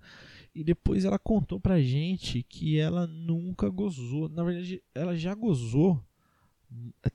E 0.53 0.63
depois 0.63 1.03
ela 1.03 1.17
contou 1.17 1.59
pra 1.59 1.81
gente 1.81 2.43
que 2.43 2.77
ela 2.77 3.07
nunca 3.07 3.67
gozou. 3.67 4.29
Na 4.29 4.43
verdade, 4.43 4.79
ela 4.93 5.17
já 5.17 5.33
gozou. 5.33 5.99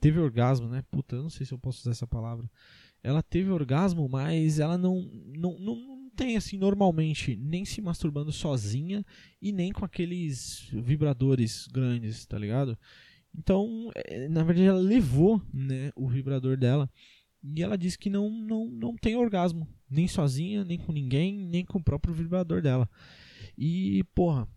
Teve 0.01 0.19
orgasmo, 0.19 0.67
né? 0.67 0.83
Puta, 0.91 1.15
eu 1.15 1.23
não 1.23 1.29
sei 1.29 1.45
se 1.45 1.53
eu 1.53 1.57
posso 1.57 1.79
usar 1.79 1.91
essa 1.91 2.05
palavra. 2.05 2.51
Ela 3.01 3.23
teve 3.23 3.49
orgasmo, 3.51 4.07
mas 4.09 4.59
ela 4.59 4.77
não, 4.77 5.09
não, 5.33 5.57
não, 5.57 6.11
tem 6.13 6.35
assim 6.35 6.57
normalmente 6.57 7.37
nem 7.37 7.63
se 7.63 7.81
masturbando 7.81 8.33
sozinha 8.33 9.03
e 9.41 9.53
nem 9.53 9.71
com 9.71 9.85
aqueles 9.85 10.67
vibradores 10.73 11.67
grandes, 11.67 12.25
tá 12.25 12.37
ligado? 12.37 12.77
Então, 13.37 13.89
é, 13.95 14.27
na 14.27 14.43
verdade, 14.43 14.67
ela 14.67 14.79
levou 14.79 15.41
né, 15.53 15.91
o 15.95 16.07
vibrador 16.07 16.57
dela 16.57 16.89
e 17.43 17.63
ela 17.63 17.77
disse 17.77 17.97
que 17.97 18.09
não, 18.09 18.29
não, 18.29 18.67
não 18.67 18.95
tem 18.95 19.15
orgasmo, 19.15 19.67
nem 19.89 20.07
sozinha, 20.07 20.63
nem 20.63 20.77
com 20.77 20.91
ninguém, 20.91 21.33
nem 21.33 21.65
com 21.65 21.79
o 21.79 21.83
próprio 21.83 22.13
vibrador 22.13 22.61
dela. 22.61 22.89
E, 23.57 24.03
porra, 24.13 24.47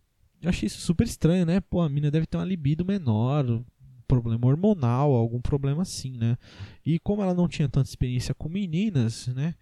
eu 0.43 0.49
achei 0.49 0.67
isso 0.67 0.81
super 0.81 1.07
estranho, 1.07 1.47
né? 1.47 1.61
Pô, 1.61 1.81
a 1.81 1.89
mina 1.89 2.11
deve 2.11 2.27
ter 2.27 2.37
uma 2.37 2.45
libido 2.45 2.85
menor, 2.85 3.65
problema 4.07 4.47
hormonal, 4.47 5.13
algum 5.13 5.41
problema 5.41 5.83
assim, 5.83 6.17
né? 6.17 6.37
E 6.85 6.99
como 6.99 7.23
ela 7.23 7.33
não 7.33 7.49
tinha 7.49 7.69
tanta 7.69 7.89
experiência 7.89 8.35
com 8.35 8.49
meninas, 8.49 9.29
né? 9.29 9.55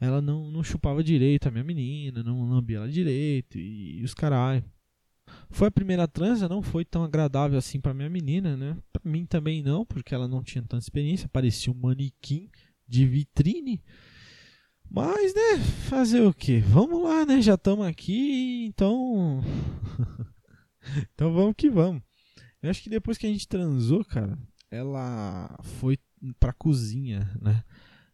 ela 0.00 0.20
não, 0.20 0.50
não 0.50 0.62
chupava 0.62 1.02
direito 1.02 1.48
a 1.48 1.50
minha 1.50 1.64
menina, 1.64 2.22
não 2.22 2.48
lambia 2.48 2.78
ela 2.78 2.88
direito 2.88 3.58
e, 3.58 4.00
e 4.00 4.04
os 4.04 4.14
caralho. 4.14 4.64
Foi 5.50 5.68
a 5.68 5.70
primeira 5.70 6.06
transa, 6.06 6.48
não 6.48 6.62
foi 6.62 6.84
tão 6.84 7.04
agradável 7.04 7.58
assim 7.58 7.80
para 7.80 7.94
minha 7.94 8.10
menina, 8.10 8.56
né? 8.56 8.76
Para 8.92 9.10
mim 9.10 9.24
também 9.24 9.62
não, 9.62 9.84
porque 9.84 10.14
ela 10.14 10.28
não 10.28 10.42
tinha 10.42 10.62
tanta 10.62 10.82
experiência, 10.82 11.28
parecia 11.28 11.72
um 11.72 11.76
manequim 11.76 12.50
de 12.86 13.06
vitrine. 13.06 13.82
Mas, 14.88 15.34
né, 15.34 15.58
fazer 15.88 16.22
o 16.22 16.32
que? 16.32 16.60
Vamos 16.60 17.02
lá, 17.02 17.26
né? 17.26 17.42
Já 17.42 17.54
estamos 17.54 17.86
aqui, 17.86 18.66
então. 18.66 19.42
então 21.14 21.32
vamos 21.32 21.54
que 21.56 21.68
vamos. 21.68 22.02
Eu 22.62 22.70
acho 22.70 22.82
que 22.82 22.90
depois 22.90 23.18
que 23.18 23.26
a 23.26 23.30
gente 23.30 23.48
transou, 23.48 24.04
cara, 24.04 24.38
ela 24.70 25.58
foi 25.62 25.98
pra 26.38 26.52
cozinha, 26.52 27.30
né? 27.40 27.62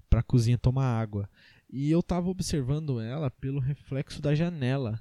Pra 0.09 0.23
cozinha 0.23 0.59
tomar 0.59 1.01
água. 1.01 1.29
E 1.71 1.91
eu 1.91 2.03
tava 2.03 2.29
observando 2.29 3.01
ela 3.01 3.31
pelo 3.31 3.61
reflexo 3.61 4.21
da 4.21 4.35
janela, 4.35 5.01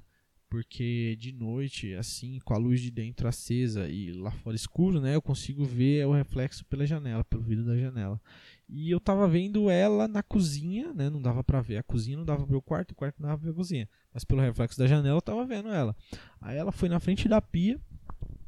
porque 0.52 1.16
de 1.18 1.32
noite, 1.32 1.94
assim, 1.94 2.38
com 2.44 2.52
a 2.52 2.58
luz 2.58 2.78
de 2.78 2.90
dentro 2.90 3.26
acesa 3.26 3.88
e 3.88 4.12
lá 4.12 4.30
fora 4.30 4.54
escuro, 4.54 5.00
né, 5.00 5.14
eu 5.14 5.22
consigo 5.22 5.64
ver 5.64 6.06
o 6.06 6.12
reflexo 6.12 6.62
pela 6.66 6.84
janela, 6.84 7.24
pelo 7.24 7.42
vidro 7.42 7.64
da 7.64 7.74
janela. 7.74 8.20
E 8.68 8.90
eu 8.90 9.00
tava 9.00 9.26
vendo 9.26 9.70
ela 9.70 10.06
na 10.06 10.22
cozinha, 10.22 10.92
né, 10.92 11.08
não 11.08 11.22
dava 11.22 11.42
para 11.42 11.62
ver 11.62 11.78
a 11.78 11.82
cozinha, 11.82 12.18
não 12.18 12.24
dava 12.26 12.40
para 12.40 12.50
ver 12.50 12.56
o 12.56 12.60
quarto, 12.60 12.90
o 12.90 12.94
quarto 12.94 13.18
não 13.18 13.30
dava 13.30 13.38
para 13.38 13.46
ver 13.46 13.54
a 13.54 13.56
cozinha, 13.56 13.88
mas 14.12 14.24
pelo 14.24 14.42
reflexo 14.42 14.78
da 14.78 14.86
janela 14.86 15.16
eu 15.16 15.22
tava 15.22 15.46
vendo 15.46 15.70
ela. 15.70 15.96
Aí 16.38 16.58
ela 16.58 16.70
foi 16.70 16.90
na 16.90 17.00
frente 17.00 17.26
da 17.26 17.40
pia, 17.40 17.80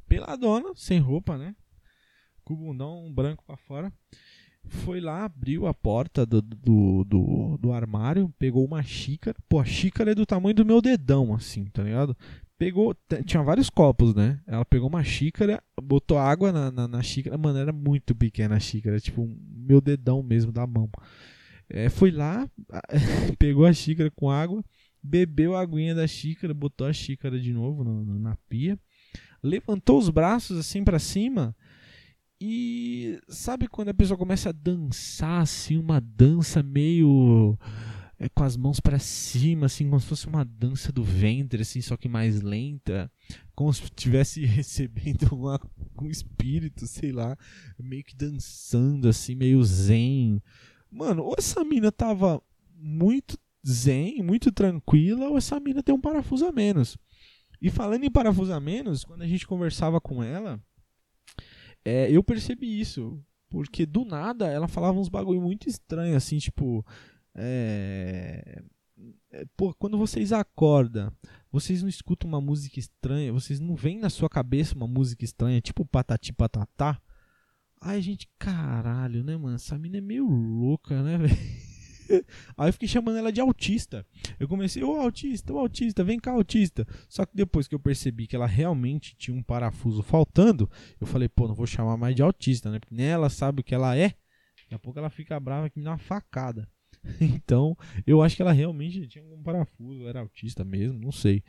peladona, 0.06 0.74
sem 0.76 0.98
roupa, 0.98 1.38
né, 1.38 1.56
com 2.44 2.52
o 2.52 2.58
bundão 2.58 3.10
branco 3.14 3.42
para 3.46 3.56
fora 3.56 3.90
foi 4.66 5.00
lá, 5.00 5.24
abriu 5.24 5.66
a 5.66 5.74
porta 5.74 6.24
do, 6.24 6.40
do, 6.40 7.04
do, 7.04 7.58
do, 7.58 7.72
armário, 7.72 8.32
pegou 8.38 8.64
uma 8.64 8.82
xícara. 8.82 9.36
Pô, 9.48 9.60
a 9.60 9.64
xícara 9.64 10.12
é 10.12 10.14
do 10.14 10.26
tamanho 10.26 10.54
do 10.54 10.64
meu 10.64 10.80
dedão, 10.80 11.34
assim, 11.34 11.66
tá 11.66 11.82
ligado? 11.82 12.16
Pegou, 12.56 12.96
tinha 13.26 13.42
vários 13.42 13.68
copos, 13.68 14.14
né? 14.14 14.40
Ela 14.46 14.64
pegou 14.64 14.88
uma 14.88 15.04
xícara, 15.04 15.62
botou 15.82 16.16
água 16.16 16.52
na, 16.52 16.70
na, 16.70 16.88
na 16.88 17.02
xícara. 17.02 17.36
Mano, 17.36 17.58
era 17.58 17.72
muito 17.72 18.14
pequena 18.14 18.56
a 18.56 18.60
xícara, 18.60 18.98
tipo 19.00 19.28
meu 19.56 19.80
dedão 19.80 20.22
mesmo 20.22 20.52
da 20.52 20.66
mão. 20.66 20.88
É, 21.68 21.88
foi 21.88 22.10
lá, 22.10 22.48
pegou 23.38 23.66
a 23.66 23.72
xícara 23.72 24.10
com 24.10 24.30
água, 24.30 24.64
bebeu 25.02 25.54
a 25.54 25.60
aguinha 25.60 25.94
da 25.94 26.06
xícara, 26.06 26.54
botou 26.54 26.86
a 26.86 26.92
xícara 26.92 27.38
de 27.38 27.52
novo 27.52 27.84
no, 27.84 28.04
no, 28.04 28.18
na 28.18 28.36
pia, 28.48 28.78
levantou 29.42 29.98
os 29.98 30.08
braços 30.08 30.58
assim 30.58 30.84
para 30.84 30.98
cima 30.98 31.54
e 32.46 33.18
sabe 33.26 33.66
quando 33.66 33.88
a 33.88 33.94
pessoa 33.94 34.18
começa 34.18 34.50
a 34.50 34.52
dançar 34.52 35.40
assim, 35.40 35.78
uma 35.78 35.98
dança 35.98 36.62
meio 36.62 37.58
é, 38.18 38.28
com 38.28 38.44
as 38.44 38.54
mãos 38.54 38.80
para 38.80 38.98
cima, 38.98 39.64
assim, 39.64 39.88
como 39.88 39.98
se 39.98 40.06
fosse 40.06 40.26
uma 40.26 40.44
dança 40.44 40.92
do 40.92 41.02
ventre, 41.02 41.62
assim, 41.62 41.80
só 41.80 41.96
que 41.96 42.06
mais 42.06 42.42
lenta, 42.42 43.10
como 43.54 43.72
se 43.72 43.84
estivesse 43.84 44.44
recebendo 44.44 45.26
um 45.98 46.10
espírito, 46.10 46.86
sei 46.86 47.12
lá, 47.12 47.34
meio 47.78 48.04
que 48.04 48.14
dançando, 48.14 49.08
assim, 49.08 49.34
meio 49.34 49.64
zen. 49.64 50.42
Mano, 50.90 51.22
ou 51.22 51.34
essa 51.38 51.64
mina 51.64 51.90
tava 51.90 52.42
muito 52.76 53.38
zen, 53.66 54.22
muito 54.22 54.52
tranquila, 54.52 55.30
ou 55.30 55.38
essa 55.38 55.58
mina 55.58 55.82
tem 55.82 55.94
um 55.94 56.00
parafuso 56.00 56.44
a 56.44 56.52
menos. 56.52 56.98
E 57.58 57.70
falando 57.70 58.04
em 58.04 58.10
parafuso 58.10 58.52
a 58.52 58.60
menos, 58.60 59.02
quando 59.02 59.22
a 59.22 59.26
gente 59.26 59.46
conversava 59.46 59.98
com 59.98 60.22
ela, 60.22 60.62
é, 61.84 62.10
eu 62.10 62.22
percebi 62.22 62.80
isso. 62.80 63.22
Porque 63.48 63.86
do 63.86 64.04
nada 64.04 64.48
ela 64.48 64.66
falava 64.66 64.98
uns 64.98 65.08
bagulho 65.08 65.40
muito 65.40 65.68
estranho, 65.68 66.16
assim, 66.16 66.38
tipo. 66.38 66.84
É... 67.34 68.62
é 69.30 69.44
pô, 69.56 69.72
quando 69.74 69.96
vocês 69.98 70.32
acordam, 70.32 71.12
vocês 71.52 71.82
não 71.82 71.88
escutam 71.88 72.28
uma 72.28 72.40
música 72.40 72.80
estranha, 72.80 73.32
vocês 73.32 73.60
não 73.60 73.76
vem 73.76 73.98
na 73.98 74.10
sua 74.10 74.28
cabeça 74.28 74.74
uma 74.74 74.88
música 74.88 75.24
estranha, 75.24 75.60
tipo 75.60 75.84
patati 75.84 76.32
patatá. 76.32 77.00
Ai, 77.80 78.00
gente, 78.00 78.28
caralho, 78.38 79.22
né, 79.22 79.36
mano? 79.36 79.56
Essa 79.56 79.78
mina 79.78 79.98
é 79.98 80.00
meio 80.00 80.26
louca, 80.26 81.02
né, 81.02 81.18
velho? 81.18 81.63
Aí 82.56 82.68
eu 82.68 82.72
fiquei 82.72 82.88
chamando 82.88 83.18
ela 83.18 83.32
de 83.32 83.40
autista. 83.40 84.06
Eu 84.38 84.48
comecei, 84.48 84.82
ô 84.82 85.00
autista, 85.00 85.52
ô 85.52 85.58
autista, 85.58 86.04
vem 86.04 86.18
cá, 86.18 86.32
autista. 86.32 86.86
Só 87.08 87.24
que 87.24 87.34
depois 87.34 87.68
que 87.68 87.74
eu 87.74 87.80
percebi 87.80 88.26
que 88.26 88.36
ela 88.36 88.46
realmente 88.46 89.16
tinha 89.16 89.36
um 89.36 89.42
parafuso 89.42 90.02
faltando, 90.02 90.70
eu 91.00 91.06
falei, 91.06 91.28
pô, 91.28 91.48
não 91.48 91.54
vou 91.54 91.66
chamar 91.66 91.96
mais 91.96 92.14
de 92.14 92.22
autista, 92.22 92.70
né? 92.70 92.78
Porque 92.78 92.94
nem 92.94 93.06
ela 93.06 93.28
sabe 93.28 93.60
o 93.60 93.64
que 93.64 93.74
ela 93.74 93.96
é. 93.96 94.14
Daqui 94.62 94.74
a 94.74 94.78
pouco 94.78 94.98
ela 94.98 95.10
fica 95.10 95.38
brava 95.38 95.68
que 95.68 95.78
me 95.78 95.84
dá 95.84 95.92
uma 95.92 95.98
facada. 95.98 96.68
Então, 97.20 97.76
eu 98.06 98.22
acho 98.22 98.34
que 98.34 98.40
ela 98.40 98.52
realmente 98.52 99.06
tinha 99.06 99.22
um 99.22 99.42
parafuso, 99.42 100.08
era 100.08 100.20
autista 100.20 100.64
mesmo, 100.64 100.98
não 100.98 101.12
sei. 101.12 101.42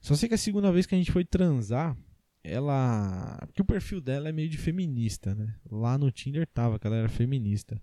Só 0.00 0.14
sei 0.14 0.26
que 0.26 0.34
a 0.34 0.38
segunda 0.38 0.72
vez 0.72 0.86
que 0.86 0.94
a 0.94 0.98
gente 0.98 1.12
foi 1.12 1.22
transar, 1.22 1.94
ela. 2.42 3.38
Porque 3.46 3.60
o 3.60 3.64
perfil 3.64 4.00
dela 4.00 4.28
é 4.28 4.32
meio 4.32 4.48
de 4.48 4.56
feminista, 4.56 5.34
né? 5.34 5.54
Lá 5.70 5.98
no 5.98 6.10
Tinder 6.10 6.46
tava 6.46 6.78
que 6.78 6.86
ela 6.86 6.96
era 6.96 7.08
feminista. 7.08 7.80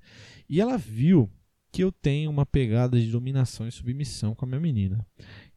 E 0.50 0.60
ela 0.62 0.78
viu 0.78 1.30
que 1.74 1.84
eu 1.84 1.92
tenho 1.92 2.30
uma 2.30 2.46
pegada 2.46 3.02
de 3.02 3.10
dominação 3.10 3.68
e 3.68 3.72
submissão 3.72 4.36
com 4.36 4.46
a 4.46 4.48
minha 4.48 4.62
menina. 4.62 5.04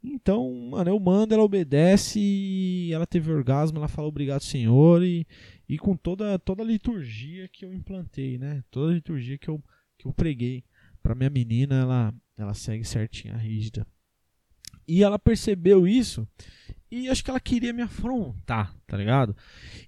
Então, 0.02 0.50
mano, 0.70 0.88
eu 0.88 0.98
mando, 0.98 1.34
ela 1.34 1.42
obedece 1.42 2.18
e 2.18 2.90
ela 2.90 3.06
teve 3.06 3.30
orgasmo, 3.30 3.76
ela 3.76 3.86
fala 3.86 4.08
obrigado, 4.08 4.40
senhor, 4.40 5.02
e, 5.02 5.26
e 5.68 5.76
com 5.76 5.94
toda, 5.94 6.38
toda 6.38 6.62
a 6.62 6.66
liturgia 6.66 7.46
que 7.48 7.66
eu 7.66 7.74
implantei, 7.74 8.38
né? 8.38 8.64
Toda 8.70 8.92
a 8.92 8.94
liturgia 8.94 9.36
que 9.36 9.50
eu, 9.50 9.62
que 9.98 10.08
eu 10.08 10.12
preguei 10.14 10.64
para 11.02 11.14
minha 11.14 11.28
menina, 11.28 11.82
ela, 11.82 12.14
ela 12.38 12.54
segue 12.54 12.84
certinha, 12.84 13.36
rígida. 13.36 13.86
E 14.88 15.02
ela 15.02 15.18
percebeu 15.18 15.86
isso 15.86 16.26
e 16.90 17.10
acho 17.10 17.22
que 17.22 17.28
ela 17.28 17.40
queria 17.40 17.74
me 17.74 17.82
afrontar, 17.82 18.74
tá 18.86 18.96
ligado? 18.96 19.36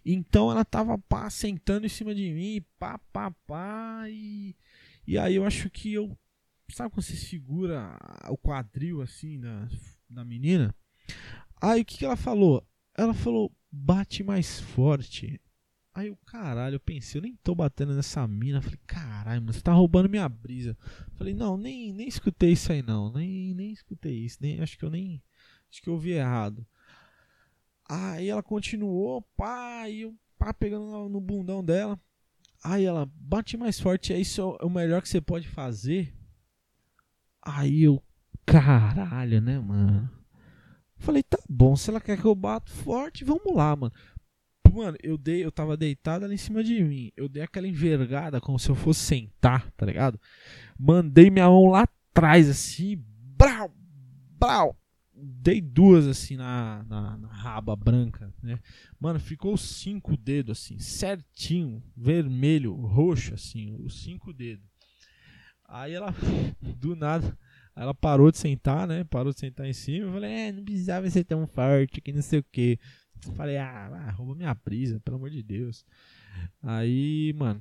Então 0.04 0.50
ela 0.50 0.64
tava 0.64 0.98
pá, 0.98 1.30
sentando 1.30 1.86
em 1.86 1.88
cima 1.88 2.14
de 2.14 2.30
mim, 2.32 2.62
pá, 2.78 2.98
pá, 3.12 3.30
pá, 3.46 4.04
e, 4.08 4.54
e 5.08 5.16
aí 5.16 5.36
eu 5.36 5.46
acho 5.46 5.70
que 5.70 5.94
eu. 5.94 6.14
Sabe 6.70 6.90
quando 6.90 7.02
você 7.02 7.16
segura 7.16 7.98
o 8.28 8.36
quadril 8.36 9.00
assim 9.00 9.38
na, 9.38 9.66
na 10.06 10.22
menina? 10.22 10.74
Aí 11.62 11.80
o 11.80 11.84
que, 11.86 11.96
que 11.96 12.04
ela 12.04 12.14
falou? 12.14 12.62
Ela 12.94 13.14
falou, 13.14 13.50
bate 13.72 14.22
mais 14.22 14.60
forte. 14.60 15.40
Aí 15.94 16.10
o 16.10 16.16
caralho, 16.26 16.74
eu 16.74 16.80
pensei, 16.80 17.18
eu 17.18 17.22
nem 17.22 17.34
tô 17.36 17.54
batendo 17.54 17.94
nessa 17.94 18.28
mina. 18.28 18.60
Falei, 18.60 18.78
caralho, 18.86 19.40
mano, 19.40 19.54
você 19.54 19.62
tá 19.62 19.72
roubando 19.72 20.10
minha 20.10 20.28
brisa. 20.28 20.76
Falei, 21.14 21.32
não, 21.32 21.56
nem, 21.56 21.90
nem 21.94 22.06
escutei 22.06 22.52
isso 22.52 22.70
aí 22.70 22.82
não. 22.82 23.10
Nem, 23.10 23.54
nem 23.54 23.72
escutei 23.72 24.12
isso. 24.12 24.36
Nem, 24.42 24.60
acho 24.60 24.76
que 24.76 24.84
eu 24.84 24.90
nem. 24.90 25.22
Acho 25.70 25.80
que 25.80 25.88
eu 25.88 25.94
ouvi 25.94 26.10
errado. 26.10 26.66
Aí 27.88 28.28
ela 28.28 28.42
continuou, 28.42 29.22
pá, 29.34 29.88
e 29.88 30.02
eu 30.02 30.14
pá, 30.38 30.52
pegando 30.52 30.84
no, 30.84 31.08
no 31.08 31.18
bundão 31.18 31.64
dela. 31.64 31.98
Aí 32.64 32.84
ela, 32.84 33.08
bate 33.14 33.56
mais 33.56 33.78
forte, 33.78 34.12
é 34.12 34.18
isso 34.18 34.56
é 34.60 34.64
o 34.64 34.70
melhor 34.70 35.00
que 35.00 35.08
você 35.08 35.20
pode 35.20 35.48
fazer. 35.48 36.14
Aí 37.42 37.84
eu, 37.84 38.02
caralho, 38.44 39.40
né, 39.40 39.58
mano? 39.58 40.10
Falei, 40.96 41.22
tá 41.22 41.38
bom, 41.48 41.76
se 41.76 41.90
ela 41.90 42.00
quer 42.00 42.20
que 42.20 42.24
eu 42.24 42.34
bato 42.34 42.70
forte, 42.70 43.24
vamos 43.24 43.54
lá, 43.54 43.74
mano. 43.76 43.92
Mano, 44.72 44.96
eu 45.02 45.16
dei, 45.16 45.44
eu 45.44 45.50
tava 45.50 45.76
deitado 45.76 46.24
ali 46.24 46.34
em 46.34 46.38
cima 46.38 46.62
de 46.62 46.82
mim. 46.82 47.10
Eu 47.16 47.28
dei 47.28 47.42
aquela 47.42 47.66
envergada 47.66 48.40
como 48.40 48.58
se 48.58 48.68
eu 48.68 48.74
fosse 48.74 49.00
sentar, 49.00 49.70
tá 49.72 49.86
ligado? 49.86 50.20
Mandei 50.78 51.30
minha 51.30 51.46
mão 51.46 51.68
lá 51.68 51.82
atrás, 52.12 52.50
assim, 52.50 53.02
brau, 53.36 53.72
brau 54.38 54.76
dei 55.22 55.60
duas 55.60 56.06
assim 56.06 56.36
na, 56.36 56.84
na, 56.88 57.16
na, 57.16 57.28
raba 57.28 57.74
branca, 57.74 58.32
né? 58.42 58.58
Mano, 58.98 59.18
ficou 59.18 59.56
cinco 59.56 60.16
dedos 60.16 60.58
assim, 60.58 60.78
certinho, 60.78 61.82
vermelho, 61.96 62.74
roxo 62.74 63.34
assim, 63.34 63.76
os 63.78 64.02
cinco 64.02 64.32
dedos. 64.32 64.66
Aí 65.64 65.92
ela, 65.92 66.14
do 66.78 66.96
nada, 66.96 67.36
ela 67.76 67.94
parou 67.94 68.30
de 68.30 68.38
sentar, 68.38 68.86
né? 68.86 69.04
Parou 69.04 69.32
de 69.32 69.38
sentar 69.38 69.66
em 69.66 69.72
cima. 69.72 70.06
Eu 70.06 70.12
falei, 70.12 70.30
é, 70.30 70.52
não 70.52 70.64
precisava 70.64 71.08
ser 71.10 71.24
tão 71.24 71.46
forte, 71.46 72.00
que 72.00 72.12
não 72.12 72.22
sei 72.22 72.40
o 72.40 72.44
que. 72.44 72.78
Falei, 73.34 73.56
ah, 73.56 74.10
rouba 74.16 74.34
minha 74.34 74.54
brisa, 74.54 75.00
pelo 75.00 75.16
amor 75.16 75.30
de 75.30 75.42
Deus. 75.42 75.84
Aí, 76.62 77.32
mano, 77.36 77.60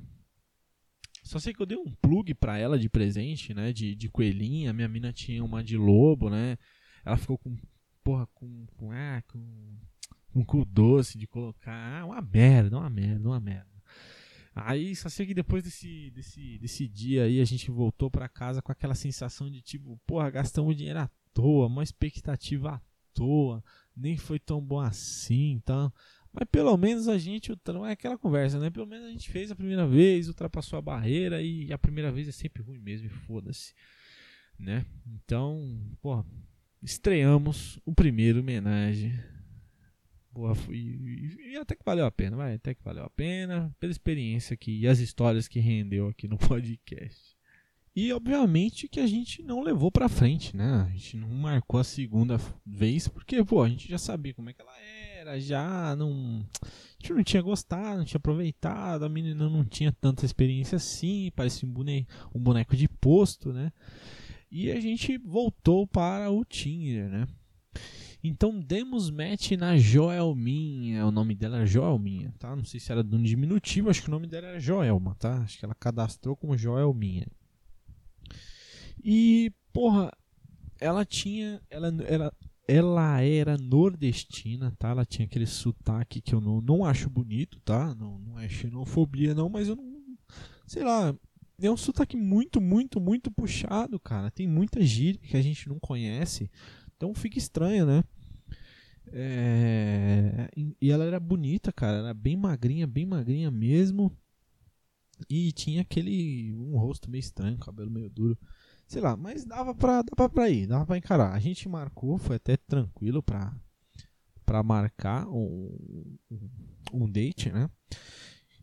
só 1.24 1.40
sei 1.40 1.54
que 1.54 1.62
eu 1.62 1.66
dei 1.66 1.78
um 1.78 1.92
plug 2.02 2.34
pra 2.34 2.58
ela 2.58 2.80
de 2.80 2.90
presente, 2.90 3.54
né? 3.54 3.74
De, 3.74 3.94
de 3.94 4.10
coelhinha. 4.10 4.72
Minha 4.72 4.88
mina 4.88 5.12
tinha 5.12 5.44
uma 5.44 5.64
de 5.64 5.76
lobo, 5.76 6.30
né? 6.30 6.58
Ela 7.08 7.16
ficou 7.16 7.38
com. 7.38 7.56
Porra, 8.04 8.28
com. 8.34 8.66
com 8.76 8.92
ah, 8.92 9.24
com. 9.28 9.40
Um 10.36 10.44
cu 10.44 10.66
doce 10.66 11.18
de 11.18 11.26
colocar. 11.26 11.72
Ah, 11.74 12.06
uma 12.06 12.22
merda, 12.22 12.78
uma 12.78 12.90
merda, 12.90 13.30
uma 13.30 13.40
merda. 13.40 13.78
Aí 14.54 14.96
só 14.96 15.08
sei 15.08 15.26
que 15.26 15.34
depois 15.34 15.64
desse, 15.64 16.12
desse, 16.12 16.58
desse 16.58 16.88
dia 16.88 17.24
aí 17.24 17.40
a 17.40 17.46
gente 17.46 17.70
voltou 17.70 18.10
para 18.10 18.28
casa 18.28 18.62
com 18.62 18.72
aquela 18.72 18.96
sensação 18.96 19.50
de 19.50 19.62
tipo, 19.62 20.00
porra, 20.06 20.32
gastamos 20.32 20.76
dinheiro 20.76 21.00
à 21.00 21.10
toa, 21.32 21.68
uma 21.68 21.84
expectativa 21.84 22.72
à 22.72 22.82
toa, 23.14 23.64
nem 23.96 24.18
foi 24.18 24.40
tão 24.40 24.60
bom 24.60 24.80
assim, 24.80 25.52
então. 25.52 25.94
Mas 26.34 26.48
pelo 26.52 26.76
menos 26.76 27.08
a 27.08 27.18
gente, 27.20 27.52
é 27.52 27.92
aquela 27.92 28.18
conversa, 28.18 28.60
né? 28.60 28.70
Pelo 28.70 28.88
menos 28.88 29.08
a 29.08 29.12
gente 29.12 29.30
fez 29.30 29.52
a 29.52 29.56
primeira 29.56 29.88
vez, 29.88 30.28
ultrapassou 30.28 30.78
a 30.78 30.82
barreira 30.82 31.42
e 31.42 31.72
a 31.72 31.78
primeira 31.78 32.12
vez 32.12 32.28
é 32.28 32.32
sempre 32.32 32.64
ruim 32.64 32.80
mesmo, 32.80 33.10
foda-se, 33.10 33.74
né? 34.58 34.86
Então, 35.06 35.80
porra, 36.02 36.26
estreamos 36.82 37.80
o 37.86 37.94
primeiro 37.94 38.40
homenagem. 38.40 39.14
Boa, 40.32 40.56
e, 40.70 41.54
e, 41.54 41.58
até 41.58 41.76
que 41.76 41.84
valeu 41.84 42.06
a 42.06 42.12
pena, 42.12 42.38
vai, 42.38 42.54
até 42.54 42.76
que 42.76 42.84
valeu 42.84 43.04
a 43.04 43.10
pena 43.10 43.76
pela 43.80 43.92
experiência 43.92 44.54
aqui 44.54 44.82
e 44.82 44.88
as 44.88 45.00
histórias 45.00 45.48
que 45.48 45.60
rendeu 45.60 46.08
aqui 46.08 46.28
no 46.28 46.38
podcast. 46.38 47.36
E 48.00 48.14
obviamente 48.14 48.88
que 48.88 49.00
a 49.00 49.08
gente 49.08 49.42
não 49.42 49.64
levou 49.64 49.92
pra 49.92 50.08
frente, 50.08 50.56
né? 50.56 50.86
A 50.88 50.90
gente 50.92 51.18
não 51.18 51.30
marcou 51.30 51.80
a 51.80 51.84
segunda 51.84 52.40
vez 52.64 53.08
porque, 53.08 53.44
pô, 53.44 53.64
a 53.64 53.68
gente 53.70 53.90
já 53.90 53.98
sabia 53.98 54.36
como 54.36 54.52
é 54.52 54.54
que 54.54 54.62
ela 54.62 54.80
era, 54.80 55.40
já 55.40 55.96
não. 55.96 56.46
A 56.62 56.68
gente 57.00 57.14
não 57.14 57.24
tinha 57.24 57.42
gostado, 57.42 57.98
não 57.98 58.06
tinha 58.06 58.20
aproveitado, 58.20 59.04
a 59.04 59.10
menina 59.10 59.50
não 59.50 59.66
tinha 59.66 59.92
tanta 59.92 60.24
experiência 60.24 60.76
assim, 60.76 61.32
parecia 61.36 61.68
um 61.68 61.72
boneco, 61.72 62.08
um 62.36 62.40
boneco 62.40 62.78
de 62.78 62.88
posto, 62.88 63.52
né? 63.52 63.74
E 64.50 64.72
a 64.72 64.80
gente 64.80 65.18
voltou 65.18 65.86
para 65.86 66.32
o 66.32 66.44
Tinder, 66.46 67.10
né? 67.10 67.28
Então 68.24 68.60
demos 68.60 69.10
match 69.10 69.52
na 69.52 69.78
Joelminha. 69.78 71.06
O 71.06 71.12
nome 71.12 71.36
dela 71.36 71.58
era 71.58 71.66
Joelminha, 71.66 72.34
tá? 72.40 72.56
Não 72.56 72.64
sei 72.64 72.80
se 72.80 72.92
era 72.92 73.04
do 73.04 73.18
diminutivo, 73.20 73.90
acho 73.90 74.02
que 74.02 74.08
o 74.08 74.12
nome 74.12 74.28
dela 74.28 74.48
era 74.48 74.60
Joelma, 74.60 75.16
tá? 75.16 75.40
Acho 75.40 75.60
que 75.60 75.66
ela 75.66 75.76
cadastrou 75.76 76.36
como 76.36 76.58
Joelminha. 76.58 77.28
E, 79.04 79.54
porra, 79.72 80.12
ela 80.80 81.06
tinha. 81.06 81.62
Ela, 81.70 81.88
ela, 82.06 82.34
ela 82.68 83.22
era 83.22 83.58
nordestina, 83.58 84.74
tá? 84.78 84.90
Ela 84.90 85.06
tinha 85.06 85.26
aquele 85.26 85.46
sotaque 85.46 86.20
que 86.20 86.34
eu 86.34 86.42
não, 86.42 86.60
não 86.60 86.84
acho 86.84 87.10
bonito, 87.10 87.60
tá? 87.62 87.94
Não, 87.96 88.20
não 88.20 88.40
é 88.40 88.50
xenofobia, 88.50 89.34
não, 89.34 89.50
mas 89.50 89.68
eu 89.68 89.76
não. 89.76 89.98
Sei 90.66 90.84
lá, 90.84 91.16
é 91.66 91.72
um 91.72 91.78
sotaque 91.78 92.16
muito, 92.16 92.62
muito, 92.62 93.00
muito 93.00 93.32
puxado, 93.32 94.00
cara. 94.00 94.30
Tem 94.30 94.48
muita 94.48 94.82
gíria 94.82 95.20
que 95.20 95.36
a 95.36 95.42
gente 95.42 95.68
não 95.68 95.80
conhece. 95.80 96.52
Então 96.96 97.14
fica 97.16 97.38
estranho, 97.38 97.86
né? 97.86 98.04
É... 99.08 100.50
E 100.80 100.92
ela 100.92 101.06
era 101.06 101.20
bonita, 101.20 101.72
cara. 101.72 101.98
Era 101.98 102.14
bem 102.14 102.38
magrinha, 102.38 102.86
bem 102.86 103.06
magrinha 103.06 103.50
mesmo. 103.50 104.16
E 105.30 105.52
tinha 105.52 105.82
aquele. 105.82 106.54
um 106.54 106.78
rosto 106.78 107.10
meio 107.10 107.22
estranho, 107.22 107.58
cabelo 107.58 107.90
meio 107.90 108.10
duro. 108.10 108.38
Sei 108.88 109.02
lá, 109.02 109.18
mas 109.18 109.44
dava 109.44 109.74
pra, 109.74 110.04
dava 110.04 110.30
pra 110.30 110.50
ir, 110.50 110.68
dava 110.68 110.86
pra 110.86 110.98
encarar. 110.98 111.34
A 111.34 111.40
gente 111.40 111.68
marcou, 111.68 112.18
foi 112.18 112.36
até 112.36 112.56
tranquilo 112.56 113.22
pra, 113.24 113.54
pra 114.46 114.64
marcar 114.64 115.28
um, 115.28 116.18
um 116.94 117.10
date, 117.10 117.52
né? 117.52 117.70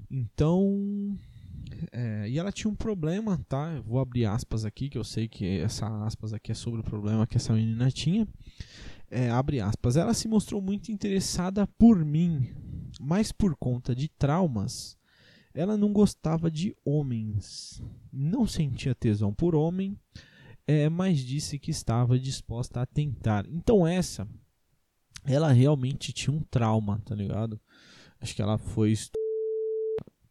Então 0.09 1.19
é, 1.93 2.29
e 2.29 2.39
ela 2.39 2.53
tinha 2.53 2.71
um 2.71 2.75
problema, 2.75 3.39
tá? 3.49 3.73
Eu 3.73 3.83
vou 3.83 4.01
abrir 4.01 4.27
aspas 4.27 4.65
aqui, 4.65 4.89
que 4.89 4.99
eu 4.99 5.05
sei 5.05 5.29
que 5.29 5.59
essa 5.59 5.87
aspas 6.05 6.33
aqui 6.33 6.53
é 6.53 6.55
sobre 6.55 6.81
o 6.81 6.85
problema 6.85 7.27
que 7.27 7.37
essa 7.37 7.53
menina 7.53 7.91
tinha. 7.91 8.27
É, 9.11 9.31
abre 9.31 9.61
aspas. 9.61 9.97
Ela 9.97 10.15
se 10.15 10.27
mostrou 10.29 10.61
muito 10.61 10.91
interessada 10.91 11.67
por 11.79 12.05
mim, 12.05 12.53
mas 13.01 13.31
por 13.33 13.57
conta 13.57 13.95
de 13.95 14.09
traumas, 14.09 14.97
ela 15.55 15.77
não 15.77 15.93
gostava 15.93 16.51
de 16.51 16.77
homens. 16.85 17.83
Não 18.13 18.47
sentia 18.47 18.95
tesão 18.95 19.33
por 19.33 19.55
homem, 19.55 19.99
é, 20.67 20.89
mas 20.89 21.21
disse 21.21 21.59
que 21.59 21.71
estava 21.71 22.19
disposta 22.19 22.81
a 22.81 22.87
tentar. 22.87 23.47
Então 23.49 23.87
essa, 23.87 24.29
ela 25.25 25.53
realmente 25.53 26.13
tinha 26.13 26.35
um 26.35 26.43
trauma, 26.43 27.01
tá 27.05 27.15
ligado? 27.15 27.61
Acho 28.21 28.35
que 28.35 28.43
ela 28.43 28.59
foi 28.59 28.91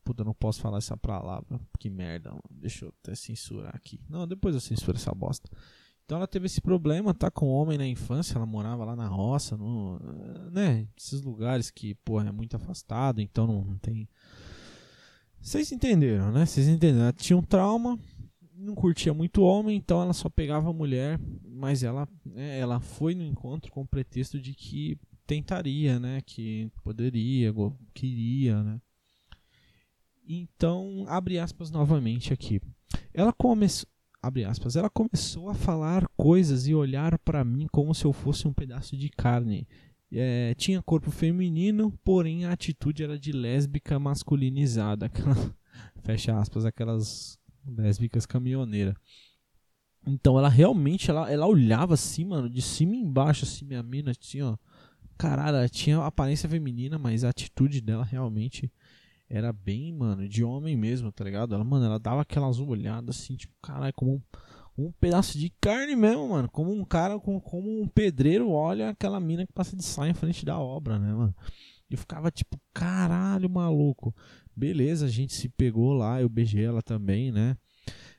Puta, 0.04 0.24
não 0.24 0.34
posso 0.34 0.60
falar 0.60 0.80
essa 0.80 0.98
palavra. 0.98 1.60
Que 1.80 1.90
merda, 1.90 2.30
mano. 2.30 2.44
Deixa 2.50 2.86
eu 2.86 2.94
até 3.02 3.16
censurar 3.16 3.76
aqui. 3.76 4.00
Não, 4.10 4.28
depois 4.28 4.54
eu 4.54 4.62
censuro 4.62 4.98
essa 4.98 5.14
bosta. 5.14 5.50
Então 6.06 6.18
ela 6.18 6.28
teve 6.28 6.48
esse 6.48 6.60
problema, 6.60 7.14
tá 7.14 7.32
com 7.32 7.48
homem 7.48 7.78
na 7.78 7.88
infância, 7.88 8.36
ela 8.36 8.46
morava 8.46 8.84
lá 8.84 8.96
na 8.96 9.08
roça, 9.08 9.56
no, 9.56 9.98
né? 10.52 10.86
Esses 10.98 11.22
lugares 11.22 11.72
que, 11.72 11.96
porra, 11.96 12.28
é 12.28 12.32
muito 12.32 12.56
afastado, 12.56 13.22
então 13.22 13.48
não, 13.48 13.64
não 13.64 13.78
tem. 13.78 14.08
Vocês 15.40 15.72
entenderam, 15.72 16.32
né? 16.32 16.46
Vocês 16.46 16.68
entenderam. 16.68 17.04
Ela 17.04 17.14
tinha 17.14 17.38
um 17.38 17.42
trauma, 17.42 17.98
não 18.54 18.76
curtia 18.76 19.14
muito 19.14 19.44
homem, 19.44 19.78
então 19.78 20.02
ela 20.02 20.14
só 20.14 20.30
pegava 20.30 20.74
mulher, 20.74 21.18
mas 21.46 21.84
ela, 21.84 22.08
né, 22.26 22.60
ela 22.60 22.82
foi 22.82 23.16
no 23.16 23.24
encontro 23.24 23.72
com 23.72 23.82
o 23.82 23.88
pretexto 23.88 24.42
de 24.42 24.54
que 24.54 24.98
tentaria, 25.26 26.00
né? 26.00 26.22
Que 26.26 26.70
poderia, 26.84 27.54
queria, 27.94 28.62
né? 28.62 28.82
Então, 30.28 31.06
abre 31.08 31.38
aspas 31.38 31.70
novamente 31.70 32.34
aqui. 32.34 32.62
Ela 33.14 33.34
começou, 33.34 33.88
abre 34.22 34.46
aspas, 34.46 34.76
ela 34.76 34.90
começou 34.90 35.50
a 35.50 35.54
falar 35.54 36.08
coisas 36.16 36.68
e 36.68 36.74
olhar 36.74 37.18
para 37.20 37.44
mim 37.44 37.68
como 37.72 37.94
se 37.94 38.06
eu 38.06 38.14
fosse 38.14 38.48
um 38.48 38.54
pedaço 38.54 38.96
de 38.96 39.10
carne. 39.10 39.68
É, 40.12 40.54
tinha 40.56 40.82
corpo 40.82 41.12
feminino, 41.12 41.92
porém 42.04 42.46
a 42.46 42.52
atitude 42.52 43.04
era 43.04 43.18
de 43.18 43.32
lésbica 43.32 44.00
masculinizada. 44.00 45.08
Aquela, 45.08 45.36
fecha 46.04 46.38
aspas, 46.38 46.66
aquelas 46.66 47.38
lésbicas 47.66 48.26
caminhoneiras. 48.26 48.96
Então 50.06 50.38
ela 50.38 50.50
realmente, 50.50 51.10
ela, 51.10 51.32
ela 51.32 51.48
olhava 51.48 51.94
assim, 51.94 52.26
mano, 52.26 52.50
de 52.50 52.62
cima 52.62 52.96
e 52.96 53.00
embaixo, 53.00 53.46
assim, 53.46 53.66
minha 53.66 53.82
mina, 53.82 54.12
assim, 54.12 54.42
ó. 54.42 54.58
Caralho, 55.18 55.58
ela 55.58 55.70
tinha 55.70 56.00
aparência 56.00 56.50
feminina, 56.50 56.98
mas 56.98 57.24
a 57.24 57.30
atitude 57.30 57.80
dela 57.80 58.04
realmente 58.04 58.72
era 59.30 59.52
bem, 59.52 59.94
mano, 59.94 60.28
de 60.28 60.44
homem 60.44 60.76
mesmo, 60.76 61.12
tá 61.12 61.24
ligado? 61.24 61.56
Ela, 61.56 61.64
mano, 61.64 61.86
ela 61.86 62.00
dava 62.00 62.22
aquelas 62.22 62.60
olhadas 62.60 63.18
assim, 63.18 63.36
tipo, 63.36 63.54
caralho, 63.62 63.94
como 63.94 64.16
um, 64.78 64.86
um 64.86 64.92
pedaço 64.92 65.38
de 65.38 65.52
carne 65.62 65.96
mesmo, 65.96 66.30
mano. 66.30 66.50
Como 66.50 66.72
um 66.72 66.84
cara, 66.84 67.20
como, 67.20 67.42
como 67.42 67.82
um 67.82 67.88
pedreiro 67.88 68.50
olha 68.50 68.90
aquela 68.90 69.20
mina 69.20 69.46
que 69.46 69.54
passa 69.54 69.76
de 69.76 69.84
saia 69.84 70.12
em 70.12 70.16
frente 70.16 70.46
da 70.46 70.60
obra, 70.60 71.00
né, 71.00 71.14
mano? 71.14 71.36
E 71.90 71.98
ficava 71.98 72.32
tipo, 72.32 72.60
caralho, 72.74 73.50
maluco. 73.50 74.16
Beleza, 74.56 75.06
a 75.06 75.10
gente 75.10 75.34
se 75.34 75.50
pegou 75.50 75.94
lá, 75.94 76.22
eu 76.22 76.30
beijei 76.30 76.64
ela 76.66 76.82
também, 76.82 77.32
né? 77.32 77.58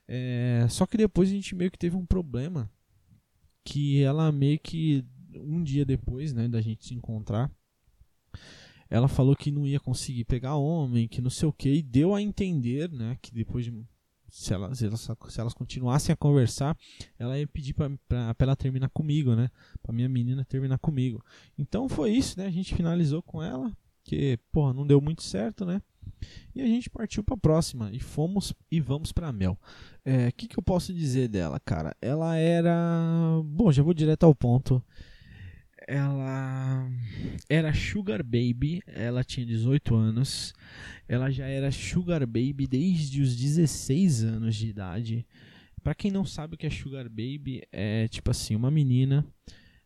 É, 0.07 0.67
só 0.69 0.87
que 0.87 0.97
depois 0.97 1.29
a 1.29 1.33
gente 1.33 1.55
meio 1.55 1.71
que 1.71 1.79
teve 1.79 1.97
um 1.97 2.07
problema. 2.07 2.71
Que 3.65 4.03
ela 4.03 4.31
meio 4.31 4.59
que, 4.59 5.05
um 5.37 5.63
dia 5.63 5.85
depois, 5.85 6.33
né, 6.33 6.49
da 6.49 6.61
gente 6.61 6.87
se 6.87 6.95
encontrar, 6.95 7.51
ela 8.95 9.09
falou 9.09 9.35
que 9.35 9.51
não 9.51 9.67
ia 9.67 9.81
conseguir 9.81 10.25
pegar 10.25 10.55
homem, 10.55 11.09
que 11.09 11.21
não 11.21 11.29
sei 11.29 11.49
o 11.49 11.53
que, 11.53 11.69
e 11.69 11.83
deu 11.83 12.15
a 12.15 12.23
entender, 12.23 12.89
né, 12.93 13.19
que 13.21 13.35
depois 13.35 13.65
de 13.65 13.73
se 14.29 14.55
elas, 14.55 14.79
se 14.79 14.87
elas, 14.87 15.11
se 15.29 15.41
elas 15.41 15.53
continuassem 15.53 16.13
a 16.13 16.17
conversar, 16.17 16.77
ela 17.19 17.37
ia 17.37 17.47
pedir 17.47 17.75
pra, 17.75 17.91
pra, 18.09 18.33
pra 18.35 18.45
ela 18.47 18.57
terminar 18.57 18.89
comigo, 18.91 19.35
né? 19.35 19.49
Pra 19.81 19.93
minha 19.93 20.09
menina 20.09 20.45
terminar 20.45 20.79
comigo. 20.79 21.25
Então 21.57 21.89
foi 21.89 22.11
isso, 22.11 22.39
né? 22.39 22.47
A 22.47 22.51
gente 22.51 22.75
finalizou 22.75 23.23
com 23.23 23.43
ela, 23.43 23.77
que, 24.05 24.39
porra, 24.51 24.73
não 24.73 24.87
deu 24.87 25.01
muito 25.01 25.23
certo, 25.23 25.65
né? 25.65 25.81
E 26.55 26.63
a 26.63 26.67
gente 26.67 26.89
partiu 26.89 27.23
pra 27.23 27.37
próxima 27.37 27.91
e 27.93 27.99
fomos 27.99 28.53
e 28.71 28.81
vamos 28.81 29.13
pra 29.13 29.33
Mel. 29.33 29.53
O 29.53 29.59
é, 30.05 30.31
que, 30.33 30.47
que 30.47 30.59
eu 30.59 30.63
posso 30.63 30.95
dizer 30.95 31.29
dela, 31.29 31.59
cara? 31.59 31.97
Ela 32.01 32.37
era. 32.37 33.41
Bom, 33.45 33.73
já 33.73 33.83
vou 33.83 33.95
direto 33.95 34.25
ao 34.25 34.35
ponto 34.35 34.83
ela 35.87 36.89
era 37.49 37.73
Sugar 37.75 38.23
Baby, 38.23 38.83
ela 38.87 39.23
tinha 39.23 39.47
18 39.47 39.95
anos, 39.95 40.53
ela 41.09 41.31
já 41.31 41.47
era 41.47 41.71
Sugar 41.71 42.27
Baby 42.27 42.67
desde 42.67 43.21
os 43.21 43.37
16 43.37 44.25
anos 44.25 44.57
de 44.57 44.69
idade. 44.69 45.27
Para 45.83 45.95
quem 45.95 46.11
não 46.11 46.25
sabe 46.25 46.55
o 46.55 46.59
que 46.59 46.67
é 46.67 46.71
Sugar 46.71 47.09
Baby, 47.09 47.63
é 47.71 48.09
tipo 48.09 48.31
assim, 48.31 48.57
uma 48.57 48.71
menina 48.71 49.27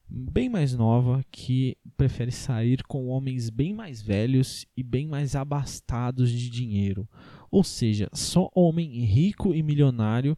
bem 0.09 0.49
mais 0.49 0.75
nova 0.75 1.23
que 1.31 1.77
prefere 1.97 2.33
sair 2.33 2.83
com 2.85 3.09
homens 3.09 3.51
bem 3.51 3.75
mais 3.75 4.01
velhos 4.01 4.65
e 4.77 4.83
bem 4.83 5.07
mais 5.07 5.37
abastados 5.37 6.31
de 6.31 6.49
dinheiro. 6.49 7.07
Ou 7.51 7.63
seja, 7.63 8.09
só 8.13 8.51
homem 8.55 9.05
rico 9.05 9.55
e 9.55 9.63
milionário. 9.63 10.37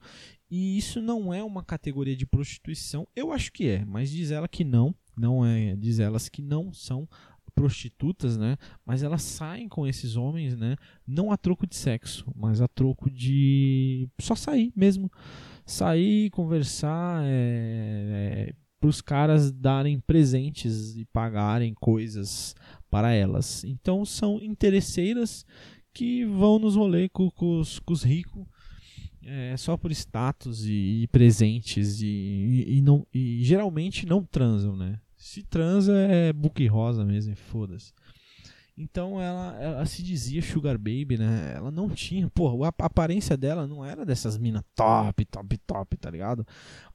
E 0.51 0.77
isso 0.77 1.01
não 1.01 1.33
é 1.33 1.43
uma 1.45 1.63
categoria 1.63 2.17
de 2.17 2.27
prostituição. 2.27 3.07
Eu 3.15 3.33
acho 3.33 3.53
que 3.53 3.69
é, 3.69 3.85
mas 3.85 4.11
diz 4.11 4.31
ela 4.31 4.49
que 4.49 4.65
não 4.65 4.95
não 5.17 5.45
é, 5.45 5.77
diz 5.77 5.99
elas 5.99 6.29
que 6.29 6.41
não 6.41 6.73
são 6.73 7.07
prostitutas, 7.55 8.39
né? 8.39 8.57
Mas 8.87 9.03
elas 9.03 9.23
saem 9.23 9.69
com 9.69 9.87
esses 9.87 10.17
homens, 10.17 10.57
né? 10.57 10.77
Não 11.07 11.31
a 11.31 11.37
troco 11.37 11.67
de 11.67 11.77
sexo, 11.77 12.25
mas 12.35 12.63
a 12.63 12.69
troco 12.69 13.11
de 13.11 14.09
só 14.19 14.35
sair 14.35 14.73
mesmo, 14.75 15.11
sair, 15.67 16.31
conversar, 16.31 17.23
é, 17.25 18.49
é, 18.49 18.55
para 18.79 18.89
os 18.89 19.03
caras 19.03 19.53
darem 19.53 20.01
presentes 20.01 20.97
e 20.97 21.05
pagarem 21.07 21.75
coisas 21.75 22.55
para 22.89 23.13
elas. 23.13 23.63
Então 23.65 24.07
são 24.07 24.41
interesseiras 24.41 25.45
que 25.93 26.25
vão 26.25 26.59
nos 26.59 26.77
rolês 26.77 27.11
com, 27.13 27.31
com, 27.31 27.59
os, 27.59 27.81
os 27.87 28.03
ricos 28.03 28.47
é, 29.25 29.57
só 29.57 29.77
por 29.77 29.91
status 29.93 30.65
e, 30.65 31.03
e 31.03 31.07
presentes 31.09 32.01
e, 32.01 32.07
e, 32.07 32.79
e, 32.79 32.83
não, 32.83 33.07
e 33.13 33.45
geralmente 33.45 34.07
não 34.07 34.25
transam, 34.25 34.77
né? 34.77 34.99
Se 35.17 35.43
transa 35.43 35.95
é 35.97 36.33
book 36.33 36.67
rosa 36.67 37.05
mesmo, 37.05 37.37
foda-se. 37.37 37.93
Então 38.77 39.21
ela, 39.21 39.61
ela 39.61 39.85
se 39.85 40.03
dizia 40.03 40.41
Sugar 40.41 40.79
Baby, 40.79 41.19
né? 41.19 41.53
Ela 41.55 41.71
não 41.71 41.91
tinha, 41.91 42.31
pô, 42.31 42.65
a 42.65 42.69
aparência 42.79 43.37
dela 43.37 43.67
não 43.67 43.85
era 43.85 44.07
dessas 44.07 44.39
minas 44.39 44.63
top, 44.75 45.23
top, 45.27 45.59
top, 45.59 45.97
tá 45.99 46.11
ligado? 46.11 46.47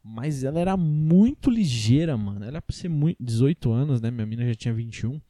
Mas 0.04 0.44
ela 0.44 0.60
era 0.60 0.76
muito 0.76 1.52
ligeira, 1.52 2.18
mano. 2.18 2.44
Ela 2.44 2.60
por 2.60 2.74
ser 2.74 2.90
muito 2.90 3.24
18 3.24 3.72
anos, 3.72 4.02
né? 4.02 4.10
Minha 4.10 4.26
mina 4.26 4.48
já 4.48 4.56
tinha 4.56 4.74
21. 4.74 5.22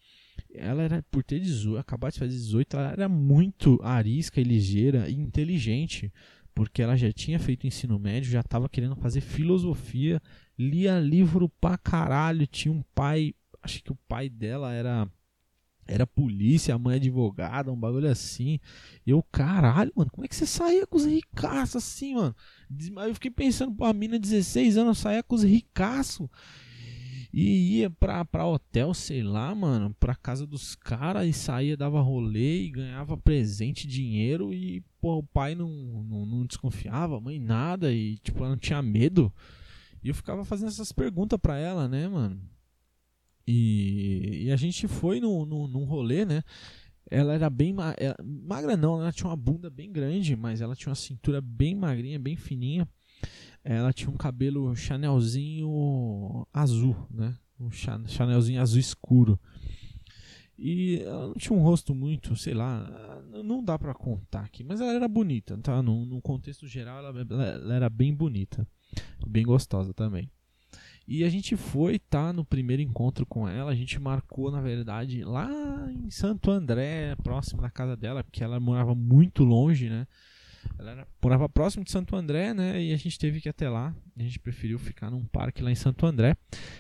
Ela 0.53 0.83
era 0.83 1.03
por 1.11 1.23
ter 1.25 1.41
18, 1.41 1.77
acabar 1.77 2.09
de 2.09 2.19
fazer 2.19 2.31
18, 2.31 2.77
ela 2.77 2.91
era 2.91 3.09
muito 3.09 3.77
arisca 3.83 4.39
e 4.39 4.43
ligeira 4.43 5.09
e 5.09 5.13
inteligente 5.13 6.11
porque 6.55 6.81
ela 6.81 6.95
já 6.95 7.11
tinha 7.11 7.37
feito 7.37 7.67
ensino 7.67 7.99
médio, 7.99 8.31
já 8.31 8.39
estava 8.39 8.69
querendo 8.69 8.95
fazer 8.95 9.19
filosofia, 9.19 10.21
lia 10.57 10.99
livro 10.99 11.49
pra 11.61 11.77
caralho, 11.77 12.47
tinha 12.47 12.73
um 12.73 12.81
pai, 12.95 13.35
acho 13.61 13.83
que 13.83 13.91
o 13.91 13.97
pai 14.07 14.29
dela 14.29 14.73
era 14.73 15.07
era 15.87 16.07
polícia, 16.07 16.73
a 16.73 16.79
mãe 16.79 16.95
advogada, 16.95 17.71
um 17.71 17.79
bagulho 17.79 18.09
assim. 18.09 18.59
Eu, 19.05 19.21
caralho, 19.31 19.91
mano, 19.95 20.09
como 20.09 20.25
é 20.25 20.27
que 20.27 20.35
você 20.35 20.45
saía 20.45 20.87
com 20.87 20.97
os 20.97 21.05
ricaços 21.05 21.75
assim, 21.75 22.15
mano? 22.15 22.35
Eu 23.07 23.13
fiquei 23.13 23.29
pensando, 23.29 23.71
pô, 23.75 23.85
a 23.85 23.93
mina 23.93 24.17
16 24.17 24.77
anos 24.77 24.97
saía 24.97 25.21
com 25.21 25.35
os 25.35 25.43
ricaços 25.43 26.27
e 27.37 27.79
ia 27.79 27.89
pra, 27.89 28.23
pra 28.23 28.47
hotel, 28.47 28.93
sei 28.93 29.21
lá, 29.21 29.53
mano, 29.53 29.93
pra 29.99 30.15
casa 30.15 30.47
dos 30.47 30.73
caras 30.73 31.27
e 31.27 31.33
saía, 31.33 31.75
dava 31.75 31.99
rolê 31.99 32.61
e 32.61 32.69
ganhava 32.69 33.17
presente, 33.17 33.85
dinheiro 33.85 34.53
e, 34.53 34.81
pô, 35.01 35.17
o 35.17 35.23
pai 35.23 35.53
não, 35.53 35.67
não, 35.69 36.25
não 36.25 36.45
desconfiava, 36.45 37.17
a 37.17 37.19
mãe 37.19 37.37
nada 37.37 37.91
e, 37.91 38.19
tipo, 38.19 38.39
ela 38.39 38.51
não 38.51 38.57
tinha 38.57 38.81
medo. 38.81 39.33
E 40.01 40.07
eu 40.07 40.15
ficava 40.15 40.45
fazendo 40.45 40.69
essas 40.69 40.93
perguntas 40.93 41.37
pra 41.37 41.57
ela, 41.57 41.89
né, 41.89 42.07
mano? 42.07 42.41
E, 43.45 44.45
e 44.45 44.51
a 44.51 44.55
gente 44.55 44.87
foi 44.87 45.19
no, 45.19 45.45
no, 45.45 45.67
num 45.67 45.83
rolê, 45.83 46.23
né? 46.23 46.41
Ela 47.11 47.33
era 47.33 47.49
bem 47.49 47.73
ma 47.73 47.93
ela, 47.97 48.15
magra, 48.23 48.77
não, 48.77 49.01
ela 49.01 49.11
tinha 49.11 49.29
uma 49.29 49.35
bunda 49.35 49.69
bem 49.69 49.91
grande, 49.91 50.37
mas 50.37 50.61
ela 50.61 50.73
tinha 50.73 50.89
uma 50.89 50.95
cintura 50.95 51.41
bem 51.41 51.75
magrinha, 51.75 52.17
bem 52.17 52.37
fininha 52.37 52.87
ela 53.65 53.91
tinha 53.91 54.11
um 54.11 54.15
cabelo 54.15 54.75
Chanelzinho 54.75 56.47
azul, 56.53 56.95
né? 57.09 57.35
Um 57.59 57.71
Chanelzinho 57.71 58.61
azul 58.61 58.79
escuro. 58.79 59.39
E 60.57 61.01
ela 61.01 61.27
não 61.27 61.33
tinha 61.33 61.57
um 61.57 61.61
rosto 61.61 61.93
muito, 61.93 62.35
sei 62.35 62.53
lá, 62.53 62.87
não 63.43 63.63
dá 63.63 63.77
para 63.77 63.93
contar 63.93 64.41
aqui, 64.41 64.63
mas 64.63 64.79
ela 64.79 64.93
era 64.93 65.07
bonita, 65.07 65.57
tá? 65.57 65.81
No, 65.81 66.05
no 66.05 66.21
contexto 66.21 66.67
geral, 66.67 66.99
ela, 66.99 67.25
ela, 67.29 67.75
era 67.75 67.89
bem 67.89 68.13
bonita, 68.13 68.65
bem 69.27 69.43
gostosa 69.43 69.93
também. 69.93 70.29
E 71.07 71.23
a 71.23 71.29
gente 71.29 71.57
foi, 71.57 71.99
tá? 71.99 72.31
No 72.31 72.45
primeiro 72.45 72.81
encontro 72.81 73.25
com 73.25 73.47
ela, 73.47 73.71
a 73.71 73.75
gente 73.75 73.99
marcou, 73.99 74.51
na 74.51 74.61
verdade, 74.61 75.23
lá 75.23 75.49
em 75.91 76.09
Santo 76.09 76.51
André, 76.51 77.15
próximo 77.17 77.61
da 77.61 77.69
casa 77.69 77.97
dela, 77.97 78.23
porque 78.23 78.43
ela 78.43 78.59
morava 78.59 78.95
muito 78.95 79.43
longe, 79.43 79.89
né? 79.89 80.07
Ela 80.77 80.91
era, 80.91 81.07
morava 81.21 81.49
próximo 81.49 81.83
de 81.83 81.91
Santo 81.91 82.15
André, 82.15 82.53
né? 82.53 82.81
E 82.81 82.93
a 82.93 82.97
gente 82.97 83.17
teve 83.17 83.41
que 83.41 83.47
ir 83.47 83.51
até 83.51 83.69
lá. 83.69 83.95
A 84.17 84.21
gente 84.21 84.39
preferiu 84.39 84.77
ficar 84.77 85.09
num 85.09 85.25
parque 85.25 85.63
lá 85.63 85.71
em 85.71 85.75
Santo 85.75 86.05
André. 86.05 86.35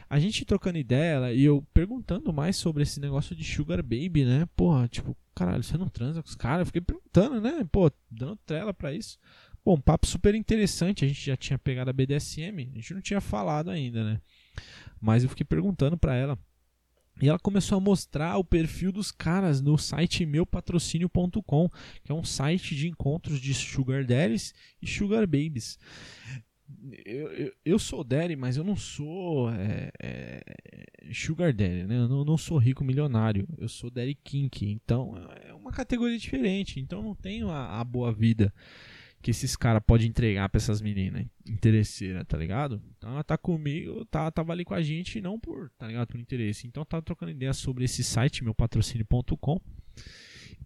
A 0.09 0.19
gente 0.19 0.45
trocando 0.45 0.77
ideia 0.77 1.33
e 1.33 1.43
eu 1.43 1.65
perguntando 1.73 2.31
mais 2.33 2.55
sobre 2.55 2.83
esse 2.83 2.99
negócio 2.99 3.35
de 3.35 3.43
Sugar 3.43 3.81
Baby, 3.81 4.25
né? 4.25 4.47
Porra, 4.55 4.87
tipo, 4.87 5.15
caralho, 5.33 5.63
você 5.63 5.77
não 5.77 5.87
transa 5.87 6.21
com 6.21 6.29
os 6.29 6.35
caras? 6.35 6.61
Eu 6.61 6.65
fiquei 6.67 6.81
perguntando, 6.81 7.41
né? 7.41 7.65
Pô, 7.71 7.91
dando 8.09 8.35
trela 8.45 8.73
pra 8.73 8.93
isso. 8.93 9.17
Bom, 9.63 9.79
papo 9.79 10.05
super 10.05 10.35
interessante. 10.35 11.03
A 11.03 11.07
gente 11.07 11.25
já 11.25 11.35
tinha 11.35 11.57
pegado 11.57 11.89
a 11.89 11.93
BDSM, 11.93 12.69
a 12.71 12.75
gente 12.75 12.93
não 12.93 13.01
tinha 13.01 13.19
falado 13.19 13.71
ainda, 13.71 14.03
né? 14.03 14.21
Mas 15.01 15.23
eu 15.23 15.29
fiquei 15.29 15.45
perguntando 15.45 15.97
pra 15.97 16.15
ela 16.15 16.37
e 17.21 17.29
ela 17.29 17.39
começou 17.39 17.77
a 17.77 17.81
mostrar 17.81 18.37
o 18.37 18.43
perfil 18.43 18.91
dos 18.91 19.11
caras 19.11 19.61
no 19.61 19.77
site 19.77 20.25
meupatrocínio.com, 20.25 21.69
que 22.03 22.11
é 22.11 22.15
um 22.15 22.23
site 22.23 22.75
de 22.75 22.87
encontros 22.87 23.39
de 23.39 23.53
sugar 23.53 24.03
daddies 24.03 24.53
e 24.81 24.87
sugar 24.87 25.25
babies. 25.25 25.79
Eu, 27.05 27.31
eu, 27.31 27.53
eu 27.63 27.79
sou 27.79 28.03
daddy, 28.03 28.35
mas 28.35 28.57
eu 28.57 28.63
não 28.63 28.75
sou 28.75 29.49
é, 29.51 29.91
é, 30.01 30.43
sugar 31.13 31.53
daddy, 31.53 31.83
né? 31.83 31.95
Eu 31.95 32.07
não, 32.07 32.25
não 32.25 32.37
sou 32.37 32.57
rico 32.57 32.83
milionário. 32.83 33.47
Eu 33.57 33.69
sou 33.69 33.89
daddy 33.89 34.15
kink, 34.15 34.65
então 34.65 35.15
é 35.45 35.53
uma 35.53 35.71
categoria 35.71 36.17
diferente. 36.17 36.79
Então 36.79 37.01
não 37.01 37.15
tenho 37.15 37.49
a, 37.49 37.79
a 37.79 37.83
boa 37.83 38.11
vida 38.11 38.53
que 39.25 39.31
esses 39.31 39.55
caras 39.55 39.81
podem 39.83 40.07
entregar 40.07 40.47
pra 40.49 40.59
essas 40.59 40.79
meninas 40.79 41.25
interesseiras, 41.49 42.23
tá 42.27 42.37
ligado? 42.37 42.79
Então 42.95 43.09
ela 43.09 43.23
tá 43.23 43.35
comigo, 43.35 44.05
tá, 44.05 44.29
tava 44.29 44.51
ali 44.51 44.63
com 44.63 44.75
a 44.75 44.83
gente 44.83 45.19
não 45.19 45.39
por, 45.39 45.71
tá 45.79 45.87
ligado? 45.87 46.09
Por 46.09 46.19
interesse. 46.19 46.67
Então 46.67 46.85
tá 46.85 47.01
trocando 47.01 47.31
ideia 47.31 47.51
sobre 47.51 47.85
esse 47.85 48.03
site, 48.03 48.43
meupatrocínio.com. 48.43 49.59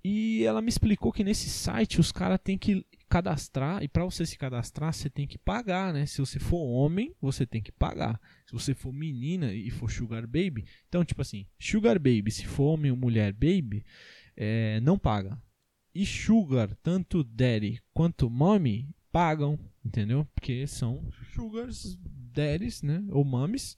E 0.03 0.43
ela 0.43 0.61
me 0.61 0.67
explicou 0.67 1.09
que 1.09 1.23
nesse 1.23 1.49
site 1.49 2.01
os 2.01 2.11
caras 2.11 2.37
têm 2.43 2.57
que 2.57 2.85
cadastrar, 3.07 3.81
e 3.81 3.87
para 3.87 4.03
você 4.03 4.25
se 4.25 4.37
cadastrar, 4.37 4.91
você 4.91 5.09
tem 5.09 5.25
que 5.25 5.37
pagar, 5.37 5.93
né? 5.93 6.05
Se 6.05 6.19
você 6.19 6.37
for 6.37 6.61
homem, 6.61 7.15
você 7.21 7.45
tem 7.45 7.61
que 7.61 7.71
pagar. 7.71 8.19
Se 8.45 8.51
você 8.51 8.73
for 8.73 8.91
menina 8.91 9.53
e 9.53 9.69
for 9.69 9.89
sugar 9.89 10.23
baby, 10.27 10.65
então 10.89 11.05
tipo 11.05 11.21
assim, 11.21 11.47
sugar 11.57 11.97
baby, 11.97 12.29
se 12.29 12.45
for 12.45 12.73
homem 12.73 12.91
ou 12.91 12.97
mulher 12.97 13.31
baby, 13.31 13.85
é, 14.35 14.81
não 14.81 14.99
paga. 14.99 15.41
E 15.99 16.05
sugar, 16.05 16.73
tanto 16.81 17.25
daddy 17.25 17.81
quanto 17.93 18.29
mommy, 18.29 18.87
pagam, 19.11 19.59
entendeu? 19.83 20.25
Porque 20.33 20.65
são 20.65 21.03
sugars 21.33 21.99
daddies, 22.01 22.81
né? 22.81 23.03
Ou 23.09 23.25
mames. 23.25 23.75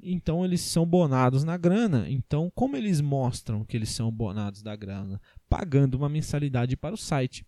Então 0.00 0.44
eles 0.44 0.60
são 0.60 0.86
bonados 0.86 1.42
na 1.42 1.56
grana. 1.56 2.08
Então, 2.08 2.52
como 2.54 2.76
eles 2.76 3.00
mostram 3.00 3.64
que 3.64 3.76
eles 3.76 3.88
são 3.88 4.12
bonados 4.12 4.62
da 4.62 4.76
grana? 4.76 5.20
Pagando 5.48 5.96
uma 5.96 6.08
mensalidade 6.08 6.76
para 6.76 6.94
o 6.94 6.96
site. 6.96 7.44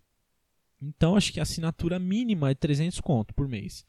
Então, 0.82 1.14
acho 1.14 1.32
que 1.32 1.38
a 1.38 1.44
assinatura 1.44 2.00
mínima 2.00 2.50
é 2.50 2.56
300 2.56 3.00
conto 3.00 3.32
por 3.32 3.46
mês. 3.46 3.86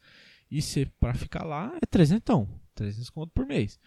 E 0.48 0.62
se 0.62 0.86
para 1.00 1.12
ficar 1.12 1.42
lá 1.42 1.76
é 1.82 1.86
300, 1.86 2.46
300 2.76 3.10
conto 3.10 3.32
por 3.32 3.46
mês. 3.46 3.80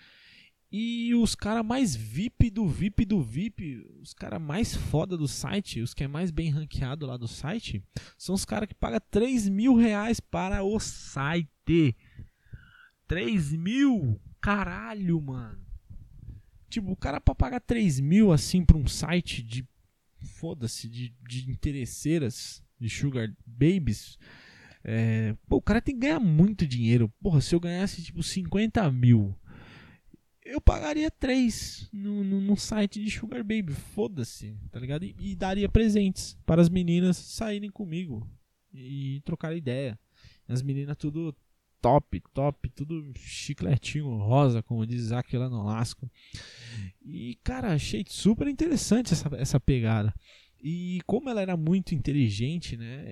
E 0.76 1.13
os 1.13 1.36
caras 1.36 1.63
mais 1.63 1.95
VIP 1.95 2.49
do 2.49 2.67
VIP 2.67 3.05
do 3.05 3.21
VIP, 3.21 3.86
os 4.01 4.11
caras 4.11 4.41
mais 4.41 4.76
foda 4.76 5.15
do 5.15 5.28
site, 5.28 5.80
os 5.82 5.93
que 5.93 6.03
é 6.03 6.07
mais 6.07 6.32
bem 6.32 6.49
ranqueado 6.49 7.05
lá 7.05 7.15
do 7.15 7.28
site, 7.28 7.84
são 8.17 8.34
os 8.34 8.43
caras 8.43 8.67
que 8.67 8.74
pagam 8.74 8.99
3 9.11 9.49
mil 9.49 9.76
reais 9.76 10.19
para 10.19 10.63
o 10.63 10.80
site. 10.80 11.95
3 13.07 13.53
mil? 13.53 14.19
Caralho, 14.41 15.21
mano. 15.21 15.63
Tipo, 16.71 16.93
o 16.93 16.97
cara 16.97 17.21
pra 17.21 17.36
pagar 17.36 17.59
3 17.59 17.99
mil 17.99 18.32
assim 18.32 18.65
pra 18.65 18.76
um 18.76 18.88
site 18.88 19.43
de. 19.43 19.63
Foda-se, 20.39 20.89
de, 20.89 21.13
de 21.21 21.51
interesseiras, 21.51 22.63
de 22.80 22.89
sugar 22.89 23.32
babies. 23.45 24.17
É, 24.84 25.36
pô, 25.47 25.57
o 25.57 25.61
cara 25.61 25.80
tem 25.80 25.93
que 25.93 26.01
ganhar 26.01 26.19
muito 26.19 26.65
dinheiro. 26.65 27.13
Porra, 27.21 27.41
se 27.41 27.53
eu 27.53 27.59
ganhasse 27.59 28.01
tipo 28.01 28.24
50 28.24 28.91
mil 28.91 29.38
eu 30.45 30.59
pagaria 30.59 31.09
3 31.09 31.89
no, 31.91 32.23
no, 32.23 32.41
no, 32.41 32.57
site 32.57 33.03
de 33.03 33.09
Sugar 33.09 33.43
Baby. 33.43 33.73
Foda-se, 33.73 34.55
tá 34.71 34.79
ligado? 34.79 35.03
E, 35.03 35.15
e, 35.17 35.35
daria 35.35 35.69
presentes 35.69 36.37
para 36.45 36.61
as 36.61 36.69
meninas 36.69 37.17
saírem 37.17 37.69
comigo 37.69 38.27
e 38.73 39.21
trocar 39.25 39.55
ideia. 39.55 39.97
As 40.47 40.61
meninas 40.61 40.97
tudo 40.97 41.35
top, 41.81 42.21
top, 42.33 42.69
tudo 42.69 43.11
chicletinho 43.15 44.17
rosa, 44.17 44.63
como 44.63 44.85
diz 44.85 45.01
Isaac 45.01 45.35
lá 45.37 45.49
no 45.49 45.63
Lasco. 45.63 46.09
E, 47.01 47.37
cara, 47.43 47.73
achei 47.73 48.05
super 48.07 48.47
interessante 48.47 49.13
essa, 49.13 49.29
essa 49.35 49.59
pegada. 49.59 50.13
E 50.61 51.01
como 51.05 51.29
ela 51.29 51.41
era 51.41 51.57
muito 51.57 51.93
inteligente, 51.93 52.77
né? 52.77 53.03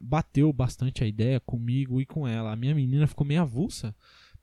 Bateu 0.00 0.50
bastante 0.54 1.04
a 1.04 1.06
ideia 1.06 1.38
comigo 1.40 2.00
e 2.00 2.06
com 2.06 2.26
ela. 2.26 2.52
A 2.52 2.56
minha 2.56 2.74
menina 2.74 3.06
ficou 3.06 3.26
meio 3.26 3.42
avulsa 3.42 3.94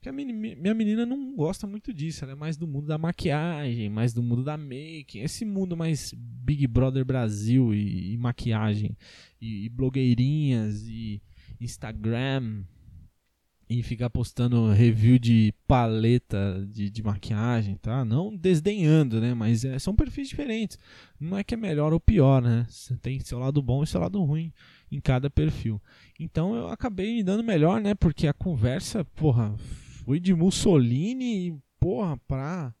porque 0.02 0.08
a 0.08 0.12
minha 0.12 0.74
menina 0.74 1.06
não 1.06 1.32
gosta 1.32 1.64
muito 1.64 1.94
disso, 1.94 2.24
ela 2.24 2.32
é 2.32 2.34
mais 2.34 2.56
do 2.56 2.66
mundo 2.66 2.88
da 2.88 2.98
maquiagem, 2.98 3.88
mais 3.88 4.12
do 4.12 4.20
mundo 4.20 4.42
da 4.42 4.56
making, 4.56 5.20
esse 5.20 5.44
mundo 5.44 5.76
mais 5.76 6.12
Big 6.12 6.66
Brother 6.66 7.04
Brasil 7.04 7.72
e, 7.72 8.12
e 8.12 8.18
maquiagem, 8.18 8.96
e, 9.40 9.66
e, 9.66 9.68
blogueirinhas, 9.68 10.82
e 10.88 11.22
Instagram, 11.60 12.64
e 13.68 13.80
ficar 13.84 14.10
postando 14.10 14.72
review 14.72 15.20
de 15.20 15.54
paleta 15.68 16.66
de, 16.68 16.90
de 16.90 17.00
maquiagem, 17.00 17.76
tá? 17.76 18.04
Não 18.04 18.36
desdenhando, 18.36 19.20
né? 19.20 19.34
Mas 19.34 19.64
é, 19.64 19.78
são 19.78 19.94
perfis 19.94 20.28
diferentes. 20.28 20.80
Não 21.18 21.38
é 21.38 21.44
que 21.44 21.54
é 21.54 21.56
melhor 21.56 21.92
ou 21.92 22.00
pior, 22.00 22.42
né? 22.42 22.66
Tem 23.00 23.20
seu 23.20 23.38
lado 23.38 23.62
bom 23.62 23.84
e 23.84 23.86
seu 23.86 24.00
lado 24.00 24.20
ruim 24.24 24.52
em 24.90 25.00
cada 25.00 25.30
perfil. 25.30 25.80
Então 26.18 26.56
eu 26.56 26.68
acabei 26.68 27.14
me 27.14 27.22
dando 27.22 27.44
melhor, 27.44 27.80
né? 27.80 27.94
Porque 27.94 28.26
a 28.26 28.34
conversa, 28.34 29.04
porra, 29.04 29.54
Fui 30.04 30.18
de 30.18 30.34
Mussolini, 30.34 31.60
porra, 31.78 32.16
pra. 32.26 32.74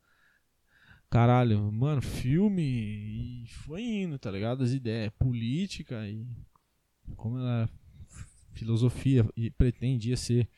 Caralho, 1.08 1.70
mano, 1.70 2.00
filme 2.00 2.62
e 2.62 3.46
foi 3.48 3.82
indo, 3.82 4.18
tá 4.18 4.30
ligado? 4.30 4.64
As 4.64 4.72
ideias, 4.72 5.12
política 5.18 6.08
e. 6.08 6.26
Como 7.16 7.38
ela. 7.38 7.68
Filosofia 8.52 9.26
e 9.36 9.50
pretendia 9.50 10.16
ser. 10.16 10.48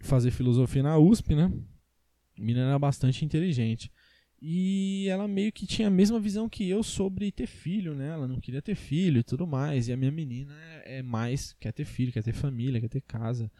Fazer 0.00 0.30
filosofia 0.30 0.82
na 0.82 0.98
USP, 0.98 1.34
né? 1.34 1.52
A 2.38 2.42
menina 2.42 2.66
era 2.66 2.78
bastante 2.78 3.24
inteligente. 3.24 3.90
E 4.40 5.08
ela 5.08 5.26
meio 5.26 5.50
que 5.50 5.66
tinha 5.66 5.88
a 5.88 5.90
mesma 5.90 6.20
visão 6.20 6.48
que 6.48 6.68
eu 6.68 6.82
sobre 6.82 7.32
ter 7.32 7.46
filho, 7.46 7.94
né? 7.94 8.08
Ela 8.08 8.28
não 8.28 8.38
queria 8.38 8.60
ter 8.60 8.74
filho 8.74 9.20
e 9.20 9.24
tudo 9.24 9.46
mais. 9.46 9.88
E 9.88 9.92
a 9.92 9.96
minha 9.96 10.12
menina 10.12 10.54
é, 10.84 10.98
é 10.98 11.02
mais, 11.02 11.54
quer 11.54 11.72
ter 11.72 11.86
filho, 11.86 12.12
quer 12.12 12.22
ter 12.22 12.34
família, 12.34 12.80
quer 12.80 12.88
ter 12.88 13.00
casa. 13.00 13.50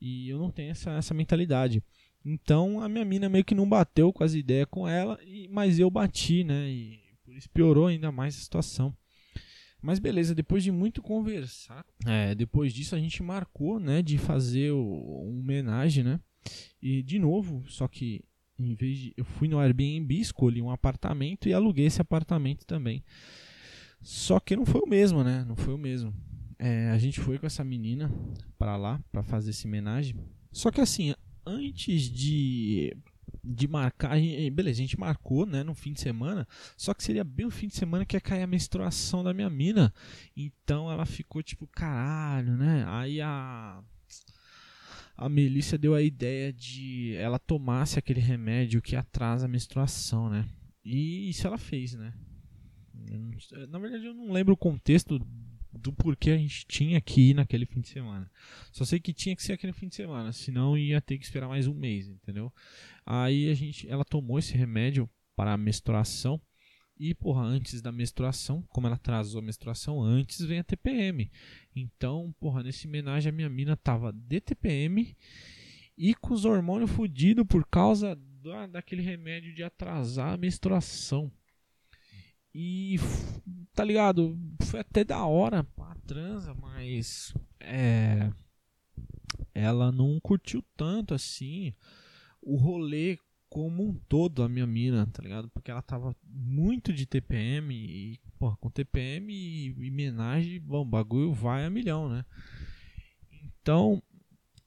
E 0.00 0.28
eu 0.28 0.38
não 0.38 0.50
tenho 0.50 0.70
essa, 0.70 0.90
essa 0.92 1.14
mentalidade. 1.14 1.82
Então 2.24 2.80
a 2.80 2.88
minha 2.88 3.04
mina 3.04 3.28
meio 3.28 3.44
que 3.44 3.54
não 3.54 3.68
bateu 3.68 4.12
com 4.12 4.24
as 4.24 4.34
ideias 4.34 4.66
com 4.70 4.88
ela, 4.88 5.18
e, 5.24 5.48
mas 5.48 5.78
eu 5.78 5.90
bati, 5.90 6.42
né? 6.42 6.68
E 6.68 7.00
por 7.24 7.34
isso 7.34 7.48
piorou 7.50 7.86
ainda 7.86 8.10
mais 8.10 8.36
a 8.36 8.40
situação. 8.40 8.96
Mas 9.80 9.98
beleza, 9.98 10.34
depois 10.34 10.64
de 10.64 10.72
muito 10.72 11.00
conversar, 11.00 11.84
é, 12.04 12.34
depois 12.34 12.72
disso 12.72 12.96
a 12.96 12.98
gente 12.98 13.22
marcou, 13.22 13.78
né, 13.78 14.02
de 14.02 14.18
fazer 14.18 14.72
o, 14.72 14.78
um 14.80 15.40
homenagem, 15.40 16.02
né? 16.02 16.18
E 16.82 17.02
de 17.02 17.18
novo, 17.18 17.64
só 17.68 17.86
que 17.86 18.24
em 18.58 18.74
vez 18.74 18.98
de 18.98 19.14
eu 19.16 19.24
fui 19.24 19.48
no 19.48 19.58
Airbnb, 19.58 20.18
escolhi 20.18 20.62
um 20.62 20.70
apartamento 20.70 21.48
e 21.48 21.52
aluguei 21.52 21.86
esse 21.86 22.00
apartamento 22.00 22.64
também. 22.64 23.04
Só 24.00 24.40
que 24.40 24.56
não 24.56 24.64
foi 24.64 24.80
o 24.80 24.88
mesmo, 24.88 25.22
né? 25.22 25.44
Não 25.46 25.56
foi 25.56 25.74
o 25.74 25.78
mesmo. 25.78 26.14
É, 26.58 26.90
a 26.90 26.98
gente 26.98 27.20
foi 27.20 27.38
com 27.38 27.46
essa 27.46 27.62
menina 27.62 28.10
para 28.58 28.76
lá 28.76 29.00
para 29.12 29.22
fazer 29.22 29.50
essa 29.50 29.66
homenagem. 29.68 30.16
Só 30.50 30.70
que 30.70 30.80
assim, 30.80 31.14
antes 31.44 32.02
de 32.10 32.96
de 33.48 33.68
marcar, 33.68 34.16
beleza, 34.52 34.80
a 34.80 34.82
gente 34.82 34.98
marcou, 34.98 35.46
né, 35.46 35.62
no 35.62 35.74
fim 35.74 35.92
de 35.92 36.00
semana, 36.00 36.46
só 36.76 36.92
que 36.92 37.04
seria 37.04 37.22
bem 37.22 37.46
o 37.46 37.50
fim 37.50 37.68
de 37.68 37.76
semana 37.76 38.04
que 38.04 38.16
ia 38.16 38.20
cair 38.20 38.42
a 38.42 38.46
menstruação 38.46 39.22
da 39.22 39.32
minha 39.32 39.48
mina. 39.48 39.92
Então 40.36 40.90
ela 40.90 41.06
ficou 41.06 41.42
tipo, 41.42 41.66
caralho, 41.68 42.56
né? 42.56 42.84
Aí 42.88 43.20
a 43.20 43.82
a 45.16 45.30
Melissa 45.30 45.78
deu 45.78 45.94
a 45.94 46.02
ideia 46.02 46.52
de 46.52 47.14
ela 47.14 47.38
tomasse 47.38 47.98
aquele 47.98 48.20
remédio 48.20 48.82
que 48.82 48.94
atrasa 48.94 49.46
a 49.46 49.48
menstruação, 49.48 50.28
né? 50.28 50.46
E 50.84 51.30
isso 51.30 51.46
ela 51.46 51.56
fez, 51.56 51.94
né? 51.94 52.12
Na 53.68 53.78
verdade 53.78 54.04
eu 54.04 54.14
não 54.14 54.32
lembro 54.32 54.54
o 54.54 54.58
contexto 54.58 55.18
do 55.76 55.92
porquê 55.92 56.30
a 56.30 56.38
gente 56.38 56.66
tinha 56.66 57.00
que 57.00 57.30
ir 57.30 57.34
naquele 57.34 57.66
fim 57.66 57.80
de 57.80 57.88
semana. 57.88 58.30
Só 58.72 58.84
sei 58.84 59.00
que 59.00 59.12
tinha 59.12 59.36
que 59.36 59.42
ser 59.42 59.52
aquele 59.52 59.72
fim 59.72 59.88
de 59.88 59.94
semana, 59.94 60.32
senão 60.32 60.76
ia 60.76 61.00
ter 61.00 61.18
que 61.18 61.24
esperar 61.24 61.48
mais 61.48 61.66
um 61.66 61.74
mês, 61.74 62.08
entendeu? 62.08 62.52
Aí 63.04 63.50
a 63.50 63.54
gente, 63.54 63.88
ela 63.88 64.04
tomou 64.04 64.38
esse 64.38 64.56
remédio 64.56 65.08
para 65.34 65.52
a 65.52 65.56
menstruação 65.56 66.40
e, 66.98 67.14
porra, 67.14 67.42
antes 67.42 67.82
da 67.82 67.92
menstruação, 67.92 68.62
como 68.68 68.86
ela 68.86 68.96
atrasou 68.96 69.40
a 69.40 69.44
menstruação, 69.44 70.02
antes 70.02 70.40
vem 70.40 70.58
a 70.58 70.64
TPM. 70.64 71.30
Então, 71.74 72.34
porra, 72.40 72.62
nesse 72.62 72.88
homenagem 72.88 73.28
a 73.28 73.32
minha 73.32 73.50
mina 73.50 73.76
tava 73.76 74.12
de 74.12 74.40
TPM 74.40 75.14
e 75.96 76.14
com 76.14 76.32
os 76.32 76.44
hormônios 76.44 76.90
fodidos 76.90 77.46
por 77.46 77.66
causa 77.66 78.16
da, 78.42 78.66
daquele 78.66 79.02
remédio 79.02 79.54
de 79.54 79.62
atrasar 79.62 80.32
a 80.32 80.36
menstruação. 80.38 81.30
E 82.58 82.96
tá 83.74 83.84
ligado? 83.84 84.34
Foi 84.62 84.80
até 84.80 85.04
da 85.04 85.26
hora 85.26 85.66
a 85.78 85.94
transa, 86.06 86.54
mas 86.54 87.34
é, 87.60 88.32
ela 89.54 89.92
não 89.92 90.18
curtiu 90.18 90.64
tanto 90.74 91.12
assim 91.12 91.74
o 92.40 92.56
rolê 92.56 93.18
como 93.50 93.86
um 93.86 93.92
todo 94.08 94.42
a 94.42 94.48
minha 94.48 94.66
mina, 94.66 95.06
tá 95.12 95.22
ligado? 95.22 95.50
Porque 95.50 95.70
ela 95.70 95.82
tava 95.82 96.16
muito 96.24 96.94
de 96.94 97.04
TPM 97.04 97.74
e, 97.74 98.18
com 98.38 98.70
TPM 98.70 99.30
e, 99.30 99.66
e 99.78 99.90
menagem, 99.90 100.58
bom, 100.58 100.82
bagulho 100.82 101.34
vai 101.34 101.66
a 101.66 101.70
milhão, 101.70 102.08
né? 102.08 102.24
Então, 103.60 104.02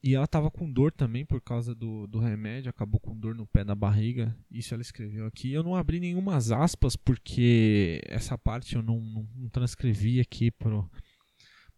e 0.02 0.16
ela 0.16 0.28
tava 0.28 0.50
com 0.50 0.72
dor 0.72 0.94
também 0.94 1.26
por 1.26 1.42
causa 1.42 1.76
do, 1.76 2.08
do 2.08 2.20
remédio, 2.20 2.70
acabou 2.70 3.02
com 3.02 3.18
dor 3.18 3.36
no 3.36 3.46
pé 3.46 3.66
da 3.66 3.76
barriga. 3.76 4.34
Isso 4.50 4.74
ela 4.74 4.82
escreveu 4.82 5.26
aqui. 5.26 5.52
Eu 5.52 5.62
não 5.62 5.76
abri 5.76 6.00
nenhumas 6.00 6.52
aspas 6.52 6.96
porque 6.96 8.02
essa 8.06 8.38
parte 8.38 8.76
eu 8.76 8.82
não, 8.82 9.02
não, 9.02 9.28
não 9.36 9.50
transcrevi 9.50 10.22
aqui 10.22 10.52
pro, 10.52 10.90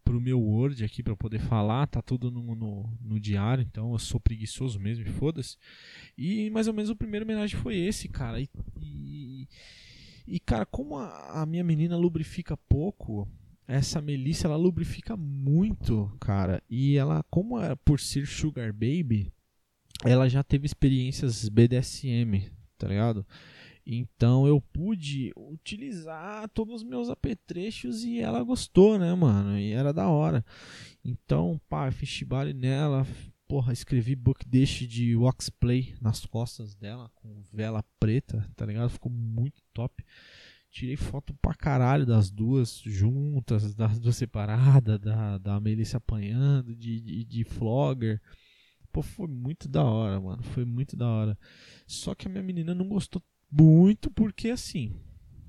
pro 0.04 0.20
meu 0.20 0.40
Word 0.40 0.84
aqui 0.84 1.02
para 1.02 1.16
poder 1.16 1.40
falar. 1.40 1.88
Tá 1.88 2.00
tudo 2.00 2.30
no, 2.30 2.54
no, 2.54 2.96
no, 3.00 3.18
diário, 3.18 3.62
então 3.62 3.92
eu 3.92 3.98
sou 3.98 4.20
preguiçoso 4.20 4.78
mesmo, 4.78 5.04
foda-se. 5.14 5.56
E 6.16 6.48
mais 6.50 6.68
ou 6.68 6.74
menos 6.74 6.90
o 6.90 6.96
primeiro 6.96 7.24
homenagem 7.24 7.58
foi 7.58 7.76
esse, 7.76 8.08
cara. 8.08 8.40
E, 8.40 8.48
e, 8.80 9.48
e 10.28 10.38
cara, 10.38 10.64
como 10.64 10.96
a, 10.96 11.42
a 11.42 11.46
minha 11.46 11.64
menina 11.64 11.96
lubrifica 11.96 12.56
pouco 12.56 13.28
essa 13.66 14.00
Melissa 14.00 14.46
ela 14.46 14.56
lubrifica 14.56 15.16
muito, 15.16 16.14
cara. 16.20 16.62
E 16.68 16.96
ela, 16.96 17.24
como 17.30 17.60
é 17.60 17.74
por 17.74 18.00
ser 18.00 18.26
Sugar 18.26 18.72
Baby, 18.72 19.32
ela 20.04 20.28
já 20.28 20.42
teve 20.42 20.66
experiências 20.66 21.48
BDSM, 21.48 22.50
tá 22.76 22.88
ligado? 22.88 23.26
Então 23.84 24.46
eu 24.46 24.60
pude 24.60 25.32
utilizar 25.36 26.48
todos 26.50 26.76
os 26.76 26.82
meus 26.84 27.08
apetrechos 27.08 28.04
e 28.04 28.20
ela 28.20 28.42
gostou, 28.42 28.98
né, 28.98 29.12
mano? 29.14 29.58
E 29.58 29.72
era 29.72 29.92
da 29.92 30.08
hora. 30.08 30.44
Então, 31.04 31.60
pá, 31.68 31.90
fiz 31.90 32.22
nela. 32.54 33.06
Porra, 33.48 33.72
escrevi 33.72 34.14
book 34.14 34.48
dish 34.48 34.86
de 34.88 35.14
Waxplay 35.16 35.94
nas 36.00 36.24
costas 36.24 36.74
dela, 36.74 37.10
com 37.16 37.42
vela 37.52 37.84
preta, 38.00 38.48
tá 38.56 38.64
ligado? 38.64 38.88
Ficou 38.88 39.12
muito 39.12 39.60
top. 39.74 40.02
Tirei 40.72 40.96
foto 40.96 41.34
pra 41.34 41.54
caralho 41.54 42.06
das 42.06 42.30
duas 42.30 42.78
juntas, 42.78 43.74
das 43.74 43.98
duas 43.98 44.16
separadas, 44.16 44.98
da, 44.98 45.36
da 45.36 45.60
Melissa 45.60 45.98
apanhando, 45.98 46.74
de, 46.74 46.98
de, 46.98 47.24
de 47.24 47.44
flogger. 47.44 48.18
Pô, 48.90 49.02
foi 49.02 49.28
muito 49.28 49.68
da 49.68 49.84
hora, 49.84 50.18
mano. 50.18 50.42
Foi 50.42 50.64
muito 50.64 50.96
da 50.96 51.06
hora. 51.06 51.38
Só 51.86 52.14
que 52.14 52.26
a 52.26 52.30
minha 52.30 52.42
menina 52.42 52.74
não 52.74 52.88
gostou 52.88 53.22
muito 53.50 54.10
porque, 54.10 54.48
assim, 54.48 54.98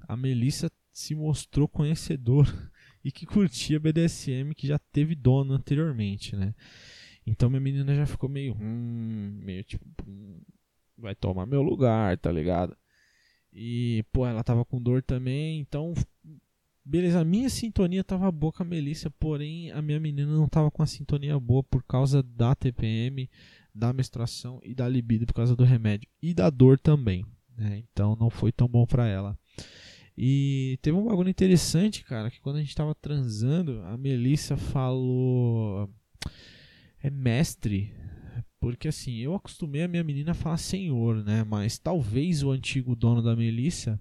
a 0.09 0.17
Melissa 0.17 0.69
se 0.91 1.15
mostrou 1.15 1.69
conhecedor 1.69 2.45
e 3.01 3.09
que 3.09 3.25
curtia 3.25 3.79
BDSM 3.79 4.53
que 4.53 4.67
já 4.67 4.77
teve 4.77 5.15
dono 5.15 5.53
anteriormente, 5.53 6.35
né? 6.35 6.53
Então 7.25 7.49
minha 7.49 7.61
menina 7.61 7.95
já 7.95 8.05
ficou 8.05 8.29
meio, 8.29 8.57
hum, 8.59 9.39
meio 9.41 9.63
tipo, 9.63 9.85
hum, 10.05 10.41
vai 10.97 11.15
tomar 11.15 11.45
meu 11.45 11.61
lugar, 11.61 12.17
tá 12.17 12.29
ligado? 12.29 12.75
E, 13.53 14.03
pô, 14.11 14.25
ela 14.25 14.43
tava 14.43 14.65
com 14.65 14.81
dor 14.81 15.03
também, 15.03 15.59
então 15.59 15.93
beleza, 16.83 17.21
a 17.21 17.25
minha 17.25 17.49
sintonia 17.49 18.03
tava 18.03 18.31
boa 18.31 18.51
com 18.51 18.63
a 18.63 18.65
Melissa, 18.65 19.09
porém 19.11 19.71
a 19.71 19.81
minha 19.81 19.99
menina 19.99 20.31
não 20.31 20.47
tava 20.47 20.69
com 20.69 20.83
a 20.83 20.87
sintonia 20.87 21.39
boa 21.39 21.63
por 21.63 21.83
causa 21.83 22.21
da 22.21 22.53
TPM, 22.55 23.29
da 23.73 23.93
menstruação 23.93 24.59
e 24.63 24.73
da 24.73 24.87
libido 24.87 25.25
por 25.25 25.33
causa 25.33 25.55
do 25.55 25.63
remédio 25.63 26.09
e 26.21 26.33
da 26.33 26.49
dor 26.49 26.79
também, 26.79 27.25
né? 27.55 27.83
Então 27.91 28.15
não 28.15 28.29
foi 28.29 28.51
tão 28.51 28.67
bom 28.67 28.85
para 28.85 29.07
ela. 29.07 29.37
E 30.15 30.77
teve 30.81 30.95
um 30.95 31.05
bagulho 31.05 31.29
interessante, 31.29 32.03
cara, 32.03 32.29
que 32.29 32.39
quando 32.39 32.57
a 32.57 32.61
gente 32.61 32.75
tava 32.75 32.93
transando, 32.93 33.81
a 33.83 33.97
Melissa 33.97 34.57
falou 34.57 35.89
é 37.01 37.09
mestre, 37.09 37.93
porque 38.63 38.87
assim, 38.87 39.17
eu 39.17 39.35
acostumei 39.35 39.83
a 39.83 39.89
minha 39.89 40.05
menina 40.05 40.31
a 40.31 40.33
falar 40.33 40.55
senhor, 40.55 41.21
né? 41.21 41.43
Mas 41.43 41.77
talvez 41.77 42.43
o 42.43 42.49
antigo 42.49 42.95
dono 42.95 43.21
da 43.21 43.35
Melissa 43.35 43.99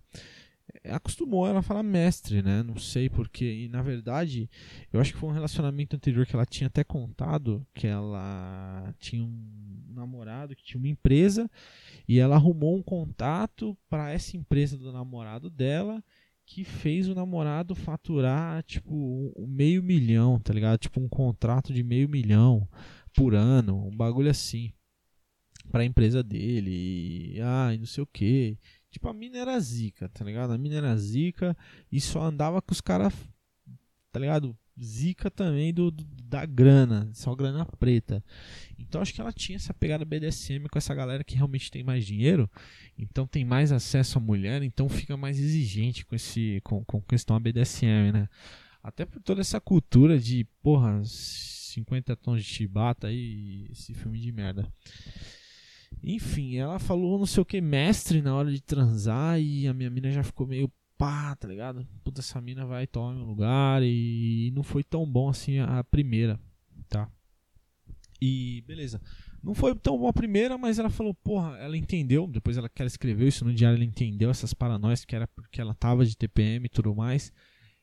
acostumou 0.85 1.49
ela 1.49 1.59
a 1.59 1.63
falar 1.63 1.83
mestre, 1.83 2.43
né? 2.43 2.63
Não 2.63 2.77
sei 2.77 3.11
porque. 3.11 3.45
E 3.45 3.69
na 3.69 3.83
verdade, 3.83 4.49
eu 4.93 5.01
acho 5.01 5.13
que 5.13 5.19
foi 5.19 5.31
um 5.31 5.33
relacionamento 5.33 5.97
anterior 5.97 6.25
que 6.25 6.37
ela 6.37 6.47
tinha 6.47 6.69
até 6.69 6.85
contado 6.85 7.67
que 7.75 7.89
ela 7.89 8.95
tinha 9.01 9.25
um 9.25 9.83
namorado 9.89 10.55
que 10.55 10.63
tinha 10.63 10.79
uma 10.79 10.89
empresa 10.89 11.51
e 12.07 12.21
ela 12.21 12.37
arrumou 12.37 12.77
um 12.77 12.83
contato 12.85 13.77
para 13.91 14.13
essa 14.13 14.37
empresa 14.37 14.79
do 14.79 14.93
namorado 14.93 15.51
dela 15.51 16.01
que 16.47 16.63
fez 16.63 17.09
o 17.09 17.17
namorado 17.17 17.75
faturar 17.75 18.63
tipo 18.63 19.33
um 19.37 19.47
meio 19.49 19.83
milhão, 19.83 20.39
tá 20.39 20.55
ligado? 20.55 20.79
Tipo 20.79 21.01
um 21.01 21.09
contrato 21.09 21.73
de 21.73 21.83
meio 21.83 22.09
milhão 22.09 22.69
por 23.15 23.35
ano, 23.35 23.87
um 23.87 23.97
bagulho 23.97 24.31
assim 24.31 24.73
para 25.71 25.83
a 25.83 25.87
empresa 25.87 26.23
dele, 26.23 26.71
e, 27.37 27.41
ah, 27.41 27.73
e 27.75 27.79
não 27.79 27.87
sei 27.87 28.03
o 28.03 28.07
que. 28.07 28.59
Tipo, 28.91 29.09
a 29.09 29.15
mina 29.15 29.39
era 29.39 29.59
zica, 29.59 30.09
tá 30.09 30.25
ligado? 30.25 30.53
A 30.53 30.59
mina 30.59 30.77
era 30.77 30.97
zica 30.97 31.57
e 31.91 32.01
só 32.01 32.23
andava 32.23 32.61
com 32.61 32.73
os 32.73 32.81
caras, 32.81 33.15
tá 34.11 34.21
ligado? 34.21 34.57
Zica 34.81 35.31
também 35.31 35.73
do, 35.73 35.91
do, 35.91 36.05
da 36.25 36.45
grana, 36.45 37.11
só 37.15 37.35
grana 37.35 37.65
preta. 37.65 38.23
Então 38.79 39.01
acho 39.01 39.15
que 39.15 39.21
ela 39.21 39.33
tinha 39.33 39.57
essa 39.57 39.73
pegada 39.73 40.05
BDSM 40.05 40.69
com 40.69 40.79
essa 40.79 40.95
galera 40.95 41.25
que 41.25 41.37
realmente 41.37 41.71
tem 41.71 41.83
mais 41.83 42.05
dinheiro, 42.05 42.51
então 42.99 43.27
tem 43.27 43.45
mais 43.45 43.73
acesso 43.73 44.19
à 44.19 44.21
mulher, 44.21 44.63
então 44.63 44.89
fica 44.89 45.17
mais 45.17 45.39
exigente 45.39 46.05
com 46.05 46.15
esse 46.15 46.61
com, 46.65 46.85
com 46.85 47.01
questão 47.01 47.37
a 47.37 47.41
BDSM, 47.41 48.13
né? 48.13 48.29
Até 48.83 49.07
por 49.07 49.23
toda 49.23 49.41
essa 49.41 49.61
cultura 49.61 50.19
de, 50.19 50.45
porra, 50.63 51.01
50 51.73 52.17
tons 52.17 52.43
de 52.43 52.49
chibata 52.49 53.11
e 53.13 53.67
esse 53.71 53.95
filme 53.95 54.21
de 54.21 54.33
merda. 54.33 54.71
Enfim, 56.03 56.57
ela 56.57 56.79
falou 56.79 57.19
não 57.19 57.27
sei 57.27 57.43
o 57.43 57.47
que, 57.47 57.61
mestre 57.61 58.23
na 58.23 58.35
hora 58.35 58.51
de 58.51 58.61
transar 58.61 59.41
e 59.41 59.67
a 59.67 59.75
minha 59.75 59.91
mina 59.91 60.11
já 60.11 60.23
ficou 60.23 60.47
meio 60.47 60.71
pá, 60.97 61.35
tá 61.35 61.49
ligado? 61.49 61.87
Puta, 62.05 62.21
essa 62.21 62.41
mina 62.41 62.65
vai 62.65 62.87
tomar 62.87 63.15
meu 63.15 63.25
lugar 63.25 63.83
e 63.83 64.53
não 64.55 64.63
foi 64.63 64.85
tão 64.85 65.05
bom 65.05 65.29
assim 65.29 65.59
a 65.59 65.83
primeira, 65.85 66.39
tá? 66.89 67.11
E 68.21 68.63
beleza. 68.69 69.01
Não 69.43 69.53
foi 69.53 69.75
tão 69.75 69.99
bom 69.99 70.07
a 70.07 70.13
primeira, 70.13 70.57
mas 70.57 70.79
ela 70.79 70.89
falou, 70.89 71.13
porra, 71.13 71.59
ela 71.59 71.77
entendeu. 71.77 72.29
Depois 72.29 72.57
ela, 72.57 72.71
ela 72.73 72.87
escreveu 72.87 73.27
isso 73.27 73.45
no 73.45 73.53
diário, 73.53 73.77
ela 73.77 73.85
entendeu 73.85 74.31
essas 74.31 74.55
paranoias 74.55 75.05
que 75.05 75.17
era 75.17 75.27
porque 75.27 75.61
ela 75.61 75.75
tava 75.75 76.07
de 76.07 76.17
TPM 76.17 76.67
e 76.67 76.69
tudo 76.69 76.95
mais. 76.95 77.33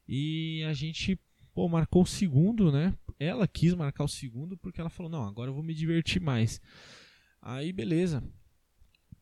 E 0.07 0.63
a 0.63 0.73
gente, 0.73 1.19
pô, 1.53 1.67
marcou 1.67 2.03
o 2.03 2.07
segundo, 2.07 2.71
né? 2.71 2.93
Ela 3.19 3.47
quis 3.47 3.73
marcar 3.73 4.05
o 4.05 4.07
segundo 4.07 4.57
porque 4.57 4.79
ela 4.79 4.89
falou, 4.89 5.11
não, 5.11 5.23
agora 5.23 5.49
eu 5.49 5.53
vou 5.53 5.63
me 5.63 5.73
divertir 5.73 6.21
mais. 6.21 6.61
Aí, 7.41 7.73
beleza. 7.73 8.23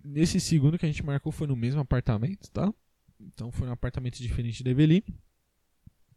Nesse 0.03 0.39
segundo 0.39 0.77
que 0.77 0.85
a 0.85 0.89
gente 0.89 1.03
marcou 1.03 1.31
foi 1.31 1.47
no 1.47 1.55
mesmo 1.55 1.81
apartamento, 1.81 2.49
tá? 2.51 2.71
Então 3.19 3.51
foi 3.51 3.67
um 3.67 3.71
apartamento 3.71 4.21
diferente 4.21 4.63
da 4.63 4.69
Eveline. 4.69 5.03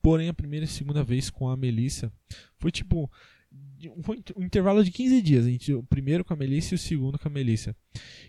Porém, 0.02 0.28
a 0.28 0.34
primeira 0.34 0.64
e 0.64 0.68
segunda 0.68 1.02
vez 1.02 1.30
com 1.30 1.48
a 1.48 1.56
Melissa 1.56 2.12
foi 2.58 2.70
tipo. 2.70 3.10
Foi 4.02 4.22
um 4.36 4.44
intervalo 4.44 4.84
de 4.84 4.90
15 4.90 5.22
dias. 5.22 5.46
A 5.46 5.50
gente, 5.50 5.72
o 5.72 5.82
primeiro 5.82 6.24
com 6.24 6.32
a 6.32 6.36
Melissa 6.36 6.74
e 6.74 6.76
o 6.76 6.78
segundo 6.78 7.18
com 7.18 7.28
a 7.28 7.30
Melissa. 7.30 7.74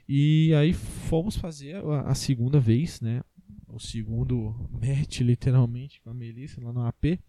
E 0.07 0.53
aí 0.55 0.73
fomos 0.73 1.35
fazer 1.35 1.75
a, 1.75 2.01
a 2.01 2.15
segunda 2.15 2.59
vez, 2.59 2.99
né? 3.01 3.21
O 3.67 3.79
segundo 3.79 4.67
match, 4.71 5.21
literalmente, 5.21 6.01
com 6.01 6.09
a 6.09 6.13
Melissa 6.13 6.61
lá 6.61 6.73
no 6.73 6.85
AP. 6.85 7.19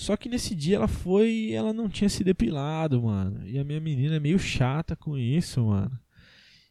Só 0.00 0.16
que 0.16 0.30
nesse 0.30 0.54
dia 0.54 0.76
ela 0.76 0.88
foi 0.88 1.50
ela 1.52 1.74
não 1.74 1.86
tinha 1.86 2.08
se 2.08 2.24
depilado, 2.24 3.02
mano. 3.02 3.46
E 3.46 3.58
a 3.58 3.64
minha 3.64 3.78
menina 3.78 4.16
é 4.16 4.18
meio 4.18 4.38
chata 4.38 4.96
com 4.96 5.18
isso, 5.18 5.62
mano. 5.62 6.00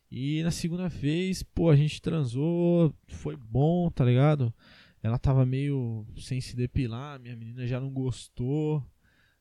E 0.10 0.42
na 0.42 0.50
segunda 0.50 0.90
vez, 0.90 1.44
pô, 1.44 1.70
a 1.70 1.76
gente 1.76 2.02
transou, 2.02 2.92
foi 3.08 3.36
bom, 3.36 3.92
tá 3.92 4.04
ligado? 4.04 4.52
Ela 5.04 5.20
tava 5.20 5.46
meio 5.46 6.08
sem 6.18 6.42
se 6.42 6.56
depilar, 6.56 7.20
minha 7.20 7.36
menina 7.36 7.68
já 7.68 7.80
não 7.80 7.92
gostou, 7.92 8.84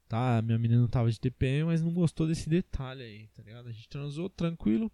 tá? 0.06 0.42
Minha 0.42 0.58
menina 0.58 0.82
não 0.82 0.88
tava 0.88 1.10
de 1.10 1.18
TPM, 1.18 1.64
mas 1.64 1.80
não 1.80 1.94
gostou 1.94 2.26
desse 2.26 2.46
detalhe 2.46 3.02
aí, 3.02 3.28
tá 3.28 3.42
ligado? 3.42 3.70
A 3.70 3.72
gente 3.72 3.88
transou 3.88 4.28
tranquilo. 4.28 4.92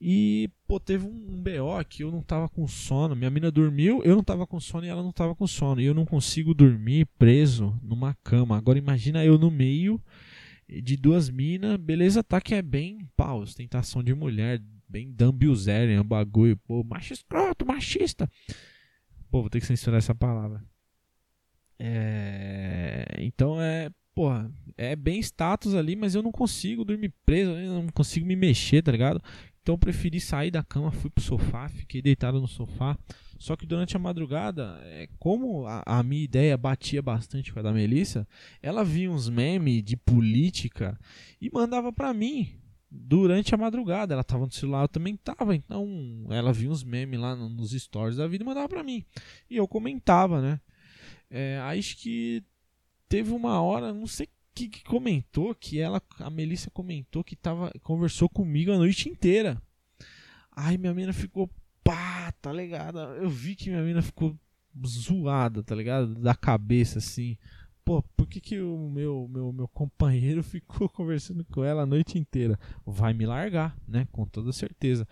E, 0.00 0.48
pô, 0.66 0.78
teve 0.78 1.06
um, 1.06 1.42
BO 1.42 1.84
que 1.88 2.04
eu 2.04 2.12
não 2.12 2.22
tava 2.22 2.48
com 2.48 2.66
sono. 2.68 3.16
Minha 3.16 3.30
mina 3.30 3.50
dormiu, 3.50 4.00
eu 4.04 4.14
não 4.14 4.22
tava 4.22 4.46
com 4.46 4.60
sono 4.60 4.84
e 4.84 4.88
ela 4.88 5.02
não 5.02 5.12
tava 5.12 5.34
com 5.34 5.46
sono. 5.46 5.80
E 5.80 5.84
eu 5.84 5.94
não 5.94 6.04
consigo 6.04 6.54
dormir 6.54 7.06
preso 7.18 7.78
numa 7.82 8.14
cama. 8.22 8.56
Agora 8.56 8.78
imagina 8.78 9.24
eu 9.24 9.36
no 9.38 9.50
meio 9.50 10.00
de 10.68 10.96
duas 10.96 11.28
minas. 11.28 11.76
Beleza, 11.76 12.22
tá 12.22 12.40
que 12.40 12.54
é 12.54 12.62
bem, 12.62 13.08
pau, 13.16 13.40
ostentação 13.40 14.02
de 14.02 14.14
mulher. 14.14 14.62
Bem 14.88 15.12
Dan 15.12 15.32
Bilzerian, 15.32 16.04
bagulho. 16.04 16.56
Pô, 16.56 16.84
macho 16.84 17.12
escroto, 17.12 17.66
machista. 17.66 18.30
Pô, 19.30 19.40
vou 19.40 19.50
ter 19.50 19.60
que 19.60 19.66
censurar 19.66 19.98
essa 19.98 20.14
palavra. 20.14 20.64
É... 21.78 23.04
Então 23.18 23.60
é, 23.60 23.90
porra, 24.14 24.50
é 24.76 24.96
bem 24.96 25.20
status 25.20 25.74
ali, 25.74 25.94
mas 25.94 26.14
eu 26.14 26.22
não 26.22 26.32
consigo 26.32 26.84
dormir 26.84 27.12
preso, 27.24 27.52
eu 27.52 27.82
não 27.82 27.88
consigo 27.88 28.26
me 28.26 28.34
mexer, 28.34 28.82
tá 28.82 28.90
ligado? 28.90 29.22
Então 29.68 29.74
eu 29.74 29.78
preferi 29.78 30.18
sair 30.18 30.50
da 30.50 30.62
cama, 30.62 30.90
fui 30.90 31.10
pro 31.10 31.22
sofá, 31.22 31.68
fiquei 31.68 32.00
deitado 32.00 32.40
no 32.40 32.48
sofá. 32.48 32.96
Só 33.38 33.54
que 33.54 33.66
durante 33.66 33.94
a 33.94 33.98
madrugada, 33.98 34.80
é, 34.84 35.10
como 35.18 35.66
a, 35.66 35.82
a, 35.84 36.02
minha 36.02 36.24
ideia 36.24 36.56
batia 36.56 37.02
bastante 37.02 37.52
com 37.52 37.58
a 37.58 37.62
da 37.62 37.70
Melissa, 37.70 38.26
ela 38.62 38.82
via 38.82 39.10
uns 39.10 39.28
memes 39.28 39.84
de 39.84 39.94
política 39.94 40.98
e 41.38 41.50
mandava 41.52 41.92
para 41.92 42.14
mim 42.14 42.48
durante 42.90 43.54
a 43.54 43.58
madrugada. 43.58 44.14
Ela 44.14 44.24
tava 44.24 44.46
no 44.46 44.52
celular, 44.52 44.84
eu 44.84 44.88
também 44.88 45.14
tava. 45.16 45.54
Então 45.54 46.24
ela 46.30 46.50
via 46.50 46.70
uns 46.70 46.82
memes 46.82 47.20
lá 47.20 47.36
nos 47.36 47.72
stories 47.72 48.16
da 48.16 48.26
vida 48.26 48.44
e 48.44 48.46
mandava 48.46 48.70
para 48.70 48.82
mim. 48.82 49.04
E 49.50 49.58
eu 49.58 49.68
comentava, 49.68 50.40
né? 50.40 50.58
É, 51.30 51.58
acho 51.58 51.98
que 51.98 52.42
teve 53.06 53.32
uma 53.32 53.60
hora, 53.60 53.92
não 53.92 54.06
sei 54.06 54.28
que, 54.58 54.68
que 54.68 54.84
comentou 54.84 55.54
que 55.54 55.78
ela, 55.78 56.02
a 56.18 56.30
Melissa 56.30 56.70
comentou 56.70 57.22
que 57.22 57.36
tava, 57.36 57.70
conversou 57.82 58.28
comigo 58.28 58.72
a 58.72 58.78
noite 58.78 59.08
inteira. 59.08 59.62
Aí 60.50 60.76
minha 60.76 60.92
mina 60.92 61.12
ficou 61.12 61.48
pá, 61.84 62.32
tá 62.40 62.52
ligado? 62.52 62.98
Eu 62.98 63.30
vi 63.30 63.54
que 63.54 63.70
minha 63.70 63.82
mina 63.82 64.02
ficou 64.02 64.36
zoada, 64.84 65.62
tá 65.62 65.74
ligado? 65.74 66.14
Da 66.16 66.34
cabeça 66.34 66.98
assim. 66.98 67.36
Pô, 67.84 68.02
por 68.16 68.26
que, 68.26 68.40
que 68.40 68.60
o 68.60 68.90
meu, 68.90 69.28
meu, 69.30 69.52
meu 69.52 69.68
companheiro 69.68 70.42
ficou 70.44 70.88
conversando 70.88 71.44
com 71.44 71.62
ela 71.62 71.82
a 71.82 71.86
noite 71.86 72.18
inteira? 72.18 72.58
Vai 72.84 73.14
me 73.14 73.24
largar, 73.24 73.76
né? 73.86 74.08
Com 74.10 74.26
toda 74.26 74.52
certeza. 74.52 75.06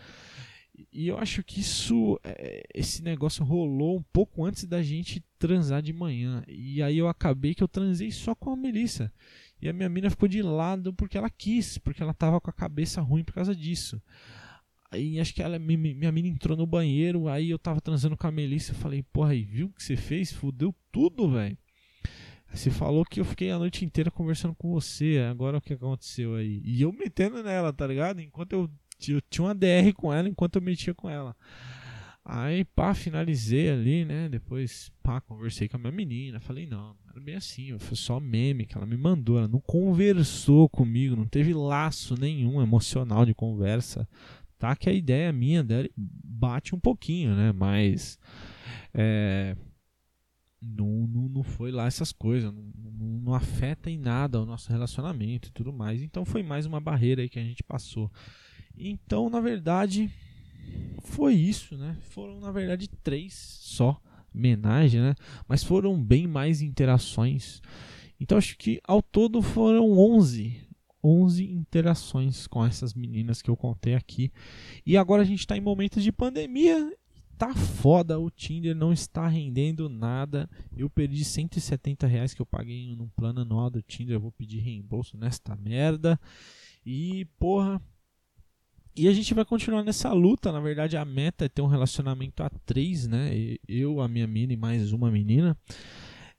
E 0.93 1.09
eu 1.09 1.19
acho 1.19 1.43
que 1.43 1.61
isso, 1.61 2.21
é, 2.23 2.67
esse 2.75 3.03
negócio 3.03 3.45
rolou 3.45 3.99
um 3.99 4.03
pouco 4.13 4.45
antes 4.45 4.65
da 4.65 4.83
gente 4.83 5.25
transar 5.39 5.81
de 5.81 5.93
manhã. 5.93 6.43
E 6.47 6.83
aí 6.83 6.99
eu 6.99 7.09
acabei 7.09 7.55
que 7.55 7.63
eu 7.63 7.69
transei 7.69 8.11
só 8.11 8.35
com 8.35 8.51
a 8.51 8.57
Melissa. 8.57 9.13
E 9.61 9.69
a 9.69 9.73
minha 9.73 9.89
mina 9.89 10.11
ficou 10.11 10.29
de 10.29 10.43
lado 10.43 10.93
porque 10.93 11.17
ela 11.17 11.31
quis, 11.31 11.79
porque 11.79 12.03
ela 12.03 12.13
tava 12.13 12.41
com 12.41 12.51
a 12.51 12.53
cabeça 12.53 13.01
ruim 13.01 13.25
por 13.25 13.35
causa 13.35 13.55
disso. 13.55 14.01
Aí 14.91 15.19
acho 15.19 15.35
que 15.35 15.43
ela, 15.43 15.59
minha 15.59 16.13
mina 16.13 16.29
entrou 16.29 16.57
no 16.57 16.67
banheiro, 16.67 17.29
aí 17.29 17.51
eu 17.51 17.59
tava 17.59 17.81
transando 17.81 18.17
com 18.17 18.27
a 18.27 18.33
Melissa, 18.33 18.73
eu 18.73 18.77
falei, 18.77 19.03
porra, 19.03 19.31
aí 19.31 19.43
viu 19.43 19.67
o 19.67 19.73
que 19.73 19.83
você 19.83 19.97
fez? 19.97 20.33
Fudeu 20.33 20.75
tudo, 20.93 21.31
velho. 21.31 21.57
Você 22.53 22.71
falou 22.71 23.05
que 23.05 23.21
eu 23.21 23.25
fiquei 23.25 23.51
a 23.51 23.59
noite 23.59 23.85
inteira 23.85 24.11
conversando 24.11 24.55
com 24.55 24.71
você, 24.71 25.19
agora 25.29 25.59
o 25.59 25.61
que 25.61 25.75
aconteceu 25.75 26.37
aí? 26.37 26.63
E 26.65 26.81
eu 26.81 26.93
metendo 26.93 27.43
nela, 27.43 27.73
tá 27.73 27.87
ligado? 27.87 28.21
Enquanto 28.21 28.53
eu, 28.53 28.71
eu 29.09 29.21
tinha 29.21 29.45
uma 29.45 29.55
DR 29.55 29.93
com 29.95 30.13
ela, 30.13 30.29
enquanto 30.29 30.57
eu 30.57 30.63
metia 30.63 30.95
com 30.95 31.09
ela. 31.09 31.35
Aí, 32.29 32.65
pá, 32.65 32.93
finalizei 32.93 33.71
ali, 33.71 34.05
né? 34.05 34.29
Depois, 34.29 34.91
pá, 35.01 35.21
conversei 35.21 35.69
com 35.69 35.77
a 35.77 35.81
minha 35.81 35.93
menina. 35.93 36.41
Falei, 36.41 36.67
não, 36.67 36.97
era 37.09 37.21
bem 37.21 37.37
assim. 37.37 37.79
Foi 37.79 37.97
só 37.97 38.19
meme 38.19 38.67
que 38.67 38.77
ela 38.77 38.85
me 38.85 38.97
mandou. 38.97 39.39
Ela 39.39 39.47
não 39.47 39.61
conversou 39.61 40.69
comigo, 40.69 41.15
não 41.15 41.27
teve 41.27 41.55
laço 41.55 42.19
nenhum 42.19 42.61
emocional 42.61 43.25
de 43.25 43.33
conversa. 43.33 44.09
Tá 44.59 44.75
que 44.75 44.91
a 44.91 44.93
ideia 44.93 45.33
minha 45.33 45.63
dela 45.63 45.89
bate 45.97 46.75
um 46.75 46.81
pouquinho, 46.81 47.37
né? 47.37 47.53
Mas. 47.53 48.19
É, 48.93 49.57
não, 50.61 51.07
não, 51.07 51.29
não 51.29 51.43
foi 51.45 51.71
lá 51.71 51.87
essas 51.87 52.11
coisas. 52.11 52.53
Não, 52.53 52.65
não 53.23 53.35
afeta 53.35 53.89
em 53.89 53.99
nada 53.99 54.41
o 54.41 54.47
nosso 54.47 54.73
relacionamento 54.73 55.49
e 55.49 55.53
tudo 55.53 55.73
mais. 55.73 56.03
Então 56.03 56.25
foi 56.25 56.43
mais 56.43 56.67
uma 56.67 56.81
barreira 56.81 57.23
aí 57.23 57.29
que 57.29 57.39
a 57.39 57.45
gente 57.45 57.63
passou. 57.63 58.11
Então, 58.77 59.31
na 59.31 59.41
verdade 59.41 60.11
foi 61.01 61.35
isso, 61.35 61.77
né? 61.77 61.97
Foram 62.11 62.41
na 62.41 62.51
verdade 62.51 62.89
três 63.03 63.35
só 63.35 64.01
homenagem, 64.35 65.01
né? 65.01 65.15
Mas 65.49 65.65
foram 65.65 66.01
bem 66.03 66.27
mais 66.27 66.61
interações. 66.61 67.63
Então 68.21 68.37
acho 68.37 68.57
que 68.59 68.81
ao 68.87 69.01
todo 69.01 69.41
foram 69.41 69.93
11 69.93 70.67
11 71.03 71.45
interações 71.53 72.47
com 72.49 72.65
essas 72.65 72.93
meninas 72.93 73.41
que 73.41 73.49
eu 73.49 73.57
contei 73.57 73.95
aqui. 73.95 74.33
E 74.85 74.97
agora 74.97 75.23
a 75.23 75.25
gente 75.25 75.41
está 75.41 75.57
em 75.57 75.61
momentos 75.61 76.03
de 76.03 76.11
pandemia. 76.11 76.93
Tá 77.39 77.55
foda, 77.55 78.19
o 78.19 78.31
Tinder 78.31 78.75
não 78.75 78.93
está 78.93 79.29
rendendo 79.29 79.89
nada. 79.89 80.51
Eu 80.77 80.91
perdi 80.91 81.25
170 81.25 82.07
reais 82.07 82.35
que 82.35 82.43
eu 82.43 82.47
paguei 82.47 82.97
num 82.97 83.09
plano 83.09 83.43
anual 83.43 83.71
do 83.71 83.83
Tinder. 83.83 84.17
Eu 84.17 84.21
vou 84.21 84.33
pedir 84.33 84.59
reembolso 84.59 85.17
nesta 85.17 85.55
merda. 85.55 86.19
E, 86.85 87.27
porra, 87.39 87.81
e 88.97 89.09
a 89.09 89.13
gente 89.13 89.35
vai 89.35 89.45
continuar 89.45 89.85
nessa 89.85 90.13
luta. 90.13 90.51
Na 90.51 90.61
verdade, 90.61 90.97
a 90.97 91.05
meta 91.05 91.45
é 91.45 91.49
ter 91.49 91.61
um 91.61 91.67
relacionamento 91.67 92.43
a 92.43 92.49
três, 92.65 93.07
né? 93.07 93.31
Eu, 93.69 94.01
a 94.01 94.09
minha 94.09 94.27
mina 94.27 94.55
e 94.55 94.57
mais 94.57 94.93
uma 94.93 95.11
menina. 95.11 95.57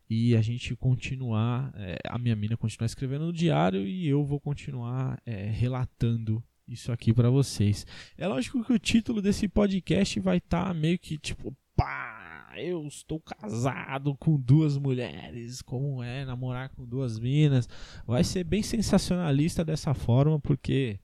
E 0.09 0.35
a 0.35 0.41
gente 0.41 0.75
continuar, 0.75 1.71
é, 1.75 1.97
a 2.07 2.17
minha 2.17 2.35
mina 2.35 2.57
continuar 2.57 2.85
escrevendo 2.85 3.25
no 3.25 3.34
diário 3.34 3.85
e 3.85 4.07
eu 4.07 4.23
vou 4.25 4.39
continuar 4.39 5.21
é, 5.25 5.49
relatando 5.49 6.41
isso 6.67 6.91
aqui 6.91 7.13
para 7.13 7.29
vocês. 7.29 7.85
É 8.17 8.27
lógico 8.27 8.63
que 8.63 8.73
o 8.73 8.79
título 8.79 9.21
desse 9.21 9.47
podcast 9.47 10.19
vai 10.19 10.38
estar 10.38 10.67
tá 10.67 10.73
meio 10.73 10.97
que 10.97 11.17
tipo, 11.17 11.55
pá, 11.75 12.55
eu 12.57 12.88
estou 12.88 13.19
casado 13.19 14.15
com 14.15 14.39
duas 14.39 14.77
mulheres, 14.77 15.61
como 15.61 16.01
é 16.01 16.25
namorar 16.25 16.69
com 16.69 16.85
duas 16.85 17.19
minas. 17.19 17.67
Vai 18.05 18.23
ser 18.23 18.43
bem 18.43 18.63
sensacionalista 18.63 19.63
dessa 19.63 19.93
forma, 19.93 20.39
porque 20.39 20.99